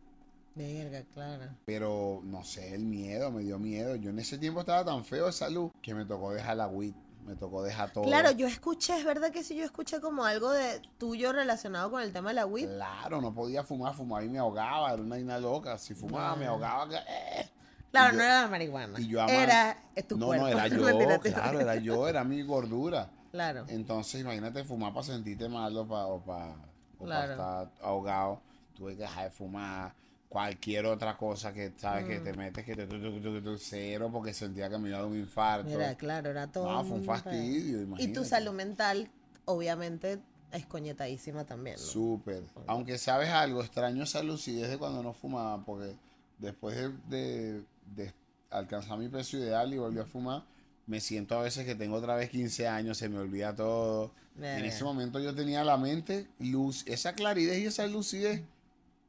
Verga, 0.58 1.04
claro. 1.14 1.44
Pero 1.66 2.22
no 2.24 2.44
sé, 2.44 2.74
el 2.74 2.84
miedo, 2.86 3.32
me 3.32 3.44
dio 3.44 3.60
miedo. 3.60 3.96
Yo 3.96 4.10
en 4.10 4.20
ese 4.20 4.38
tiempo 4.38 4.62
estaba 4.62 4.84
tan 4.84 5.04
feo 5.06 5.28
de 5.28 5.32
salud 5.32 5.72
que 5.82 5.94
me 5.94 6.04
tocó 6.06 6.34
dejar 6.34 6.58
la 6.58 6.68
WIT, 6.68 6.96
me 7.26 7.36
tocó 7.36 7.62
dejar 7.64 7.92
todo. 7.94 8.04
Claro, 8.06 8.32
yo 8.32 8.48
escuché, 8.48 8.98
es 8.98 9.06
verdad 9.06 9.32
que 9.32 9.44
sí, 9.44 9.56
yo 9.56 9.64
escuché 9.66 10.02
como 10.02 10.26
algo 10.26 10.52
de 10.52 10.82
tuyo 10.98 11.32
relacionado 11.32 11.92
con 11.92 12.02
el 12.02 12.12
tema 12.12 12.30
de 12.30 12.36
la 12.36 12.46
WIP. 12.48 12.68
Claro, 12.70 13.22
no 13.22 13.34
podía 13.34 13.64
fumar, 13.64 13.94
fumaba 13.94 14.24
y 14.24 14.30
me 14.30 14.40
ahogaba, 14.40 14.92
era 14.94 15.02
una 15.02 15.16
vaina 15.16 15.38
loca. 15.38 15.78
Si 15.78 15.94
fumaba, 15.94 16.36
me 16.36 16.46
Ah. 16.46 16.50
ahogaba. 16.50 16.88
eh. 16.96 17.50
Claro, 17.92 18.16
no 18.18 18.24
era 18.24 18.42
la 18.42 18.48
marihuana. 18.48 19.00
y 19.00 19.08
yo 19.08 19.22
ama- 19.22 19.32
era 19.34 19.78
tu 20.08 20.18
No, 20.18 20.28
cuerpo. 20.28 20.44
no, 20.46 20.50
era 20.52 20.68
yo, 20.68 21.22
claro, 21.22 21.60
era 21.62 21.76
yo, 21.76 22.08
era 22.08 22.24
mi 22.24 22.42
gordura. 22.42 23.10
Claro. 23.32 23.66
Entonces, 23.68 24.22
imagínate 24.22 24.64
fumar 24.64 24.92
para 24.94 25.06
sentirte 25.06 25.48
mal 25.50 25.76
o 25.78 25.88
para 25.88 26.56
Claro. 26.98 27.32
estar 27.34 27.72
ahogado. 27.82 28.42
Tuve 28.76 28.96
que 28.96 29.02
dejar 29.04 29.26
de 29.26 29.32
fumar. 29.32 29.94
Cualquier 30.30 30.86
otra 30.88 31.16
cosa 31.18 31.54
que 31.54 31.72
sabes 31.78 32.06
que 32.06 32.20
Mm. 32.20 32.24
te 32.24 32.34
metes, 32.34 32.66
que 32.66 32.76
te 32.76 32.86
tu, 32.86 33.00
tu, 33.00 33.22
tu, 33.22 33.42
tu, 33.42 33.58
cero 33.58 34.10
porque 34.12 34.34
sentía 34.34 34.70
que 34.70 34.78
me 34.78 34.90
iba 34.90 34.98
a 34.98 35.02
dar 35.02 35.10
un 35.10 35.18
infarto. 35.18 35.70
Mira, 35.70 35.96
claro, 35.96 36.30
era 36.30 36.48
todo. 36.52 36.70
No, 36.70 36.84
fue 36.84 36.98
un 36.98 37.04
fastidio, 37.06 37.72
pedo. 37.78 37.80
Y 37.80 37.84
imagínate. 37.84 38.20
tu 38.20 38.26
salud 38.26 38.52
mental, 38.52 39.10
obviamente, 39.46 40.20
es 40.52 40.66
coñetadísima 40.66 41.46
también. 41.46 41.78
¿no? 41.78 41.82
Súper. 41.82 42.44
Aunque 42.68 42.98
sabes 42.98 43.30
algo, 43.30 43.62
extraño 43.62 44.04
esa 44.04 44.22
lucidez 44.22 44.70
de 44.70 44.78
cuando 44.78 45.02
no 45.02 45.14
fumaba, 45.14 45.64
porque 45.64 45.96
después 46.40 46.76
de, 46.76 46.90
de- 47.08 47.64
de 47.96 48.14
alcanzar 48.50 48.98
mi 48.98 49.08
peso 49.08 49.38
ideal 49.38 49.74
y 49.74 49.78
volví 49.78 50.00
a 50.00 50.06
fumar, 50.06 50.44
me 50.88 51.00
siento 51.00 51.38
a 51.38 51.42
veces 51.42 51.66
que 51.66 51.76
tengo 51.76 51.96
otra 51.96 52.16
vez 52.16 52.30
15 52.30 52.68
años, 52.68 52.98
se 52.98 53.08
me 53.10 53.18
olvida 53.18 53.56
todo. 53.56 54.12
En 54.40 54.66
ese 54.66 54.84
momento 54.84 55.20
yo 55.20 55.34
tenía 55.34 55.64
la 55.64 55.78
mente, 55.78 56.28
luz, 56.40 56.84
esa 56.86 57.14
claridad 57.14 57.56
y 57.56 57.66
esa 57.66 57.88
lucidez, 57.88 58.44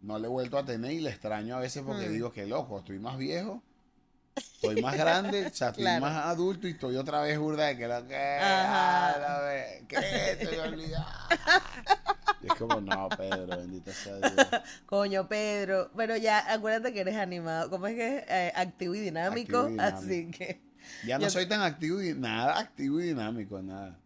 no 0.01 0.19
la 0.19 0.27
he 0.27 0.31
vuelto 0.31 0.59
a 0.59 0.65
tener 0.65 0.93
y 0.93 1.01
la 1.01 1.11
extraño 1.11 1.57
a 1.57 1.61
veces 1.61 1.83
porque 1.87 2.09
Mm. 2.09 2.13
digo 2.13 2.33
que 2.33 2.47
loco, 2.47 2.79
estoy 2.79 2.99
más 2.99 3.17
viejo. 3.19 3.63
Estoy 4.37 4.81
más 4.83 4.97
grande, 4.97 5.47
o 5.47 5.51
sea, 5.55 5.69
estoy 5.69 5.83
Claro. 5.85 6.01
más 6.01 6.27
adulto 6.27 6.69
y 6.69 6.73
estoy 6.73 6.97
otra 6.97 7.21
vez 7.23 7.39
burda 7.39 7.67
de 7.67 7.77
que 7.77 7.89
lo 7.89 8.07
que. 8.07 8.15
La 8.15 9.79
¿Qué? 9.89 10.37
Te 10.39 10.47
me 10.57 10.61
olvidaba. 10.61 11.29
Y 12.43 12.47
es 12.47 12.55
como, 12.55 12.81
no, 12.81 13.09
Pedro, 13.09 13.47
bendito 13.57 13.91
sea 13.93 14.15
Dios. 14.17 14.47
Coño, 14.87 15.27
Pedro. 15.27 15.91
Pero 15.97 16.17
ya, 16.17 16.53
acuérdate 16.53 16.93
que 16.93 17.01
eres 17.01 17.17
animado. 17.17 17.69
¿Cómo 17.69 17.89
es 17.89 17.97
que 17.97 18.19
es? 18.19 18.25
Eh, 18.29 18.53
activo 18.55 18.95
y 18.95 19.01
dinámico. 19.01 19.59
Activo 19.59 19.69
y 19.69 19.73
dinámico. 19.73 19.97
Así 19.99 20.31
que. 20.31 20.61
Ya 21.05 21.19
no 21.19 21.25
Yo- 21.25 21.31
soy 21.31 21.47
tan 21.47 21.61
activo 21.63 22.01
y 22.01 22.15
nada 22.15 22.59
activo 22.61 23.01
y 23.01 23.09
dinámico, 23.09 23.61
nada. 23.61 23.99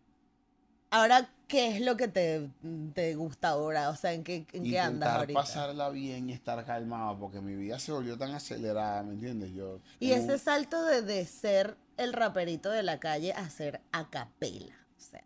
Ahora, 0.91 1.29
¿qué 1.53 1.77
es 1.77 1.81
lo 1.83 1.97
que 1.97 2.09
te, 2.09 2.51
te 2.95 3.15
gusta 3.15 3.51
ahora? 3.51 3.91
O 3.91 3.97
sea, 3.97 4.13
¿en 4.13 4.25
qué, 4.25 4.47
en 4.53 4.63
qué 4.65 4.79
andas 4.81 4.93
Intentar 4.95 5.17
ahorita? 5.21 5.41
pasarla 5.41 5.89
bien 5.91 6.29
y 6.31 6.33
estar 6.33 6.65
calmado, 6.65 7.19
porque 7.19 7.41
mi 7.41 7.55
vida 7.57 7.79
se 7.79 7.93
volvió 7.93 8.17
tan 8.19 8.33
acelerada, 8.35 9.03
¿me 9.03 9.15
entiendes? 9.15 9.53
Yo 9.53 9.81
Y 10.01 10.13
ese 10.13 10.39
salto 10.39 10.85
de, 10.85 11.03
de 11.03 11.25
ser 11.27 11.77
el 11.97 12.13
raperito 12.13 12.71
de 12.71 12.83
la 12.83 12.99
calle 13.01 13.33
a 13.33 13.49
ser 13.51 13.81
a 13.93 14.11
capela. 14.11 14.75
O 14.99 15.01
sea, 15.01 15.25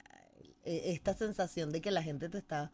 e- 0.65 0.93
esta 0.93 1.15
sensación 1.15 1.71
de 1.73 1.81
que 1.81 1.91
la 1.91 2.03
gente 2.03 2.29
te 2.29 2.39
está. 2.39 2.73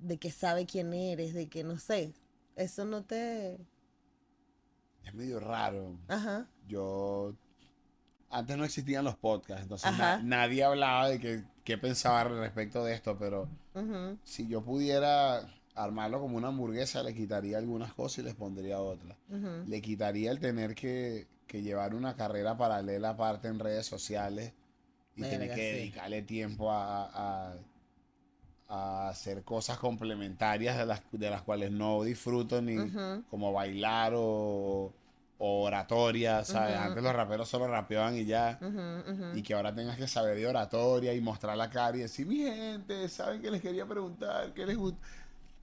de 0.00 0.18
que 0.18 0.30
sabe 0.30 0.66
quién 0.66 0.92
eres, 0.94 1.34
de 1.34 1.48
que 1.48 1.64
no 1.64 1.78
sé. 1.78 2.12
Eso 2.56 2.84
no 2.84 3.04
te. 3.04 3.58
es 5.04 5.14
medio 5.14 5.40
raro. 5.40 5.98
Ajá. 6.08 6.46
Yo 6.66 7.34
antes 8.30 8.56
no 8.56 8.64
existían 8.64 9.04
los 9.04 9.16
podcasts, 9.16 9.62
entonces 9.62 9.92
na- 9.98 10.20
nadie 10.22 10.64
hablaba 10.64 11.08
de 11.08 11.20
que, 11.20 11.44
qué 11.64 11.78
pensaba 11.78 12.24
respecto 12.24 12.84
de 12.84 12.94
esto, 12.94 13.16
pero 13.18 13.48
ujú, 13.74 14.18
si 14.24 14.48
yo 14.48 14.62
pudiera 14.64 15.48
armarlo 15.74 16.20
como 16.20 16.36
una 16.36 16.48
hamburguesa, 16.48 17.02
le 17.02 17.14
quitaría 17.14 17.58
algunas 17.58 17.94
cosas 17.94 18.20
y 18.20 18.22
les 18.24 18.34
pondría 18.34 18.80
otras. 18.80 19.18
Le 19.66 19.80
quitaría 19.82 20.30
el 20.32 20.40
tener 20.40 20.74
que, 20.74 21.28
que 21.46 21.62
llevar 21.62 21.94
una 21.94 22.16
carrera 22.16 22.56
paralela 22.56 23.10
aparte 23.10 23.48
en 23.48 23.58
redes 23.60 23.86
sociales 23.86 24.52
y 25.16 25.24
tener 25.24 25.50
que 25.52 25.62
sí. 25.62 25.76
dedicarle 25.76 26.22
tiempo 26.22 26.70
a, 26.72 27.50
a- 27.52 27.56
a 28.68 29.08
hacer 29.08 29.42
cosas 29.44 29.78
complementarias 29.78 30.78
de 30.78 30.86
las, 30.86 31.02
de 31.12 31.30
las 31.30 31.42
cuales 31.42 31.70
no 31.70 32.02
disfruto 32.02 32.62
ni 32.62 32.92
como 33.30 33.52
bailar 33.52 34.14
o, 34.16 34.92
o 35.44 35.62
oratoria, 35.64 36.44
¿sabes? 36.44 36.76
Antes 36.76 37.02
los 37.02 37.12
raperos 37.12 37.48
solo 37.48 37.66
rapeaban 37.66 38.16
y 38.16 38.24
ya. 38.24 38.58
Y 39.34 39.42
que 39.42 39.54
ahora 39.54 39.74
tengas 39.74 39.96
que 39.96 40.06
saber 40.06 40.36
de 40.36 40.46
oratoria 40.46 41.12
y 41.14 41.20
mostrar 41.20 41.56
la 41.56 41.68
cara 41.68 41.96
y 41.96 42.00
decir, 42.00 42.26
mi 42.26 42.36
gente, 42.44 43.08
¿saben 43.08 43.42
que 43.42 43.50
les 43.50 43.60
quería 43.60 43.84
preguntar? 43.84 44.52
¿Qué 44.54 44.64
les 44.64 44.76
gusta? 44.76 45.00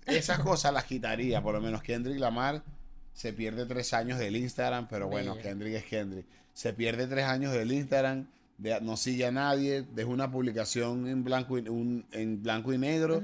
Esas 0.06 0.39
cosas 0.44 0.74
las 0.74 0.84
quitaría, 0.84 1.42
por 1.42 1.54
lo 1.56 1.62
menos 1.62 1.82
Kendrick 1.82 2.20
Lamar 2.20 2.62
se 3.13 3.32
pierde 3.32 3.65
tres 3.65 3.94
años 3.94 4.20
del 4.20 4.36
Instagram, 4.36 4.88
pero 4.89 5.08
bueno, 5.08 5.32
Bello. 5.36 5.44
Kendrick 5.48 5.76
es 5.76 5.86
Kendrick. 5.86 6.26
Se 6.54 6.74
pierde 6.74 7.08
tres 7.08 7.26
años 7.26 7.54
del 7.54 7.72
Instagram, 7.72 8.28
de- 8.58 8.82
no 8.82 8.98
sigue 8.98 9.26
a 9.28 9.32
nadie, 9.32 9.84
deja 9.94 10.10
una 10.10 10.30
publicación 10.30 11.08
en 11.08 11.24
blanco 11.24 11.58
y, 11.58 11.70
un- 11.70 12.06
en 12.12 12.44
blanco 12.44 12.74
y 12.74 12.78
negro. 12.78 13.22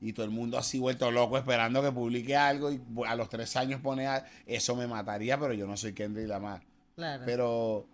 Y 0.00 0.12
todo 0.12 0.24
el 0.24 0.30
mundo 0.30 0.58
así 0.58 0.78
vuelto 0.78 1.10
loco 1.10 1.36
esperando 1.38 1.82
que 1.82 1.90
publique 1.92 2.36
algo 2.36 2.70
y 2.70 2.80
a 3.06 3.14
los 3.16 3.28
tres 3.28 3.56
años 3.56 3.80
pone 3.80 4.06
a- 4.06 4.24
eso 4.46 4.76
me 4.76 4.86
mataría, 4.86 5.38
pero 5.38 5.52
yo 5.54 5.66
no 5.66 5.76
soy 5.76 5.92
Kendrick 5.92 6.28
Lamar. 6.28 6.62
Claro. 6.94 7.22
Pero 7.26 7.86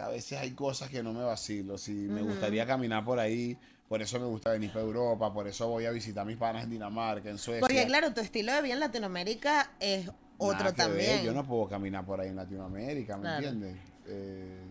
a 0.00 0.08
veces 0.08 0.38
hay 0.38 0.50
cosas 0.52 0.90
que 0.90 1.02
no 1.02 1.12
me 1.12 1.22
vacilo. 1.22 1.78
Si 1.78 1.92
me 1.92 2.20
Ujú. 2.22 2.30
gustaría 2.32 2.66
caminar 2.66 3.04
por 3.04 3.18
ahí, 3.18 3.56
por 3.88 4.02
eso 4.02 4.18
me 4.18 4.26
gusta 4.26 4.50
venir 4.50 4.70
para 4.72 4.84
Europa, 4.84 5.32
por 5.32 5.46
eso 5.46 5.68
voy 5.68 5.84
a 5.86 5.90
visitar 5.90 6.22
a 6.22 6.24
mis 6.24 6.36
panas 6.36 6.64
en 6.64 6.70
Dinamarca, 6.70 7.30
en 7.30 7.38
Suecia. 7.38 7.60
Porque 7.60 7.86
claro, 7.86 8.12
tu 8.12 8.20
estilo 8.20 8.52
de 8.52 8.62
vida 8.62 8.74
en 8.74 8.80
Latinoamérica 8.80 9.70
es 9.80 10.08
otro 10.38 10.58
Nada 10.58 10.72
que 10.74 10.82
ver, 10.88 10.88
también. 11.06 11.24
Yo 11.24 11.32
no 11.32 11.46
puedo 11.46 11.68
caminar 11.68 12.04
por 12.04 12.20
ahí 12.20 12.28
en 12.28 12.36
Latinoamérica, 12.36 13.16
¿me 13.16 13.22
Claro. 13.22 13.46
entiendes? 13.48 13.76
Eh, 14.06 14.61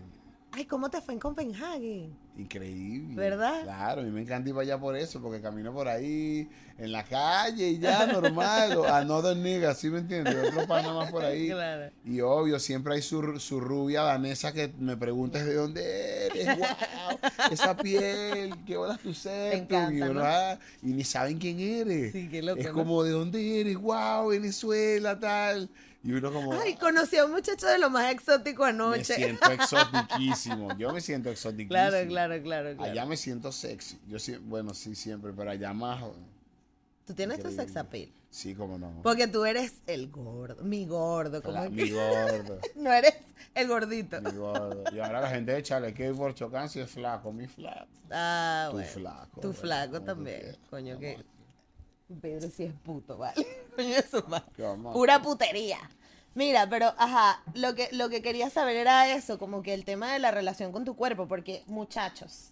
Ay, 0.54 0.66
¿cómo 0.66 0.90
te 0.90 1.02
fue 1.02 1.14
en 1.14 1.20
Copenhague? 1.20 2.10
increíble. 2.38 3.16
¿Verdad? 3.16 3.64
Claro, 3.64 4.02
a 4.02 4.04
mí 4.04 4.12
me 4.12 4.22
encanta 4.22 4.50
ir 4.50 4.56
para 4.56 4.64
allá 4.64 4.80
por 4.80 4.96
eso, 4.96 5.22
porque 5.22 5.42
camino 5.42 5.74
por 5.74 5.88
ahí 5.88 6.50
en 6.78 6.92
la 6.92 7.04
calle 7.04 7.70
y 7.70 7.80
ya 7.80 8.08
normal, 8.08 8.86
another 8.88 9.38
nigga, 9.38 9.76
¿sí 9.76 9.90
me 9.90 10.00
entiendes? 10.00 10.36
Otro 10.36 10.66
más 10.68 11.12
por 11.12 11.24
ahí. 11.24 11.50
Claro. 11.50 11.92
Y 12.04 12.22
obvio, 12.22 12.60
siempre 12.60 12.96
hay 12.96 13.02
su, 13.02 13.40
su 13.40 13.60
rubia 13.60 14.02
danesa 14.02 14.52
que 14.54 14.74
me 14.80 14.98
preguntes 14.98 15.46
de 15.46 15.54
dónde 15.54 16.28
eres, 16.28 16.46
wow, 16.58 17.20
esa 17.52 17.78
piel, 17.78 18.56
qué 18.66 18.78
bolas 18.78 19.00
tu 19.00 19.12
y, 19.12 20.02
uno, 20.02 20.14
¿no? 20.16 20.22
ah, 20.24 20.58
y 20.82 20.94
ni 20.94 21.04
saben 21.04 21.38
quién 21.38 21.60
eres. 21.60 22.12
Sí, 22.14 22.30
qué 22.30 22.42
loco, 22.42 22.60
es 22.60 22.68
¿no? 22.68 22.74
como, 22.74 23.04
¿de 23.04 23.12
dónde 23.12 23.62
eres? 23.62 23.78
Wow, 23.78 24.30
Venezuela, 24.30 25.20
tal. 25.20 25.70
Y 26.04 26.14
uno 26.14 26.32
como, 26.34 26.54
Ay, 26.54 26.76
conocí 26.76 27.18
a 27.18 27.26
un 27.26 27.32
muchacho 27.32 27.68
de 27.68 27.78
lo 27.78 27.90
más 27.92 28.12
exótico 28.12 28.64
me 28.64 28.70
anoche. 28.70 29.14
siento 29.16 29.52
exotiquísimo. 29.52 30.76
Yo 30.78 30.92
me 30.92 31.00
siento 31.02 31.30
exotiquísimo. 31.30 31.70
Claro, 31.70 32.08
claro, 32.08 32.42
claro, 32.42 32.76
claro. 32.76 32.92
Allá 32.92 33.06
me 33.06 33.18
siento 33.18 33.52
sexy. 33.52 34.00
Yo 34.08 34.18
sí, 34.18 34.36
bueno, 34.38 34.74
sí, 34.74 34.96
siempre, 34.96 35.32
pero 35.36 35.52
allá 35.52 35.74
más, 35.74 36.04
Tú 37.06 37.14
tienes 37.14 37.42
tu 37.42 37.52
sex 37.52 37.76
appeal. 37.76 38.12
sí, 38.30 38.56
como 38.56 38.78
no. 38.78 39.02
Porque 39.04 39.28
tú 39.28 39.44
eres 39.46 39.74
el 39.86 40.10
gordo, 40.10 40.64
mi 40.64 40.86
gordo, 40.86 41.42
como 41.44 41.64
que 41.64 41.70
mi 41.70 41.90
gordo. 41.92 42.60
no 42.76 42.92
eres 42.92 43.16
el 43.54 43.68
gordito. 43.68 44.22
mi 44.22 44.32
gordo. 44.32 44.84
Y 44.94 45.00
ahora 45.00 45.22
la 45.22 45.30
gente 45.30 45.52
de 45.54 45.62
Chaleque 45.62 46.12
por 46.14 46.34
Chocán 46.34 46.70
si 46.70 46.80
es 46.80 46.90
flaco, 46.90 47.32
mi 47.34 47.48
flaco. 47.48 47.88
Ah, 48.10 48.68
Tu 48.72 48.78
bueno. 48.78 48.90
flaco. 48.90 49.42
Tu 49.42 49.54
flaco 49.54 50.02
también. 50.02 50.58
Coño, 50.70 50.98
que. 51.00 51.18
Pedro 52.20 52.50
sí 52.50 52.64
es 52.64 52.74
puto, 52.74 53.18
¿vale? 53.18 53.46
Coño, 53.76 53.96
eso 53.96 54.24
más. 54.28 54.44
¿Qué 54.56 54.64
vamos 54.64 54.92
a 54.92 54.94
Pura 54.94 55.22
putería. 55.22 55.78
Mira, 56.34 56.68
pero 56.70 56.94
ajá, 56.98 57.44
lo 57.54 57.76
que, 57.76 57.90
lo 57.92 58.10
que 58.10 58.22
quería 58.22 58.50
saber 58.50 58.78
era 58.78 59.14
eso, 59.14 59.38
como 59.38 59.62
que 59.62 59.74
el 59.74 59.84
tema 59.84 60.14
de 60.14 60.20
la 60.20 60.32
relación 60.32 60.72
con 60.72 60.86
tu 60.86 60.96
cuerpo, 60.96 61.28
porque 61.28 61.64
muchachos, 61.68 62.52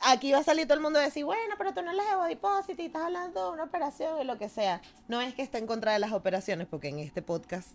aquí 0.00 0.32
va 0.32 0.38
a 0.38 0.42
salir 0.42 0.66
todo 0.66 0.74
el 0.74 0.82
mundo 0.82 0.98
a 0.98 1.02
decir, 1.02 1.24
bueno, 1.24 1.54
pero 1.56 1.72
tú 1.72 1.82
no 1.82 1.92
de 1.92 2.16
body 2.16 2.36
positive, 2.36 2.86
estás 2.86 3.02
hablando 3.02 3.46
de 3.46 3.52
una 3.52 3.64
operación 3.64 4.20
y 4.20 4.24
lo 4.24 4.38
que 4.38 4.48
sea. 4.48 4.80
No 5.06 5.20
es 5.20 5.34
que 5.34 5.42
esté 5.42 5.58
en 5.58 5.68
contra 5.68 5.92
de 5.92 6.00
las 6.00 6.12
operaciones, 6.12 6.66
porque 6.66 6.88
en 6.88 6.98
este 6.98 7.22
podcast 7.22 7.68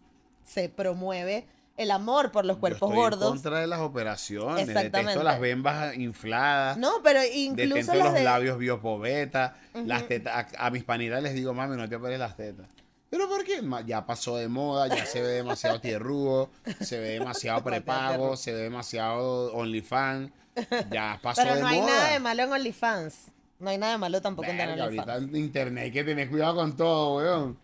se 0.44 0.68
promueve 0.68 1.48
el 1.78 1.92
amor 1.92 2.32
por 2.32 2.46
los 2.46 2.58
Yo 2.58 2.62
cuerpos 2.62 2.90
estoy 2.90 2.96
gordos. 3.02 3.24
En 3.28 3.34
contra 3.42 3.60
de 3.60 3.68
las 3.68 3.80
operaciones. 3.82 4.68
Exactamente. 4.68 4.98
Detesto 5.00 5.24
las 5.24 5.40
bembas 5.40 5.96
infladas. 5.98 6.78
No, 6.78 7.02
pero 7.04 7.20
incluso 7.24 7.70
Detesto 7.76 7.94
las 7.96 8.06
los 8.06 8.14
de... 8.14 8.24
labios 8.24 8.58
biopoveta. 8.58 9.58
Las 9.74 10.08
tetas. 10.08 10.54
A, 10.58 10.68
a 10.68 10.70
mis 10.72 10.84
panitas 10.84 11.22
les 11.22 11.34
digo, 11.34 11.54
mami, 11.54 11.76
no 11.78 11.88
te 11.90 11.96
operes 11.96 12.20
las 12.20 12.36
tetas. 12.38 12.68
¿Pero 13.10 13.30
por 13.30 13.44
qué? 13.44 13.62
Ya 13.86 14.06
pasó 14.06 14.36
de 14.38 14.48
moda, 14.48 14.88
ya 14.88 15.06
se 15.06 15.22
ve 15.22 15.28
demasiado 15.28 15.80
tierrudo, 15.80 16.50
se 16.82 17.00
ve 17.00 17.10
demasiado 17.12 17.64
prepago, 17.64 18.36
se 18.36 18.52
ve 18.52 18.64
demasiado 18.64 19.54
OnlyFans. 19.54 20.32
Ya 20.92 21.20
pasó 21.22 21.42
Pero 21.44 21.56
de 21.56 21.62
no 21.62 21.68
hay 21.68 21.80
moda. 21.82 21.94
nada 21.94 22.12
de 22.12 22.20
malo 22.20 22.44
en 22.44 22.52
OnlyFans. 22.54 23.32
No 23.60 23.70
hay 23.70 23.78
nada 23.78 23.94
de 23.94 23.98
malo 24.00 24.22
tampoco 24.22 24.50
en 24.50 24.58
tener 24.58 24.70
Verga, 24.70 24.84
ahorita 24.86 25.04
OnlyFans. 25.04 25.30
en 25.30 25.36
internet 25.38 25.84
hay 25.86 25.92
que 25.92 26.04
tener 26.04 26.30
cuidado 26.30 26.56
con 26.56 26.76
todo, 26.76 27.18
weón. 27.18 27.58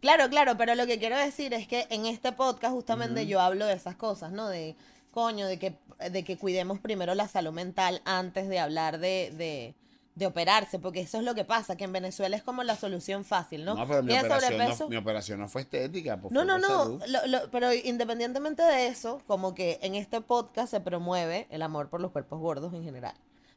Claro, 0.00 0.28
claro, 0.28 0.56
pero 0.56 0.74
lo 0.74 0.86
que 0.86 0.98
quiero 0.98 1.16
decir 1.16 1.52
es 1.54 1.66
que 1.66 1.86
en 1.90 2.06
este 2.06 2.32
podcast 2.32 2.72
justamente 2.74 3.26
yo 3.26 3.40
hablo 3.40 3.66
de 3.66 3.74
esas 3.74 3.96
cosas, 3.96 4.30
¿no? 4.30 4.48
De, 4.48 4.76
coño, 5.10 5.46
de 5.46 5.58
que, 5.58 5.74
de 6.10 6.22
que 6.24 6.36
cuidemos 6.36 6.78
primero 6.78 7.14
la 7.14 7.26
salud 7.26 7.52
mental 7.52 8.00
antes 8.04 8.48
de 8.48 8.60
hablar 8.60 8.98
de, 9.00 9.32
de, 9.36 9.74
de 10.14 10.26
operarse, 10.26 10.78
porque 10.78 11.00
eso 11.00 11.18
es 11.18 11.24
lo 11.24 11.34
que 11.34 11.44
pasa, 11.44 11.76
que 11.76 11.82
en 11.84 11.92
Venezuela 11.92 12.36
es 12.36 12.44
como 12.44 12.62
la 12.62 12.76
solución 12.76 13.24
fácil, 13.24 13.64
¿no? 13.64 13.74
No, 13.74 13.88
pero 13.88 14.02
mi 14.04 14.16
operación 14.16 14.58
no, 14.78 14.88
mi 14.88 14.96
operación 14.96 15.40
no 15.40 15.48
fue 15.48 15.62
estética. 15.62 16.16
pues 16.20 16.32
No, 16.32 16.40
fue 16.42 16.46
no, 16.46 16.58
no, 16.58 16.98
lo- 17.08 17.26
lo- 17.26 17.50
pero 17.50 17.72
independientemente 17.72 18.62
de 18.62 18.86
eso, 18.86 19.20
como 19.26 19.54
que 19.56 19.80
en 19.82 19.96
este 19.96 20.20
podcast 20.20 20.70
se 20.70 20.80
promueve 20.80 21.48
el 21.50 21.62
amor 21.62 21.88
por 21.88 22.00
los 22.00 22.12
cuerpos 22.12 22.38
gordos 22.38 22.72
en 22.72 22.84
general. 22.84 23.14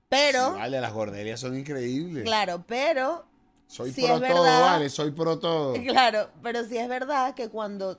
Pero, 0.10 0.47
Sí, 0.54 0.60
vale, 0.60 0.82
las 0.82 0.91
gordelias 0.93 1.39
son 1.39 1.58
increíbles. 1.58 2.23
claro, 2.23 2.63
pero 2.67 3.25
Soy 3.71 3.91
pro 3.91 4.07
todo, 4.07 4.19
verdad. 4.19 4.62
vale, 4.62 4.89
soy 4.89 5.12
pro 5.12 5.39
todo. 5.39 5.73
Claro, 5.88 6.29
pero 6.43 6.63
sí 6.65 6.77
es 6.77 6.88
verdad 6.89 7.34
que 7.36 7.49
cuando 7.49 7.97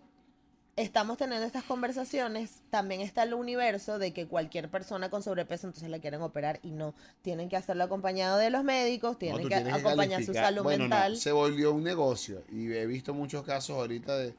estamos 0.77 1.19
teniendo 1.19 1.47
estas 1.47 1.65
conversaciones, 1.65 2.63
también 2.71 3.03
está 3.03 3.25
el 3.25 3.35
universo 3.35 3.99
de 3.99 4.13
que 4.15 4.27
cualquier 4.27 4.71
persona 4.71 5.11
con 5.11 5.23
sobrepeso 5.23 5.67
entonces 5.67 5.91
la 5.91 5.99
quieren 5.99 6.23
operar 6.23 6.61
y 6.63 6.71
no. 6.71 6.95
Tienen 7.21 7.49
que 7.51 7.57
hacerlo 7.57 7.85
acompañado 7.85 8.39
de 8.39 8.49
los 8.51 8.65
médicos, 8.65 9.19
tienen 9.19 9.49
que 9.49 9.55
acompañar 9.55 10.25
su 10.25 10.33
salud 10.33 10.63
Bueno, 10.63 10.85
no, 10.85 10.91
mental. 10.95 11.17
se 11.19 11.31
volvió 11.33 11.73
un 11.73 11.83
negocio 11.85 12.43
y 12.51 12.73
he 12.73 12.87
visto 12.87 13.13
muchos 13.13 13.43
casos 13.45 13.77
ahorita 13.77 14.17
de 14.17 14.35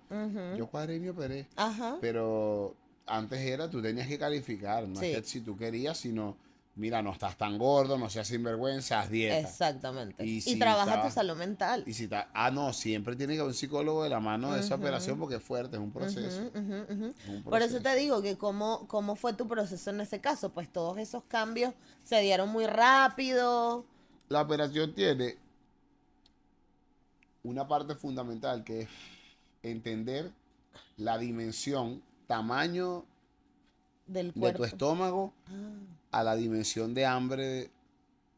yo 0.58 0.67
cuadré 0.67 0.96
y 0.96 1.00
me 1.00 1.12
operé, 1.12 1.48
Ajá. 1.56 1.98
pero 2.02 2.76
antes 3.06 3.39
era 3.39 3.69
tú 3.69 3.82
tenías 3.82 4.08
que 4.08 4.17
calificar, 4.17 4.88
no 4.88 5.00
Sí. 5.00 5.08
es 5.12 5.17
que 5.17 5.24
si 5.28 5.41
tú 5.41 5.56
querías, 5.56 5.98
sino 6.00 6.36
mira, 6.76 7.02
no 7.04 7.12
estás 7.12 7.38
tan 7.38 7.58
gordo, 7.58 7.98
no 7.98 8.10
seas 8.10 8.28
sinvergüenza, 8.28 9.00
haz 9.02 9.10
dieta. 9.10 9.38
Exactamente. 9.40 10.26
Y 10.26 10.42
Y, 10.46 10.58
trabaja 10.58 10.90
estaba- 10.92 11.08
tu 11.08 11.14
salud 11.14 11.36
mental. 11.38 11.84
Y 11.86 11.94
si 11.94 12.08
ta- 12.08 12.30
ah, 12.34 12.50
no, 12.52 12.74
siempre 12.74 13.16
tiene 13.16 13.34
que 13.34 13.40
haber 13.42 13.52
un 13.52 13.56
psicólogo 13.56 14.04
de 14.04 14.10
la 14.10 14.20
mano 14.20 14.52
de 14.54 14.60
esa 14.62 14.76
operación 14.76 15.20
porque 15.20 15.36
es 15.36 15.44
fuerte, 15.44 15.76
es 15.78 15.82
un 15.82 15.92
proceso. 15.92 16.42
Es 16.54 16.58
un 16.58 17.44
Por 17.44 17.62
eso 17.62 17.80
te 17.82 17.96
digo 17.96 18.22
que 18.22 18.38
cómo, 18.38 18.88
cómo 18.88 19.16
fue 19.16 19.34
tu 19.34 19.48
proceso 19.48 19.90
en 19.92 20.02
ese 20.02 20.20
caso, 20.20 20.52
pues 20.52 20.72
todos 20.72 20.98
esos 20.98 21.24
cambios 21.26 21.74
se 22.04 22.20
dieron 22.22 22.50
muy 22.50 22.66
rápido. 22.66 23.86
La 24.30 24.42
operación 24.42 24.94
tiene 24.96 25.38
una 27.44 27.68
parte 27.68 27.96
fundamental 27.96 28.64
que 28.64 28.82
es 28.82 28.90
entender 29.62 30.32
la 30.98 31.18
dimensión, 31.18 32.02
tamaño 32.28 33.06
Del 34.08 34.32
de 34.34 34.40
cuerpo. 34.40 34.58
tu 34.60 34.64
estómago 34.66 35.34
Ah, 35.48 35.52
a 36.13 36.23
la 36.23 36.36
dimensión 36.36 36.93
de 36.93 37.06
hambre 37.06 37.43
de, 37.43 37.71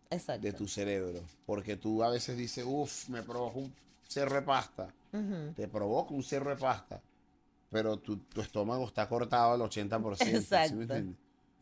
exacto. 0.10 0.42
de 0.42 0.54
tu 0.54 0.68
cerebro. 0.68 1.22
Porque 1.46 1.76
tú 1.76 2.04
a 2.04 2.10
veces 2.10 2.38
dices, 2.38 2.66
uff, 2.68 3.10
me 3.10 3.22
provocó 3.22 3.60
un 3.60 3.74
cerro 4.08 4.36
de 4.36 4.42
pasta. 4.42 4.94
Te 5.56 5.68
provoca 5.68 6.14
un 6.14 6.24
cerro 6.24 6.50
de 6.50 6.58
pasta. 6.58 7.02
Pero 7.70 7.98
tu, 7.98 8.18
tu 8.18 8.42
estómago 8.42 8.86
está 8.86 9.08
cortado 9.08 9.54
al 9.54 9.62
80%. 9.62 10.16
¿sí 10.16 10.26
me 10.26 10.38
Exacto. 10.38 10.82
entiendes? 10.82 11.16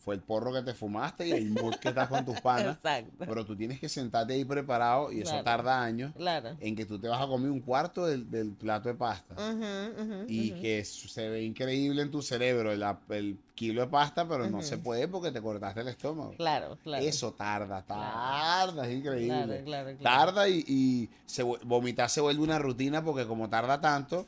Fue 0.03 0.15
el 0.15 0.21
porro 0.21 0.51
que 0.51 0.61
te 0.63 0.73
fumaste 0.73 1.25
y 1.25 1.31
el 1.31 1.49
mood 1.49 1.75
que 1.75 1.87
estás 1.87 2.09
con 2.09 2.25
tus 2.25 2.37
panas. 2.41 2.75
Exacto. 2.75 3.23
Pero 3.25 3.45
tú 3.45 3.55
tienes 3.55 3.79
que 3.79 3.87
sentarte 3.87 4.33
ahí 4.33 4.43
preparado 4.43 5.13
y 5.13 5.21
eso 5.21 5.41
tarda 5.43 5.81
años 5.81 6.11
Claro. 6.13 6.57
en 6.59 6.75
que 6.75 6.85
tú 6.85 6.99
te 6.99 7.07
vas 7.07 7.21
a 7.21 7.27
comer 7.27 7.49
un 7.49 7.61
cuarto 7.61 8.05
del, 8.05 8.29
del 8.29 8.51
plato 8.51 8.89
de 8.89 8.95
pasta. 8.95 9.33
Ujú, 9.35 10.01
ujú, 10.01 10.25
Y 10.27 10.51
que 10.59 10.83
se 10.83 11.29
ve 11.29 11.43
increíble 11.43 12.01
en 12.01 12.11
tu 12.11 12.21
cerebro 12.21 12.73
el, 12.73 13.37
kilo 13.55 13.81
de 13.81 13.87
pasta, 13.87 14.27
pero 14.27 14.49
no 14.49 14.61
se 14.61 14.77
puede 14.77 15.07
porque 15.07 15.31
te 15.31 15.41
cortaste 15.41 15.79
el 15.81 15.87
estómago. 15.87 16.33
Claro, 16.35 16.77
claro. 16.83 17.05
Eso 17.05 17.31
tarda, 17.33 17.83
Claro. 17.83 18.71
tarda, 18.73 18.87
es 18.89 18.97
increíble. 18.97 19.27
Claro, 19.27 19.63
claro, 19.63 19.97
claro. 19.97 20.25
Tarda 20.33 20.49
y, 20.49 20.65
y 20.67 21.09
se, 21.25 21.43
vomitar 21.43 22.09
se 22.09 22.19
vuelve 22.19 22.43
una 22.43 22.59
rutina 22.59 23.01
porque 23.05 23.25
como 23.25 23.49
tarda 23.49 23.79
tanto, 23.79 24.25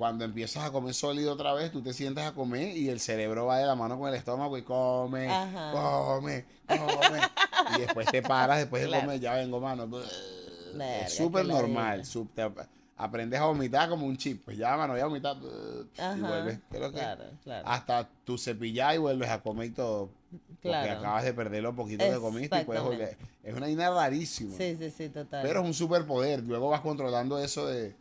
cuando 0.00 0.24
empiezas 0.24 0.64
a 0.64 0.72
comer 0.72 0.94
sólido 0.94 1.34
otra 1.34 1.52
vez, 1.52 1.70
tú 1.70 1.82
te 1.82 1.92
sientas 1.92 2.26
a 2.26 2.32
comer 2.32 2.74
y 2.74 2.88
el 2.88 3.00
cerebro 3.00 3.44
va 3.44 3.58
de 3.58 3.66
la 3.66 3.74
mano 3.74 3.98
con 3.98 4.08
el 4.08 4.14
estómago 4.14 4.56
y 4.56 4.62
come, 4.62 5.28
Ajá. 5.28 5.72
come, 5.72 6.46
come. 6.66 7.20
y 7.76 7.80
después 7.82 8.06
te 8.10 8.22
paras, 8.22 8.56
después 8.60 8.82
de 8.82 8.98
comer, 8.98 9.20
ya 9.20 9.34
vengo, 9.34 9.60
mano. 9.60 9.86
Es 11.04 11.14
súper 11.14 11.44
normal. 11.44 12.02
te 12.34 12.50
aprendes 12.96 13.38
a 13.40 13.44
vomitar 13.44 13.90
como 13.90 14.06
un 14.06 14.16
chip. 14.16 14.42
Pues 14.42 14.56
ya, 14.56 14.74
mano, 14.74 14.94
voy 14.94 15.02
a 15.02 15.04
vomitar. 15.04 15.36
y 15.36 16.20
vuelves. 16.20 16.58
Creo 16.70 16.90
que 16.90 16.98
claro, 16.98 17.24
claro. 17.44 17.68
hasta 17.68 18.08
tu 18.24 18.38
cepillar 18.38 18.94
y 18.94 18.98
vuelves 18.98 19.28
a 19.28 19.42
comer 19.42 19.66
y 19.66 19.72
todo. 19.72 20.08
Porque 20.30 20.60
Claro. 20.62 20.98
acabas 20.98 21.24
de 21.24 21.34
perder 21.34 21.62
lo 21.62 21.76
poquito 21.76 22.06
que 22.08 22.16
comiste 22.18 22.58
y 22.58 22.64
puedes 22.64 22.82
volver. 22.82 23.18
Es 23.42 23.52
una 23.52 23.66
vaina 23.66 23.90
rarísima. 23.90 24.56
Sí, 24.56 24.76
sí, 24.78 24.90
sí, 24.90 25.10
total. 25.10 25.42
Pero 25.42 25.60
es 25.60 25.66
un 25.66 25.74
superpoder. 25.74 26.42
Luego 26.42 26.70
vas 26.70 26.80
controlando 26.80 27.38
eso 27.38 27.66
de. 27.66 27.99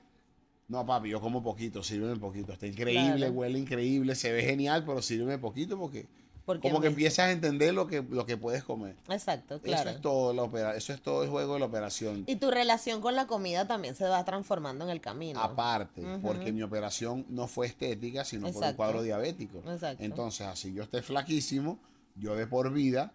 No, 0.70 0.86
papi, 0.86 1.10
yo 1.10 1.20
como 1.20 1.44
poquito, 1.44 1.84
sírveme 1.84 2.16
poquito. 2.18 2.54
Está 2.54 2.68
increíble, 2.68 3.18
Claro. 3.18 3.34
huele 3.34 3.60
increíble, 3.60 4.16
se 4.16 4.32
ve 4.32 4.44
genial, 4.44 4.86
pero 4.86 5.02
sírveme 5.02 5.38
poquito 5.38 5.78
porque. 5.78 6.08
Porque 6.46 6.68
como 6.68 6.82
que 6.82 6.88
empiezas 6.88 7.28
a 7.28 7.32
entender 7.32 7.76
lo 7.76 7.86
que, 7.86 8.02
lo 8.02 8.26
que 8.26 8.36
puedes 8.36 8.64
comer. 8.64 8.96
Exacto, 9.08 9.62
claro. 9.62 9.82
Eso 9.88 9.90
es 9.98 10.02
todo 10.02 10.34
la 10.34 10.42
opera, 10.44 10.76
eso 10.76 10.94
es 10.94 11.02
todo 11.02 11.24
el 11.24 11.30
juego 11.30 11.54
de 11.54 11.60
la 11.60 11.68
operación. 11.68 12.24
Y 12.26 12.38
tu 12.38 12.50
relación 12.50 13.02
con 13.02 13.16
la 13.16 13.28
comida 13.28 13.68
también 13.68 13.94
se 13.94 14.06
va 14.06 14.26
transformando 14.26 14.84
en 14.86 14.90
el 14.90 15.00
camino. 15.00 15.40
Aparte, 15.40 16.02
porque 16.24 16.52
mi 16.52 16.64
operación 16.64 17.24
no 17.30 17.48
fue 17.48 17.68
estética, 17.68 18.26
sino 18.26 18.52
por 18.52 18.64
un 18.64 18.74
cuadro 18.74 19.04
diabético. 19.04 19.60
Exacto. 19.70 20.04
Entonces, 20.04 20.48
así 20.48 20.74
yo 20.74 20.82
esté 20.82 21.04
flaquísimo, 21.04 21.78
yo 22.16 22.36
de 22.36 22.48
por 22.48 22.74
vida 22.74 23.14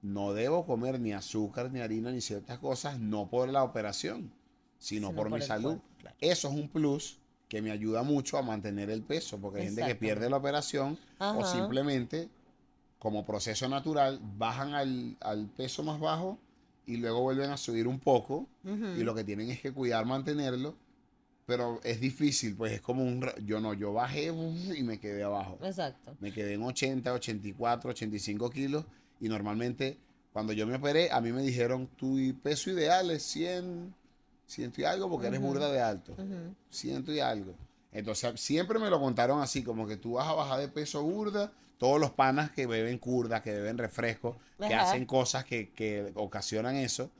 no 0.00 0.32
debo 0.32 0.64
comer 0.64 0.98
ni 0.98 1.12
azúcar, 1.12 1.70
ni 1.72 1.80
harina, 1.80 2.10
ni 2.10 2.22
ciertas 2.22 2.58
cosas, 2.58 2.98
no 2.98 3.28
por 3.28 3.50
la 3.50 3.64
operación, 3.64 4.32
sino, 4.78 5.08
Sino 5.08 5.12
por, 5.14 5.28
por 5.28 5.38
mi 5.40 5.44
salud. 5.44 5.72
cuerpo, 5.76 5.84
claro. 6.02 6.16
Eso 6.20 6.48
es 6.48 6.54
un 6.54 6.68
plus 6.68 7.18
que 7.48 7.62
me 7.62 7.70
ayuda 7.70 8.02
mucho 8.02 8.36
a 8.38 8.42
mantener 8.42 8.90
el 8.90 9.02
peso, 9.02 9.38
porque 9.38 9.60
hay 9.60 9.66
gente 9.66 9.86
que 9.86 9.94
pierde 9.94 10.28
la 10.28 10.36
operación 10.36 10.98
o 11.18 11.44
simplemente, 11.44 12.28
como 12.98 13.24
proceso 13.24 13.68
natural, 13.68 14.20
bajan 14.36 14.74
al, 14.74 15.16
al 15.20 15.48
peso 15.48 15.82
más 15.82 15.98
bajo 16.00 16.38
y 16.86 16.96
luego 16.96 17.20
vuelven 17.20 17.50
a 17.50 17.56
subir 17.56 17.86
un 17.86 17.98
poco 17.98 18.46
y 18.64 19.02
lo 19.02 19.14
que 19.14 19.24
tienen 19.24 19.50
es 19.50 19.60
que 19.60 19.72
cuidar 19.72 20.06
mantenerlo, 20.06 20.74
pero 21.44 21.80
es 21.84 22.00
difícil, 22.00 22.56
pues 22.56 22.72
es 22.72 22.80
como 22.80 23.04
un... 23.04 23.28
Yo 23.44 23.60
no, 23.60 23.74
yo 23.74 23.92
bajé 23.92 24.26
y 24.26 24.82
me 24.82 24.98
quedé 24.98 25.22
abajo. 25.22 25.58
Exacto. 25.62 26.16
Me 26.20 26.32
quedé 26.32 26.54
en 26.54 26.62
80, 26.62 27.12
84, 27.12 27.90
85 27.90 28.50
kilos 28.50 28.84
y 29.20 29.28
normalmente 29.28 29.98
cuando 30.32 30.54
yo 30.54 30.66
me 30.66 30.76
operé 30.76 31.10
a 31.10 31.20
mí 31.20 31.32
me 31.32 31.42
dijeron 31.42 31.86
tu 31.96 32.16
peso 32.42 32.70
ideal 32.70 33.10
es 33.10 33.22
100, 33.24 33.94
100 34.52 34.72
y 34.76 34.84
algo 34.84 35.08
porque 35.10 35.28
eres 35.28 35.40
Ujú. 35.40 35.48
burda 35.48 35.70
de 35.70 35.80
alto. 35.80 36.16
100 36.70 37.04
y 37.08 37.20
algo. 37.20 37.54
Entonces 37.92 38.40
siempre 38.40 38.78
me 38.78 38.88
lo 38.88 39.00
contaron 39.00 39.40
así, 39.40 39.62
como 39.62 39.86
que 39.86 39.96
tú 39.96 40.14
vas 40.14 40.26
a 40.28 40.32
bajar 40.32 40.60
de 40.60 40.68
peso 40.68 41.02
burda, 41.02 41.52
todos 41.78 42.00
los 42.00 42.10
panas 42.12 42.50
que 42.52 42.66
beben 42.66 42.98
curda, 42.98 43.42
que 43.42 43.52
beben 43.52 43.76
refresco, 43.76 44.36
que 44.58 44.74
hacen 44.74 45.04
cosas 45.04 45.44
que, 45.44 45.70
que 45.72 46.12
ocasionan 46.14 46.76
eso, 46.76 47.10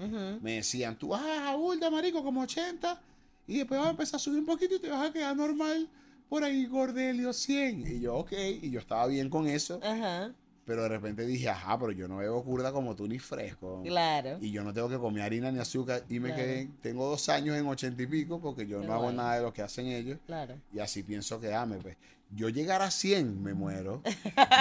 me 0.40 0.54
decían, 0.56 0.96
tú 0.96 1.08
vas 1.08 1.22
a 1.22 1.56
burda, 1.56 1.90
marico, 1.90 2.22
como 2.22 2.42
80, 2.42 3.00
y 3.46 3.58
después 3.58 3.80
vas 3.80 3.88
a 3.88 3.90
empezar 3.90 4.16
a 4.16 4.18
subir 4.20 4.38
un 4.38 4.46
poquito 4.46 4.76
y 4.76 4.78
te 4.78 4.88
vas 4.88 5.10
a 5.10 5.12
quedar 5.12 5.36
normal 5.36 5.88
por 6.28 6.44
ahí, 6.44 6.64
Gordelio 6.66 7.32
100. 7.32 7.86
Y 7.86 8.00
yo, 8.00 8.14
ok, 8.14 8.32
y 8.62 8.70
yo 8.70 8.80
estaba 8.80 9.06
bien 9.08 9.28
con 9.28 9.46
eso, 9.46 9.80
Ajá. 9.82 10.32
Pero 10.72 10.84
de 10.84 10.88
repente 10.88 11.26
dije, 11.26 11.50
ajá, 11.50 11.78
pero 11.78 11.92
yo 11.92 12.08
no 12.08 12.16
bebo 12.16 12.42
curda 12.42 12.72
como 12.72 12.96
tú 12.96 13.06
ni 13.06 13.18
fresco. 13.18 13.82
Claro. 13.84 14.38
Y 14.40 14.50
yo 14.52 14.64
no 14.64 14.72
tengo 14.72 14.88
que 14.88 14.96
comer 14.96 15.22
harina 15.24 15.52
ni 15.52 15.58
azúcar. 15.58 16.02
Y 16.08 16.18
me 16.18 16.28
Claro. 16.30 16.42
quedé, 16.42 16.68
tengo 16.80 17.06
dos 17.10 17.28
años 17.28 17.58
en 17.58 17.66
ochenta 17.66 18.02
y 18.02 18.06
pico 18.06 18.40
porque 18.40 18.66
yo 18.66 18.80
Qué 18.80 18.86
no 18.86 18.94
hago 18.94 19.12
nada 19.12 19.36
de 19.36 19.42
lo 19.42 19.52
que 19.52 19.60
hacen 19.60 19.86
ellos. 19.88 20.18
Claro. 20.24 20.54
Y 20.72 20.78
así 20.78 21.02
pienso 21.02 21.38
quedarme, 21.38 21.76
pues. 21.76 21.98
Yo 22.34 22.48
llegar 22.48 22.80
a 22.80 22.90
100, 22.90 23.42
me 23.42 23.52
muero. 23.52 24.00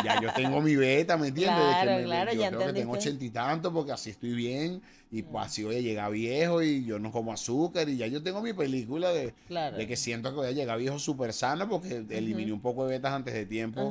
ya 0.04 0.19
yo 0.21 0.34
tengo 0.34 0.60
mi 0.62 0.76
beta, 0.76 1.15
¿me 1.15 1.30
entiendes? 1.30 1.58
De 1.58 1.63
que 1.63 1.69
Claro, 1.84 1.91
me- 2.00 2.04
claro, 2.04 2.34
yo 2.34 2.41
ya 2.41 2.50
creo 2.50 2.65
que 2.67 2.74
tengo 2.74 2.91
ochenta 2.91 3.24
y 3.24 3.30
tanto 3.30 3.71
porque 3.71 3.93
así 3.93 4.10
estoy 4.10 4.34
bien. 4.34 4.82
Y 5.10 5.21
pues 5.24 5.45
así 5.45 5.63
voy 5.63 5.78
a 5.78 5.80
llegar 5.80 6.12
viejo 6.12 6.62
y 6.62 6.84
yo 6.84 7.00
no 7.00 7.13
como 7.13 7.32
azúcar. 7.32 7.88
Y 7.88 7.95
ya 7.95 8.08
yo 8.08 8.21
tengo 8.21 8.41
mi 8.41 8.52
película 8.52 9.13
de, 9.13 9.34
Claro. 9.47 9.78
de 9.78 9.88
que 9.88 9.95
siento 9.95 10.32
que 10.32 10.36
voy 10.36 10.47
a 10.47 10.52
llegar 10.52 10.78
viejo 10.80 11.00
súper 11.00 11.32
sano 11.32 11.69
porque 11.69 12.04
eliminé 12.10 12.52
un 12.52 12.60
poco 12.62 12.86
de 12.86 12.97
betas 12.97 13.13
antes 13.13 13.34
de 13.34 13.45
tiempo. 13.45 13.89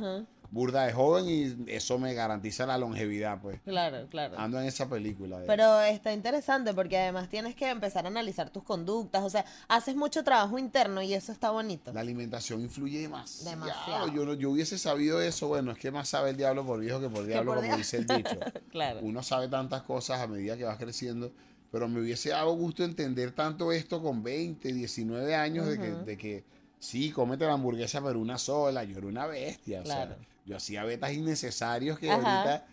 Burda 0.51 0.85
de 0.85 0.91
joven 0.91 1.25
y 1.29 1.71
eso 1.71 1.97
me 1.97 2.13
garantiza 2.13 2.65
la 2.65 2.77
longevidad, 2.77 3.39
pues. 3.41 3.61
Claro, 3.61 4.05
claro. 4.09 4.37
Ando 4.37 4.59
en 4.59 4.65
esa 4.67 4.89
película. 4.89 5.39
de- 5.39 5.47
Pero 5.47 5.79
está 5.81 6.11
interesante 6.13 6.73
porque 6.73 6.97
además 6.97 7.29
tienes 7.29 7.55
que 7.55 7.69
empezar 7.69 8.03
a 8.05 8.09
analizar 8.09 8.49
tus 8.49 8.61
conductas, 8.63 9.23
o 9.23 9.29
sea, 9.29 9.45
haces 9.69 9.95
mucho 9.95 10.23
trabajo 10.25 10.59
interno 10.59 11.01
y 11.01 11.13
eso 11.13 11.31
está 11.31 11.51
bonito. 11.51 11.93
La 11.93 12.01
alimentación 12.01 12.59
influye 12.61 12.99
demasiado. 12.99 13.49
Demasiado. 13.49 14.07
Yo, 14.13 14.25
no- 14.25 14.33
yo 14.33 14.51
hubiese 14.51 14.77
sabido 14.77 15.21
eso. 15.21 15.47
Bueno, 15.47 15.71
es 15.71 15.77
que 15.77 15.89
más 15.89 16.09
sabe 16.09 16.31
el 16.31 16.37
diablo 16.37 16.65
por 16.65 16.79
viejo 16.81 16.99
que 16.99 17.09
por 17.09 17.25
diablo, 17.25 17.53
por 17.53 17.63
como 17.63 17.77
dice 17.77 17.97
el 17.97 18.05
dicho. 18.05 18.37
Claro. 18.71 18.99
Uno 19.01 19.23
sabe 19.23 19.47
tantas 19.47 19.81
cosas 19.83 20.19
a 20.21 20.27
medida 20.27 20.57
que 20.57 20.63
vas 20.65 20.77
creciendo, 20.77 21.31
pero 21.71 21.87
me 21.87 22.01
hubiese 22.01 22.29
dado 22.29 22.51
gusto 22.55 22.83
entender 22.83 23.31
tanto 23.31 23.71
esto 23.71 24.01
con 24.03 24.21
20, 24.21 24.73
19 24.73 25.33
años 25.35 25.65
de, 25.67 25.77
que, 25.79 25.91
de 25.91 26.17
que 26.17 26.43
sí, 26.81 27.11
cómete 27.11 27.45
la 27.45 27.53
hamburguesa, 27.53 28.01
pero 28.03 28.19
una 28.19 28.37
sola. 28.37 28.83
Yo 28.83 28.97
era 28.97 29.07
una 29.07 29.27
bestia. 29.27 29.81
O 29.81 29.85
sea, 29.85 30.17
yo 30.45 30.57
hacía 30.57 30.83
betas 30.83 31.13
innecesarios 31.13 31.97
que 31.97 32.11
Ajá. 32.11 32.41
ahorita. 32.41 32.65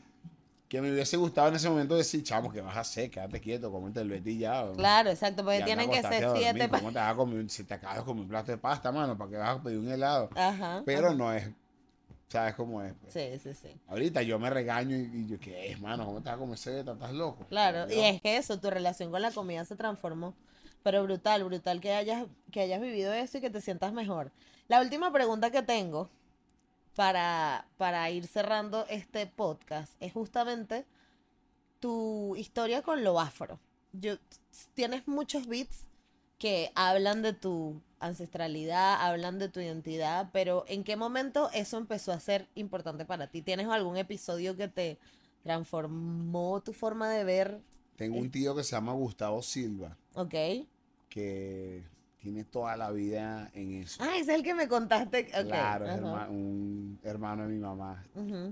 Que 0.69 0.83
me 0.83 0.93
hubiese 0.93 1.17
gustado 1.17 1.49
en 1.49 1.55
ese 1.55 1.67
momento 1.71 1.97
decir, 1.97 2.23
chamo, 2.23 2.53
que 2.53 2.61
vas 2.61 2.77
a 2.77 2.81
hacer? 2.81 3.11
Quédate 3.11 3.41
quieto, 3.41 3.73
cómete 3.73 4.03
el 4.03 4.11
beti 4.11 4.33
y 4.33 4.39
ya. 4.41 4.67
Claro, 4.77 5.09
exacto, 5.09 5.43
porque 5.43 5.61
y 5.61 5.63
anda 5.63 5.67
tienen 5.67 5.91
que 5.91 6.03
ser 6.03 6.29
siete. 6.37 6.69
¿Cómo 6.69 6.93
te 6.93 6.99
vas 6.99 7.13
a 7.13 7.17
comer 7.17 7.49
si 7.49 7.65
te 7.65 7.73
acabas 7.73 7.97
de 7.97 8.05
comer 8.05 8.23
un 8.25 8.29
plato 8.29 8.53
de 8.53 8.59
pasta, 8.59 8.93
mano? 8.93 9.17
¿Para 9.17 9.31
qué 9.31 9.37
vas 9.39 9.59
a 9.59 9.63
pedir 9.63 9.79
un 9.79 9.89
helado? 9.89 10.29
Ajá. 10.35 10.83
Pero 10.85 11.07
ajá. 11.07 11.17
no 11.17 11.33
es, 11.33 11.49
¿sabes 12.29 12.55
cómo 12.55 12.83
es? 12.83 12.93
pues? 13.01 13.15
Sí, 13.15 13.39
sí, 13.43 13.55
sí. 13.55 13.81
Ahorita 13.89 14.21
yo 14.21 14.39
me 14.39 14.51
regaño 14.51 14.95
y, 14.95 15.11
y 15.11 15.27
yo, 15.27 15.41
¿qué 15.41 15.73
es, 15.73 15.81
mano? 15.81 16.05
¿Cómo 16.05 16.21
te 16.21 16.29
vas 16.29 16.37
a 16.37 16.39
comer? 16.39 16.59
¿Estás 16.59 17.13
loco? 17.15 17.47
Claro, 17.47 17.91
y 17.91 18.01
es 18.01 18.21
que 18.21 18.37
eso, 18.37 18.61
tu 18.61 18.69
relación 18.69 19.11
con 19.11 19.23
la 19.23 19.31
comida 19.31 19.65
se 19.65 19.75
transformó. 19.75 20.35
Pero 20.89 21.03
brutal, 21.03 21.45
brutal 21.45 21.83
que 21.83 21.93
hayas, 21.93 22.27
que 22.51 22.63
hayas 22.63 22.81
vivido 22.81 23.13
eso 23.13 23.37
y 23.37 23.41
que 23.43 23.51
te 23.51 23.61
sientas 23.61 23.93
mejor. 23.93 24.33
La 24.69 24.81
última 24.81 25.13
pregunta 25.13 25.51
que 25.51 25.61
tengo 25.61 26.09
para, 26.97 27.69
para 27.77 28.11
ir 28.11 28.27
cerrando 28.27 28.87
este 28.89 29.27
podcast 29.27 29.93
es 30.01 30.15
justamente 30.15 30.87
tu 31.79 32.35
historia 32.37 32.81
con 32.81 33.05
lo 33.05 33.21
afro. 33.21 33.61
Yo, 33.93 34.15
tienes 34.73 35.07
muchos 35.07 35.47
beats 35.47 35.85
que 36.39 36.73
hablan 36.75 37.21
de 37.21 37.35
tu 37.35 37.83
ancestralidad, 38.01 38.97
hablan 38.99 39.39
de 39.39 39.51
tu 39.51 39.61
identidad, 39.61 40.31
pero 40.33 40.65
¿en 40.69 40.85
qué 40.85 40.97
momento 40.97 41.51
eso 41.53 41.77
empezó 41.77 42.13
a 42.13 42.21
ser 42.21 42.49
importante 42.55 43.05
para 43.05 43.27
ti? 43.27 43.43
¿Tienes 43.43 43.67
algún 43.67 43.99
episodio 43.99 44.57
que 44.57 44.69
te 44.69 44.99
transformó 45.43 46.63
tu 46.63 46.73
forma 46.73 47.11
de 47.11 47.25
ver? 47.25 47.61
Tengo 47.97 48.17
un 48.17 48.31
tío 48.31 48.57
que 48.57 48.65
se 48.65 48.71
llama 48.71 48.95
Gustavo 48.95 49.43
Silva, 49.43 49.99
Ok. 50.15 50.35
Que 51.09 51.83
tiene 52.21 52.45
toda 52.45 52.77
la 52.77 52.91
vida 52.91 53.51
en 53.55 53.75
eso. 53.75 54.03
Ah, 54.03 54.17
es 54.19 54.29
el 54.29 54.43
que 54.43 54.55
me 54.55 54.69
contaste. 54.69 55.27
Claro, 55.27 55.87
herma- 55.87 56.29
un 56.29 56.99
hermano 57.03 57.43
de 57.45 57.49
mi 57.55 57.59
mamá. 57.59 58.05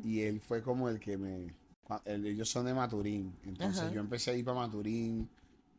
Y 0.04 0.20
él 0.22 0.40
fue 0.40 0.62
como 0.62 0.88
el 0.88 1.00
que 1.00 1.16
me... 1.18 1.54
el- 2.04 2.26
ellos 2.26 2.48
son 2.48 2.66
de 2.66 2.74
Maturín. 2.74 3.32
Entonces 3.44 3.90
yo 3.92 4.00
empecé 4.00 4.30
a 4.30 4.34
ir 4.34 4.44
para 4.44 4.58
Maturín 4.58 5.28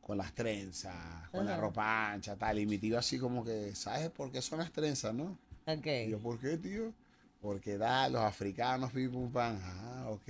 con 0.02 0.18
las 0.18 0.34
trenzas, 0.34 1.30
con 1.32 1.46
la 1.46 1.56
ropa 1.58 2.12
ancha, 2.12 2.36
tal. 2.36 2.60
Y 2.60 2.66
mi 2.66 2.78
tío 2.78 2.98
así 2.98 3.18
como 3.20 3.44
que, 3.44 3.74
¿sabes 3.76 4.10
por 4.10 4.32
qué 4.32 4.42
son 4.42 4.60
las 4.60 4.72
trenzas, 4.72 5.14
no? 5.14 5.38
Ok. 5.68 5.88
Y 6.06 6.10
yo, 6.10 6.20
¿por 6.20 6.40
qué, 6.40 6.58
tío? 6.58 6.94
Porque 7.42 7.78
da, 7.78 8.10
los 8.10 8.22
africanos, 8.22 8.92
pim, 8.92 9.12
pum. 9.12 9.32
Ah, 9.36 10.08
ok. 10.10 10.30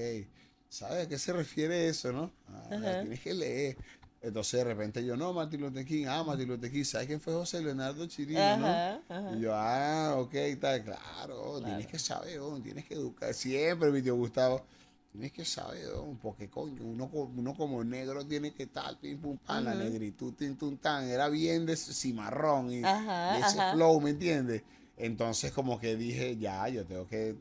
¿Sabes 0.69 1.05
a 1.05 1.09
qué 1.09 1.17
se 1.17 1.31
refiere 1.33 1.87
eso, 1.87 2.11
no? 2.11 2.31
Ah, 2.49 2.95
tienes 2.99 3.21
que 3.21 3.33
leer. 3.33 3.77
Entonces 4.21 4.59
de 4.59 4.63
repente 4.63 5.05
yo, 5.05 5.15
no, 5.15 5.31
Martin 5.31 5.61
Luther 5.61 5.85
King, 5.85 6.05
ah, 6.07 6.23
Martin 6.23 6.47
Luther 6.47 6.71
King, 6.71 6.83
¿sabes 6.83 7.07
quién 7.07 7.21
fue 7.21 7.33
José 7.33 7.61
Leonardo 7.61 8.05
Chirino, 8.07 8.57
no? 8.57 8.67
Ajá. 8.67 9.31
Y 9.35 9.39
yo, 9.41 9.53
ah, 9.53 10.15
ok, 10.17 10.33
tal, 10.59 10.83
claro, 10.83 11.61
tienes 11.61 11.87
que 11.87 11.99
saber, 11.99 12.39
oh, 12.39 12.59
tienes 12.59 12.85
que 12.85 12.95
educar. 12.95 13.33
Siempre, 13.33 13.91
mi 13.91 14.01
tío 14.01 14.15
Gustavo, 14.15 14.65
tienes 15.11 15.31
que 15.31 15.45
saber, 15.45 15.85
oh, 15.95 16.17
porque 16.19 16.49
coño, 16.49 16.83
uno, 16.83 17.05
uno 17.05 17.53
como 17.53 17.83
negro 17.83 18.25
tiene 18.25 18.53
que 18.53 18.63
estar, 18.63 18.97
pim, 18.99 19.19
pum, 19.19 19.37
pam, 19.37 19.63
la 19.63 19.75
negritud, 19.75 20.33
tin, 20.33 20.57
tum, 20.57 20.77
tan. 20.77 21.07
Era 21.07 21.29
bien 21.29 21.67
de 21.67 21.77
cimarrón 21.77 22.71
y 22.71 22.83
Ajá, 22.83 23.33
de 23.33 23.39
ese 23.41 23.71
flow, 23.73 24.01
¿me 24.01 24.09
entiendes? 24.09 24.63
Entonces, 24.97 25.51
como 25.51 25.79
que 25.79 25.95
dije, 25.95 26.37
ya, 26.37 26.67
yo 26.69 26.85
tengo 26.85 27.07
que 27.07 27.35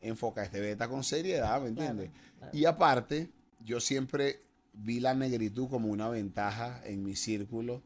enfocar 0.00 0.44
este 0.44 0.60
beta 0.60 0.88
con 0.88 1.02
seriedad, 1.02 1.60
¿me 1.60 1.68
entiendes? 1.68 2.10
claro. 2.38 2.56
Y 2.56 2.64
aparte, 2.64 3.28
yo 3.64 3.80
siempre 3.80 4.40
vi 4.72 5.00
la 5.00 5.14
negritud 5.14 5.68
como 5.68 5.88
una 5.88 6.08
ventaja 6.08 6.80
en 6.84 7.02
mi 7.04 7.16
círculo. 7.16 7.82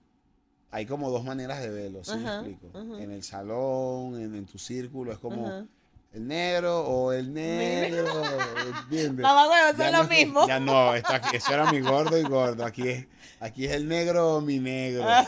Hay 0.70 0.86
como 0.86 1.10
dos 1.10 1.24
maneras 1.24 1.60
de 1.60 1.70
verlo, 1.70 2.04
¿sí 2.04 2.12
Ajá, 2.12 2.42
me 2.42 2.50
explico? 2.50 2.78
En 2.98 3.10
el 3.10 3.22
salón, 3.22 4.20
en, 4.20 4.34
en 4.34 4.46
tu 4.46 4.58
círculo, 4.58 5.12
es 5.12 5.18
como 5.18 5.66
el 6.12 6.26
negro 6.26 6.80
o 6.86 7.12
el 7.12 7.32
negro, 7.32 8.06
¿entiendes? 8.82 9.22
Mamá, 9.22 9.48
huevo, 9.48 9.68
eso 9.68 9.78
Ya 9.78 9.86
es 9.86 9.92
no 9.92 10.02
lo 10.02 10.08
mismo. 10.08 10.46
Ya 10.46 10.60
no, 10.60 10.94
eso 10.94 11.52
era 11.52 11.70
mi 11.72 11.80
gordo 11.80 12.18
y 12.18 12.22
gordo. 12.24 12.64
Aquí 12.64 12.88
es, 12.88 13.06
aquí 13.40 13.64
es 13.66 13.72
el 13.72 13.86
negro 13.88 14.36
o 14.36 14.40
mi 14.40 14.58
negro. 14.58 15.04
Ah. 15.06 15.26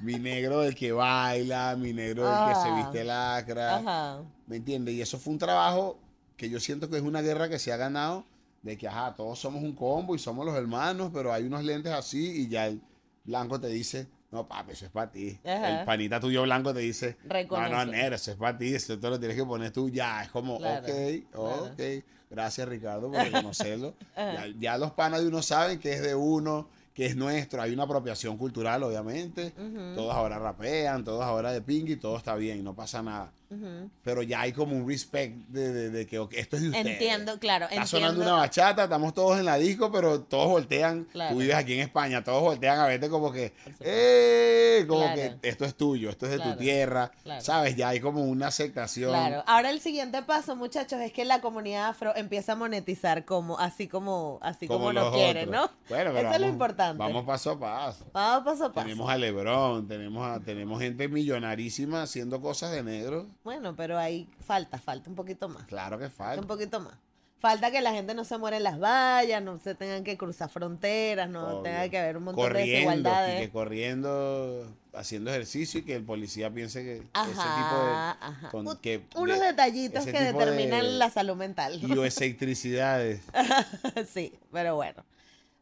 Mi 0.00 0.14
negro 0.18 0.64
el 0.64 0.74
que 0.74 0.92
baila, 0.92 1.76
mi 1.76 1.92
negro 1.92 2.22
el 2.26 2.48
que 2.48 2.54
se 2.60 2.68
Ah. 2.68 2.76
viste 2.76 3.04
lacra. 3.04 4.22
¿Me 4.46 4.56
entiendes? 4.56 4.94
Y 4.94 5.02
eso 5.02 5.18
fue 5.18 5.32
un 5.32 5.38
trabajo 5.38 5.98
que 6.36 6.50
yo 6.50 6.58
siento 6.58 6.90
que 6.90 6.96
es 6.96 7.02
una 7.02 7.22
guerra 7.22 7.48
que 7.48 7.58
se 7.58 7.72
ha 7.72 7.76
ganado 7.76 8.24
de 8.64 8.78
que, 8.78 8.88
ajá, 8.88 9.14
todos 9.14 9.38
somos 9.38 9.62
un 9.62 9.74
combo 9.74 10.14
y 10.14 10.18
somos 10.18 10.44
los 10.46 10.56
hermanos, 10.56 11.10
pero 11.12 11.32
hay 11.32 11.44
unos 11.44 11.62
lentes 11.62 11.92
así 11.92 12.42
y 12.42 12.48
ya 12.48 12.66
el 12.66 12.80
blanco 13.22 13.60
te 13.60 13.68
dice, 13.68 14.08
no, 14.32 14.48
papi, 14.48 14.72
eso 14.72 14.86
es 14.86 14.90
para 14.90 15.10
ti. 15.12 15.38
Ajá. 15.44 15.80
El 15.80 15.84
panita 15.84 16.18
tuyo 16.18 16.42
blanco 16.42 16.72
te 16.72 16.80
dice, 16.80 17.18
no, 17.24 17.32
Reconoce. 17.34 17.70
no, 17.70 17.84
negro, 17.86 18.16
eso 18.16 18.30
es 18.30 18.36
para 18.38 18.56
ti, 18.56 18.74
eso 18.74 18.98
te 18.98 19.10
lo 19.10 19.18
tienes 19.20 19.36
que 19.36 19.44
poner 19.44 19.70
tú 19.70 19.90
ya. 19.90 20.22
Es 20.22 20.30
como, 20.30 20.56
Claro, 20.58 20.86
ok, 20.86 20.92
claro. 21.30 21.64
ok. 21.72 22.04
Gracias, 22.30 22.66
Ricardo, 22.68 23.12
por 23.12 23.20
reconocerlo. 23.22 23.94
Ya, 24.16 24.46
ya 24.58 24.78
los 24.78 24.92
panas 24.92 25.20
de 25.20 25.28
uno 25.28 25.42
saben 25.42 25.78
que 25.78 25.92
es 25.92 26.02
de 26.02 26.14
uno, 26.14 26.66
que 26.94 27.04
es 27.06 27.16
nuestro. 27.16 27.60
Hay 27.60 27.72
una 27.72 27.82
apropiación 27.84 28.38
cultural, 28.38 28.82
obviamente. 28.82 29.52
Todos 29.94 30.14
ahora 30.14 30.38
rapean, 30.38 31.04
todos 31.04 31.22
ahora 31.22 31.52
de 31.52 31.60
pingui, 31.60 31.96
todo 31.96 32.16
está 32.16 32.34
bien, 32.34 32.64
no 32.64 32.74
pasa 32.74 33.02
nada 33.02 33.30
pero 34.02 34.22
ya 34.22 34.40
hay 34.42 34.52
como 34.52 34.76
un 34.76 34.88
respect 34.88 35.34
de, 35.48 35.72
de- 35.72 35.90
de 35.90 36.06
que 36.06 36.16
esto 36.32 36.56
es 36.56 36.62
de 36.62 36.68
ustedes. 36.68 36.86
Entiendo, 36.86 37.38
claro, 37.38 37.64
Está 37.66 37.82
entiendo. 37.82 38.08
sonando 38.08 38.22
una 38.22 38.32
bachata, 38.40 38.84
estamos 38.84 39.14
todos 39.14 39.38
en 39.38 39.44
la 39.44 39.56
disco, 39.56 39.90
pero 39.92 40.20
todos 40.22 40.48
voltean. 40.48 41.04
Claro. 41.12 41.32
Tú 41.34 41.40
vives 41.40 41.54
aquí 41.56 41.74
en 41.74 41.80
España, 41.80 42.22
todos 42.24 42.42
voltean 42.42 42.78
a 42.80 42.86
verte 42.86 43.08
como 43.08 43.30
que. 43.32 43.52
¡eh! 43.80 44.84
Como 44.88 45.00
Claro. 45.02 45.38
que 45.40 45.48
esto 45.48 45.64
es 45.64 45.74
tuyo, 45.74 46.10
esto 46.10 46.26
es 46.26 46.32
de 46.32 46.36
Claro, 46.38 46.52
tu 46.52 46.58
tierra. 46.58 47.10
¿Sabes? 47.40 47.76
Ya 47.76 47.88
hay 47.90 48.00
como 48.00 48.22
una 48.24 48.48
aceptación. 48.48 49.10
Claro. 49.10 49.42
Ahora 49.46 49.70
el 49.70 49.80
siguiente 49.80 50.22
paso, 50.22 50.56
muchachos, 50.56 51.00
es 51.00 51.12
que 51.12 51.24
la 51.24 51.40
comunidad 51.40 51.88
afro 51.88 52.14
empieza 52.16 52.52
a 52.52 52.56
monetizar 52.56 53.24
como, 53.24 53.58
así 53.58 53.88
como, 53.88 54.38
así 54.42 54.66
como, 54.66 54.92
lo 54.92 55.12
quiere. 55.12 55.46
¿no? 55.46 55.70
Bueno, 55.88 56.10
pero 56.12 56.18
Eso 56.18 56.18
es 56.18 56.22
lo 56.24 56.30
vamos- 56.30 56.48
importante. 56.48 56.98
Vamos 56.98 57.24
paso 57.24 57.50
a 57.52 57.58
paso. 57.60 58.06
Vamos 58.12 58.44
paso 58.44 58.64
a 58.66 58.72
paso. 58.72 58.84
Tenemos 58.86 59.10
a 59.10 59.16
Lebron, 59.18 59.86
tenemos, 59.88 60.26
a, 60.26 60.40
tenemos 60.40 60.80
gente 60.80 61.08
millonarísima 61.08 62.02
haciendo 62.02 62.40
cosas 62.40 62.72
de 62.72 62.82
negro. 62.82 63.26
Bueno, 63.44 63.76
pero 63.76 63.98
ahí 63.98 64.28
falta, 64.44 64.78
falta 64.78 65.08
un 65.10 65.16
poquito 65.16 65.48
más. 65.48 65.64
Claro 65.66 65.98
que 65.98 66.08
Falta 66.10 66.40
un 66.40 66.46
poquito 66.48 66.80
más. 66.80 66.94
Falta 67.38 67.70
que 67.70 67.82
la 67.82 67.92
gente 67.92 68.14
no 68.14 68.24
se 68.24 68.38
muera 68.38 68.56
en 68.56 68.62
las 68.62 68.80
vallas, 68.80 69.42
no 69.42 69.58
se 69.58 69.74
tengan 69.74 70.02
que 70.02 70.16
cruzar 70.16 70.48
fronteras, 70.48 71.28
no 71.28 71.46
Obvio. 71.46 71.62
tenga 71.62 71.86
que 71.90 71.98
haber 71.98 72.16
un 72.16 72.24
montón 72.24 72.42
de 72.42 72.48
corriendo, 72.48 72.90
desigualdades. 72.90 73.38
y 73.38 73.44
que 73.44 73.52
corriendo, 73.52 74.74
haciendo 74.94 75.30
ejercicio 75.30 75.80
y 75.80 75.82
que 75.82 75.94
el 75.94 76.04
policía 76.04 76.50
piense 76.50 76.82
que 76.82 76.96
ese 76.96 77.06
Ajá, 77.12 77.32
tipo 77.32 77.42
ajá. 78.32 78.38
de, 78.44 78.48
con- 78.48 78.66
Un- 78.66 78.76
que- 78.78 79.04
Unos 79.16 79.38
de- 79.38 79.44
detallitos 79.46 80.00
ese 80.06 80.12
que 80.12 80.24
tipo 80.24 80.38
determinan 80.38 80.80
de 80.80 80.92
la 80.92 81.10
salud 81.10 81.36
mental. 81.36 81.78
bioelectricidades. 81.82 83.20
sí, 84.10 84.32
pero 84.50 84.76
bueno. 84.76 85.04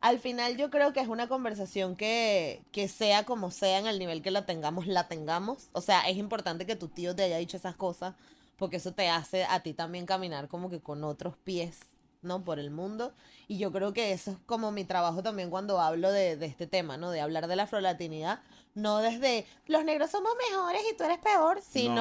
Al 0.03 0.19
final 0.19 0.57
yo 0.57 0.69
creo 0.71 0.93
que 0.93 1.01
es 1.01 1.09
una 1.09 1.29
conversación 1.29 1.97
que, 1.97 2.63
que 2.73 2.89
sea 2.89 3.25
como 3.25 3.51
sea, 3.51 3.79
en 3.79 3.87
el 3.87 3.99
nivel 3.99 4.21
que 4.21 4.31
la 4.31 4.45
tengamos, 4.47 4.87
la 4.87 5.09
tengamos. 5.09 5.69
O 5.73 5.81
sea, 5.81 6.01
es 6.09 6.17
importante 6.17 6.67
que 6.67 6.77
tu 6.77 6.89
tío 6.89 7.15
te 7.17 7.23
haya 7.23 7.39
dicho 7.39 7.57
esas 7.57 7.77
cosas, 7.77 8.15
porque 8.57 8.77
eso 8.77 8.93
te 8.93 9.09
hace 9.09 9.45
a 9.45 9.61
ti 9.61 9.73
también 9.75 10.05
caminar 10.05 10.49
como 10.49 10.69
que 10.71 10.81
con 10.81 11.05
otros 11.05 11.37
pies, 11.45 11.79
¿no? 12.21 12.45
Por 12.45 12.59
el 12.59 12.71
mundo. 12.71 13.13
Y 13.49 13.59
yo 13.59 13.71
creo 13.73 13.93
que 13.93 14.13
eso 14.13 14.33
es 14.33 14.37
como 14.47 14.71
mi 14.73 14.85
trabajo 14.85 15.23
también 15.23 15.51
cuando 15.51 15.81
hablo 15.81 16.11
de, 16.13 16.37
de 16.37 16.47
este 16.47 16.67
tema, 16.67 16.97
¿no? 16.97 17.11
De 17.11 17.21
hablar 17.21 17.47
de 17.47 17.57
la 17.57 17.63
afrolatinidad, 17.65 18.41
no 18.75 18.99
desde 18.99 19.47
los 19.67 19.85
negros 19.85 20.11
somos 20.11 20.33
mejores 20.51 20.83
y 20.93 20.97
tú 20.97 21.05
eres 21.05 21.19
peor, 21.19 21.61
sino 21.63 21.95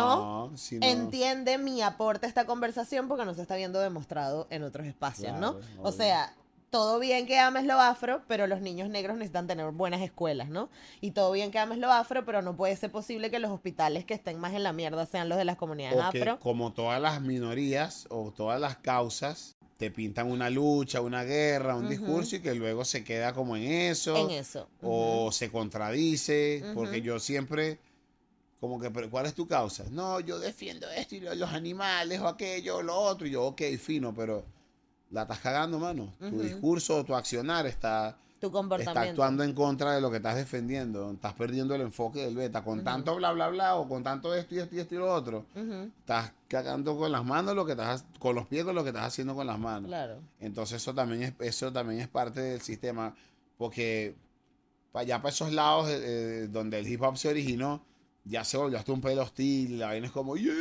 No, 0.50 0.58
sino- 0.58 0.86
entiende 0.88 1.58
mi 1.58 1.82
aporte 1.82 2.26
a 2.26 2.30
esta 2.30 2.46
conversación 2.46 3.08
porque 3.08 3.26
no 3.26 3.34
se 3.34 3.42
está 3.44 3.56
viendo 3.56 3.80
demostrado 3.80 4.48
en 4.50 4.64
otros 4.64 4.88
espacios, 4.88 5.34
¿no? 5.40 5.60
O 5.84 5.92
sea, 5.92 6.34
todo 6.72 7.00
bien 7.00 7.28
que 7.28 7.38
ames 7.38 7.66
lo 7.66 7.80
afro, 7.80 8.24
pero 8.28 8.48
los 8.48 8.62
niños 8.62 8.90
negros 8.90 9.18
necesitan 9.18 9.46
tener 9.46 9.70
buenas 9.72 10.02
escuelas, 10.02 10.50
¿no? 10.50 10.70
Y 11.02 11.12
todo 11.12 11.32
bien 11.34 11.52
que 11.52 11.60
ames 11.60 11.78
lo 11.78 11.92
afro, 11.92 12.26
pero 12.26 12.42
no 12.42 12.56
puede 12.56 12.76
ser 12.78 12.90
posible 12.92 13.30
que 13.30 13.40
los 13.40 13.52
hospitales 13.52 14.06
que 14.06 14.14
estén 14.14 14.40
más 14.40 14.54
en 14.54 14.64
la 14.64 14.72
mierda 14.74 15.06
sean 15.06 15.28
los 15.30 15.38
de 15.38 15.44
las 15.46 15.58
comunidades 15.58 16.00
o 16.00 16.12
que 16.12 16.22
afro. 16.22 16.40
como 16.40 16.72
todas 16.74 17.02
las 17.02 17.22
minorías 17.22 18.08
o 18.10 18.32
todas 18.32 18.60
las 18.60 18.78
causas 18.78 19.58
te 19.78 19.92
pintan 19.92 20.32
una 20.32 20.50
lucha, 20.50 21.02
una 21.02 21.24
guerra, 21.24 21.76
un 21.76 21.90
discurso 21.90 22.38
y 22.38 22.40
que 22.40 22.56
luego 22.56 22.86
se 22.86 23.04
queda 23.04 23.34
como 23.34 23.58
en 23.58 23.64
eso. 23.64 24.16
En 24.16 24.32
eso. 24.32 24.70
o 24.82 25.30
se 25.32 25.52
contradice, 25.52 26.64
porque 26.74 27.02
yo 27.02 27.20
siempre, 27.20 27.80
como 28.62 28.80
que, 28.80 28.90
pero 28.92 29.10
¿cuál 29.10 29.26
es 29.26 29.34
tu 29.34 29.48
causa? 29.48 29.84
No, 29.92 30.20
yo 30.22 30.40
defiendo 30.40 30.90
esto 30.90 31.16
y 31.16 31.20
lo- 31.20 31.36
los 31.36 31.50
animales 31.52 32.20
o 32.22 32.28
aquello 32.28 32.78
o 32.78 32.82
lo 32.82 32.96
otro. 32.96 33.28
Y 33.28 33.32
yo, 33.32 33.44
ok, 33.44 33.62
fino, 33.80 34.14
pero 34.16 34.46
la 35.12 35.24
estás 35.24 35.40
cagando, 35.40 35.80
mano. 35.80 36.14
Tu 36.20 36.42
discurso, 36.42 37.04
tu 37.04 37.16
accionar 37.16 37.68
está, 37.68 38.18
Tu 38.40 38.48
está 38.80 39.02
actuando 39.02 39.44
en 39.44 39.54
contra 39.54 39.94
de 39.94 40.02
lo 40.02 40.10
que 40.10 40.18
estás 40.18 40.36
defendiendo. 40.36 41.12
Estás 41.12 41.34
perdiendo 41.34 41.76
el 41.76 41.82
enfoque 41.82 42.24
del 42.24 42.36
beta. 42.36 42.64
Con 42.64 42.84
tanto 42.84 43.16
bla, 43.16 43.32
bla, 43.34 43.50
bla, 43.50 43.76
o 43.76 43.88
con 43.88 44.04
tanto 44.04 44.34
esto 44.34 44.56
y 44.56 44.60
esto 44.60 44.76
y 44.76 44.80
esto 44.80 44.96
y 44.96 44.98
lo 44.98 45.14
otro. 45.14 45.46
Estás 46.00 46.34
cagando 46.48 46.98
con 46.98 47.12
las 47.12 47.24
manos 47.24 47.56
lo 47.56 47.66
que 47.66 47.74
estás, 47.74 48.06
con 48.20 48.36
los 48.36 48.48
pies 48.48 48.64
con 48.64 48.76
lo 48.76 48.84
que 48.84 48.90
estás 48.90 49.06
haciendo 49.06 49.36
con 49.36 49.48
las 49.48 49.60
manos. 49.60 49.90
Claro. 49.90 50.20
Entonces 50.40 50.82
eso 50.82 50.94
también 50.94 51.24
es, 51.24 51.34
eso 51.40 51.72
también 51.72 52.02
es 52.02 52.08
parte 52.08 52.42
del 52.42 52.62
sistema, 52.62 53.14
porque 53.58 54.16
para 54.92 55.04
allá 55.04 55.18
para 55.22 55.30
esos 55.30 55.52
lados 55.52 55.90
eh, 55.90 56.00
eh, 56.04 56.48
donde 56.52 56.80
el 56.80 56.88
hip 56.88 57.02
hop 57.02 57.18
se 57.18 57.30
originó, 57.30 57.82
ya 58.24 58.44
se 58.44 58.58
volvió 58.58 58.78
hasta 58.78 58.92
un 58.92 59.02
pelo 59.02 59.24
hostil, 59.24 59.80
la 59.80 59.88
vaina 59.88 60.08
es 60.08 60.12
como, 60.12 60.36
yeah, 60.36 60.54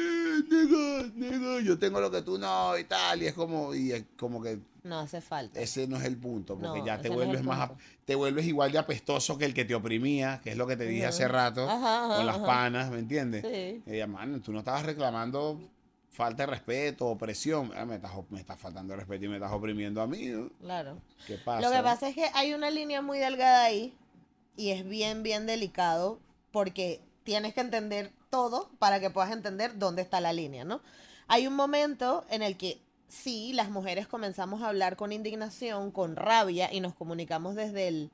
nigga, 0.48 1.12
nigga, 1.14 1.60
yo 1.62 1.78
tengo 1.78 2.00
lo 2.00 2.10
que 2.10 2.22
tú 2.22 2.38
no 2.38 2.76
y 2.78 2.84
tal, 2.84 3.22
y 3.22 3.26
es 3.26 3.34
como, 3.34 3.74
y 3.74 3.92
es 3.92 4.04
como 4.16 4.42
que 4.42 4.58
No 4.84 5.00
hace 5.00 5.20
falta. 5.20 5.60
ese 5.60 5.86
no 5.86 5.96
es 5.96 6.04
el 6.04 6.16
punto, 6.16 6.58
porque 6.58 6.78
No, 6.80 6.86
ya 6.86 7.00
te 7.00 7.08
no 7.08 7.14
vuelves 7.16 7.40
el 7.40 7.46
más, 7.46 7.70
te 8.04 8.14
vuelves 8.14 8.46
igual 8.46 8.72
de 8.72 8.78
apestoso 8.78 9.36
que 9.38 9.44
el 9.44 9.54
que 9.54 9.64
te 9.64 9.74
oprimía, 9.74 10.40
que 10.42 10.50
es 10.50 10.56
lo 10.56 10.66
que 10.66 10.76
te 10.76 10.84
dije 10.86 11.06
hace 11.06 11.26
rato, 11.28 11.68
Ajá, 11.68 12.06
ajá, 12.06 12.16
con 12.16 12.26
las 12.26 12.36
ajá. 12.36 12.46
panas, 12.46 12.90
¿me 12.90 12.98
entiendes? 12.98 13.44
Sí. 13.44 13.82
Y 13.86 13.94
ella, 13.94 14.06
man, 14.06 14.40
tú 14.42 14.52
no 14.52 14.60
estabas 14.60 14.84
reclamando 14.84 15.60
falta 16.10 16.42
de 16.42 16.46
respeto, 16.48 17.06
opresión, 17.06 17.70
Ah, 17.76 17.84
me 17.84 17.94
estás, 17.96 18.12
me 18.30 18.40
estás 18.40 18.58
faltando 18.58 18.94
el 18.94 19.00
respeto 19.00 19.24
y 19.24 19.28
me 19.28 19.36
estás 19.36 19.52
oprimiendo 19.52 20.02
a 20.02 20.06
mí, 20.06 20.26
¿no? 20.26 20.50
Claro. 20.60 20.98
¿Qué 21.26 21.36
pasa? 21.38 21.60
Lo 21.66 21.74
que 21.74 21.82
pasa 21.82 22.08
es 22.08 22.14
que 22.14 22.26
hay 22.34 22.52
una 22.52 22.70
línea 22.70 23.00
muy 23.00 23.18
delgada 23.18 23.64
ahí 23.64 23.94
y 24.56 24.70
es 24.70 24.86
bien, 24.86 25.22
bien 25.22 25.46
delicado 25.46 26.18
porque 26.50 27.00
tienes 27.22 27.54
que 27.54 27.60
entender 27.60 28.10
todo 28.30 28.70
para 28.78 29.00
que 29.00 29.10
puedas 29.10 29.32
entender 29.32 29.78
dónde 29.78 30.02
está 30.02 30.20
la 30.20 30.32
línea, 30.32 30.64
¿no? 30.64 30.80
Hay 31.28 31.46
un 31.46 31.54
momento 31.54 32.24
en 32.30 32.42
el 32.42 32.56
que 32.56 32.80
sí, 33.08 33.52
las 33.52 33.70
mujeres 33.70 34.06
comenzamos 34.06 34.62
a 34.62 34.68
hablar 34.68 34.96
con 34.96 35.12
indignación, 35.12 35.90
con 35.90 36.16
rabia 36.16 36.72
y 36.72 36.80
nos 36.80 36.94
comunicamos 36.94 37.54
desde 37.54 37.88
el, 37.88 38.10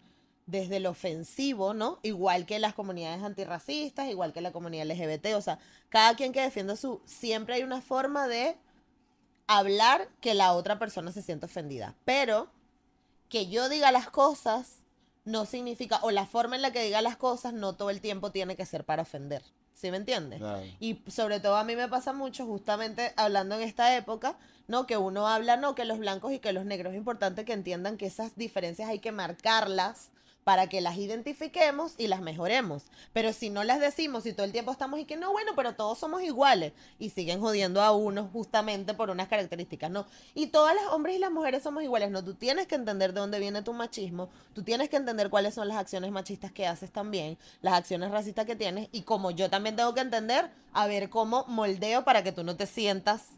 desde 0.47 0.77
el 0.77 0.87
ofensivo, 0.87 1.75
¿no? 1.75 1.99
Igual 2.03 2.47
que 2.47 2.59
las 2.59 2.75
comunidades 2.75 3.23
antirracistas, 3.23 4.09
igual 4.09 4.33
que 4.33 4.41
la 4.41 4.53
comunidad 4.53 4.87
LGBT, 4.87 5.35
o 5.37 5.41
sea, 5.41 5.59
cada 5.89 6.17
quien 6.17 6.33
que 6.33 6.41
defienda 6.41 6.77
su... 6.77 7.01
Siempre 7.05 7.55
hay 7.55 7.63
una 7.63 7.83
forma 7.83 8.27
de 8.27 8.57
hablar 9.47 10.09
que 10.21 10.35
la 10.35 10.53
otra 10.55 10.79
persona 10.79 11.13
se 11.13 11.23
sienta 11.23 11.47
ofendida, 11.47 11.95
pero 12.05 12.51
que 13.29 13.49
yo 13.49 13.69
diga 13.69 13.93
las 13.93 14.09
cosas 14.09 14.83
no 15.27 15.45
significa, 15.45 15.99
o 16.03 16.11
la 16.11 16.25
forma 16.25 16.57
en 16.57 16.63
la 16.63 16.73
que 16.73 16.83
diga 16.83 17.03
las 17.03 17.17
cosas 17.17 17.53
no 17.53 17.75
todo 17.75 17.91
el 17.91 18.01
tiempo 18.01 18.31
tiene 18.31 18.57
que 18.57 18.65
ser 18.65 18.85
para 18.85 19.03
ofender. 19.03 19.43
¿Sí 19.75 19.91
me 19.91 19.99
entiendes? 19.99 20.39
Claro. 20.39 20.63
Y 20.81 21.03
sobre 21.09 21.39
todo 21.41 21.57
a 21.57 21.65
mí 21.65 21.77
me 21.77 21.89
pasa 21.89 22.15
mucho, 22.15 22.47
justamente 22.47 23.13
hablando 23.17 23.57
en 23.57 23.63
esta 23.63 23.95
época, 23.95 24.39
¿no? 24.69 24.87
Que 24.87 24.97
uno 24.97 25.29
habla, 25.29 25.59
no, 25.59 25.75
que 25.75 25.85
los 25.85 25.99
blancos 25.99 26.33
y 26.33 26.39
que 26.39 26.55
los 26.55 26.65
negros. 26.65 26.95
Es 26.95 26.97
importante 26.97 27.45
que 27.45 27.53
entiendan 27.53 27.99
que 27.99 28.07
esas 28.07 28.37
diferencias 28.37 28.89
hay 28.89 29.01
que 29.01 29.13
marcarlas 29.13 30.11
para 30.47 30.69
que 30.69 30.81
las 30.81 30.97
identifiquemos 30.97 31.95
y 31.99 32.07
las 32.07 32.21
mejoremos. 32.21 32.85
Pero 33.13 33.33
si 33.33 33.51
no 33.51 33.65
las 33.65 33.81
decimos 33.81 34.27
y 34.27 34.33
todo 34.33 34.47
el 34.47 34.53
tiempo 34.53 34.71
estamos 34.71 35.01
y 35.01 35.05
que 35.05 35.17
no, 35.17 35.33
bueno, 35.33 35.55
pero 35.57 35.75
todos 35.75 35.99
somos 35.99 36.23
iguales 36.23 36.73
y 37.01 37.11
siguen 37.11 37.41
jodiendo 37.41 37.83
a 37.83 37.91
uno 37.91 38.31
justamente 38.33 38.95
por 38.95 39.11
unas 39.11 39.27
características, 39.27 39.91
no. 39.91 40.07
Y 40.37 40.47
todas 40.47 40.77
las 40.77 40.85
hombres 40.93 41.17
y 41.17 41.19
las 41.19 41.33
mujeres 41.33 41.65
somos 41.65 41.83
iguales, 41.83 42.13
no. 42.13 42.23
Tú 42.23 42.35
tienes 42.35 42.69
que 42.69 42.77
entender 42.77 43.13
de 43.13 43.19
dónde 43.19 43.41
viene 43.41 43.63
tu 43.63 43.73
machismo, 43.73 44.29
tú 44.55 44.63
tienes 44.63 44.89
que 44.89 44.99
entender 44.99 45.31
cuáles 45.31 45.53
son 45.53 45.67
las 45.67 45.79
acciones 45.79 46.13
machistas 46.13 46.53
que 46.53 46.65
haces 46.65 46.93
también, 46.93 47.37
las 47.61 47.75
acciones 47.75 48.13
racistas 48.13 48.47
que 48.47 48.55
tienes 48.55 48.89
y 48.93 49.03
como 49.03 49.33
yo 49.33 49.51
también 49.51 49.75
tengo 49.75 49.95
que 49.95 50.01
entender, 50.03 50.49
a 50.73 50.87
ver 50.87 51.11
cómo 51.11 51.45
moldeo 51.49 52.05
para 52.05 52.23
que 52.23 52.31
tú 52.31 52.45
no 52.45 52.55
te 52.55 52.67
sientas 52.67 53.31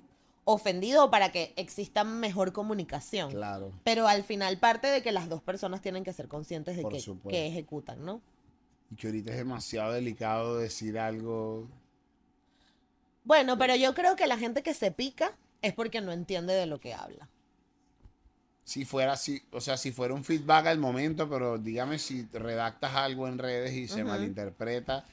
ofendido 0.51 1.05
o 1.05 1.11
para 1.11 1.31
que 1.31 1.53
exista 1.57 2.05
mejor 2.05 2.55
comunicación. 2.55 3.31
Claro. 3.31 3.71
Pero 3.85 4.09
al 4.09 4.25
final 4.25 4.57
parte 4.57 4.87
de 4.87 5.03
que 5.03 5.13
las 5.13 5.29
dos 5.29 5.43
personas 5.43 5.83
tienen 5.83 6.05
que 6.05 6.15
ser 6.15 6.27
conscientes 6.27 6.75
de 6.75 6.85
que, 7.29 7.47
ejecutan, 7.47 8.03
¿no? 8.03 8.23
Y 8.91 8.97
que 8.97 9.09
ahorita 9.09 9.33
es 9.33 9.37
demasiado 9.37 9.93
delicado 9.93 10.57
decir 10.57 10.99
algo. 10.99 11.69
Bueno, 13.25 13.59
pero 13.59 13.77
yo 13.77 13.93
creo 13.93 14.17
que 14.17 14.27
la 14.27 14.39
gente 14.39 14.63
que 14.63 14.73
se 14.73 14.91
pica 14.91 15.37
es 15.61 15.75
porque 15.75 16.01
no 16.01 16.13
entiende 16.13 16.55
de 16.55 16.65
lo 16.65 16.81
que 16.81 16.95
habla. 16.95 17.29
Si 18.65 18.87
fuera 18.87 19.13
así, 19.13 19.43
o 19.53 19.61
sea, 19.61 19.77
si 19.77 19.93
fuera 19.93 20.15
un 20.15 20.25
feedback 20.25 20.67
al 20.67 20.79
momento, 20.79 21.29
pero 21.29 21.59
dígame 21.59 21.99
si 21.99 22.27
redactas 22.33 22.95
algo 22.95 23.29
en 23.29 23.37
redes 23.37 23.75
y 23.75 23.87
se 23.87 24.03
malinterpreta, 24.03 25.05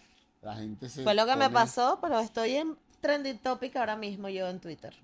la 0.41 0.55
gente 0.55 0.87
se. 0.87 1.03
Fue 1.03 1.13
lo 1.13 1.25
que 1.25 1.35
me 1.35 1.49
pasó, 1.49 1.99
pero 2.01 2.21
estoy 2.21 2.55
en 2.55 2.77
trending 3.01 3.39
topic 3.39 3.75
ahora 3.75 3.97
mismo 3.97 4.29
yo 4.29 4.47
en 4.47 4.61
Twitter. 4.61 4.95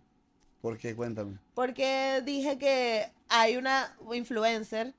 ¿Por 0.62 0.78
qué? 0.78 0.95
Cuéntame. 0.95 1.38
Porque 1.55 2.22
dije 2.24 2.57
que 2.57 3.12
hay 3.30 3.57
una 3.57 3.97
influencer 4.14 4.93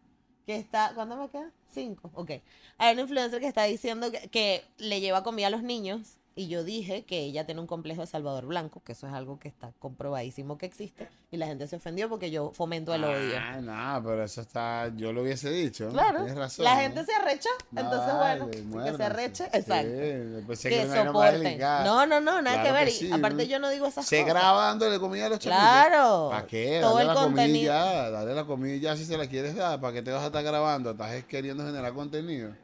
que 0.47 0.57
está. 0.57 0.93
¿Cuánto 0.95 1.17
me 1.17 1.29
queda? 1.29 1.51
Cinco. 1.73 2.11
Ok. 2.15 2.33
Hay 2.79 2.93
una 2.95 3.03
influencer 3.03 3.41
que 3.41 3.47
está 3.47 3.65
diciendo 3.65 4.11
que, 4.11 4.29
que 4.29 4.65
le 4.79 5.01
lleva 5.01 5.23
comida 5.23 5.47
a 5.47 5.51
los 5.51 5.63
niños. 5.63 6.19
Y 6.35 6.49
yo 6.49 6.65
dije 6.65 7.05
que 7.05 7.19
ella 7.21 7.45
tiene 7.45 7.61
un 7.61 7.67
complejo 7.67 8.01
de 8.01 8.07
Salvador 8.07 8.47
Blanco, 8.47 8.83
que 8.83 8.93
eso 8.93 9.07
es 9.07 9.13
algo 9.13 9.39
que 9.39 9.49
está 9.49 9.73
comprobadísimo 9.79 10.57
que 10.57 10.65
existe. 10.65 11.07
Y 11.31 11.37
la 11.37 11.47
gente 11.47 11.67
se 11.69 11.77
ofendió 11.77 12.09
porque 12.09 12.31
yo 12.31 12.53
fomento 12.55 12.95
el 12.95 13.05
odio. 13.05 13.35
Ah, 13.39 13.61
no, 13.61 14.03
pero 14.03 14.25
eso 14.25 14.41
está. 14.41 14.91
Yo 14.97 15.13
lo 15.13 15.21
hubiese 15.23 15.51
dicho. 15.51 15.85
¿no? 15.87 15.93
Claro. 15.93 16.21
Tienes 16.21 16.37
razón. 16.37 16.65
La 16.65 16.75
¿no? 16.77 16.81
gente 16.81 17.05
se 17.05 17.13
arrecha. 17.13 17.51
No, 17.71 17.81
Entonces, 17.83 18.15
bueno, 18.17 18.85
que 18.85 18.97
se 18.97 19.03
arreche. 19.03 19.45
Sí, 19.45 19.51
Exacto. 19.59 20.47
pensé 20.47 20.71
que 20.71 20.87
soporten. 20.87 21.43
delicada. 21.43 21.85
No, 21.85 22.07
no, 22.07 22.19
no, 22.21 22.41
nada 22.41 22.63
Claro 22.63 22.79
que 22.79 22.85
ver. 22.85 22.99
que 22.99 23.05
Y 23.05 23.13
aparte 23.13 23.37
¿no? 23.37 23.43
yo 23.51 23.59
no 23.59 23.69
digo 23.69 23.87
esas 23.87 24.07
Se 24.07 24.21
cosas. 24.23 24.35
graba 24.35 24.65
dándole 24.69 24.99
comida 24.99 25.27
a 25.27 25.29
los 25.29 25.39
chamitos. 25.39 25.63
Claro. 25.63 26.29
¿Para 26.31 26.47
qué? 26.47 26.79
Todo 26.81 26.95
Dale 26.97 27.01
el 27.03 27.07
la 27.09 27.15
comida 27.15 27.27
contenido. 27.43 27.73
ya, 27.75 28.11
dale 28.11 28.35
la 28.35 28.45
comida 28.45 28.77
ya 28.77 28.97
si 28.97 29.05
se 29.05 29.19
la 29.19 29.27
quieres 29.27 29.55
dar. 29.55 29.79
¿Para 29.83 29.93
qué 29.93 30.01
te 30.01 30.11
vas 30.11 30.23
a 30.23 30.27
estar 30.29 30.43
grabando? 30.43 30.93
Estás 30.93 31.25
queriendo 31.25 31.63
generar 31.65 31.93
contenido. 31.93 32.55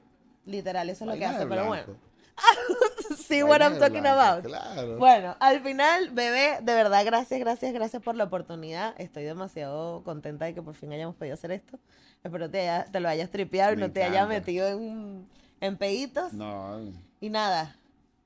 Literal, 0.47 0.89
eso 0.89 1.05
es 1.05 1.11
lo 1.11 1.19
que 1.19 1.27
hace, 1.27 1.39
pero 1.41 1.49
blanco. 1.49 1.69
bueno. 1.69 2.08
See 3.17 3.43
what 3.43 3.61
I'm 3.61 3.79
talking 3.79 4.07
about. 4.07 4.45
Claro. 4.45 4.97
Bueno, 4.99 5.37
al 5.41 5.61
final, 5.63 6.11
bebé, 6.11 6.59
de 6.63 6.75
verdad, 6.75 7.05
gracias, 7.05 7.39
gracias, 7.41 7.73
gracias 7.73 8.03
por 8.03 8.15
la 8.17 8.25
oportunidad. 8.25 8.95
Estoy 8.99 9.25
demasiado 9.25 10.03
contenta 10.05 10.45
de 10.47 10.55
que 10.55 10.63
por 10.63 10.75
fin 10.75 10.93
hayamos 10.93 11.15
podido 11.17 11.35
hacer 11.35 11.51
esto. 11.53 11.79
Espero 12.25 12.51
te, 12.51 12.61
haya- 12.61 12.85
te 12.91 13.01
lo 13.01 13.09
hayas 13.09 13.31
tripeado 13.31 13.73
y 13.75 13.77
no 13.77 13.91
te 13.91 14.03
hayas 14.03 14.15
encanta. 14.25 14.35
metido 14.35 14.69
en, 14.69 15.29
en 15.61 15.77
peditos. 15.77 16.33
No, 16.33 16.81
Y 17.21 17.29
nada, 17.31 17.77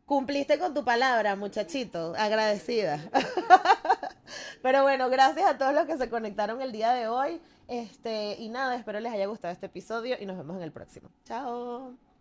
cumpliste 0.07 0.59
con 0.59 0.73
tu 0.75 0.85
palabra, 0.85 1.35
muchachito. 1.37 2.15
Agradecida. 2.17 3.01
Pero 4.63 4.83
bueno, 4.83 5.11
gracias 5.11 5.47
a 5.51 5.59
todos 5.59 5.75
los 5.75 5.87
que 5.87 5.97
se 5.99 6.09
conectaron 6.09 6.63
el 6.63 6.73
día 6.73 6.93
de 6.93 7.09
hoy. 7.09 7.41
Este, 7.69 8.37
y 8.39 8.49
nada, 8.49 8.75
espero 8.77 9.01
les 9.01 9.13
haya 9.13 9.27
gustado 9.27 9.53
este 9.53 9.67
episodio 9.67 10.17
y 10.21 10.27
nos 10.27 10.37
vemos 10.37 10.57
en 10.57 10.63
el 10.63 10.73
próximo. 10.73 11.11
Chao. 11.25 12.12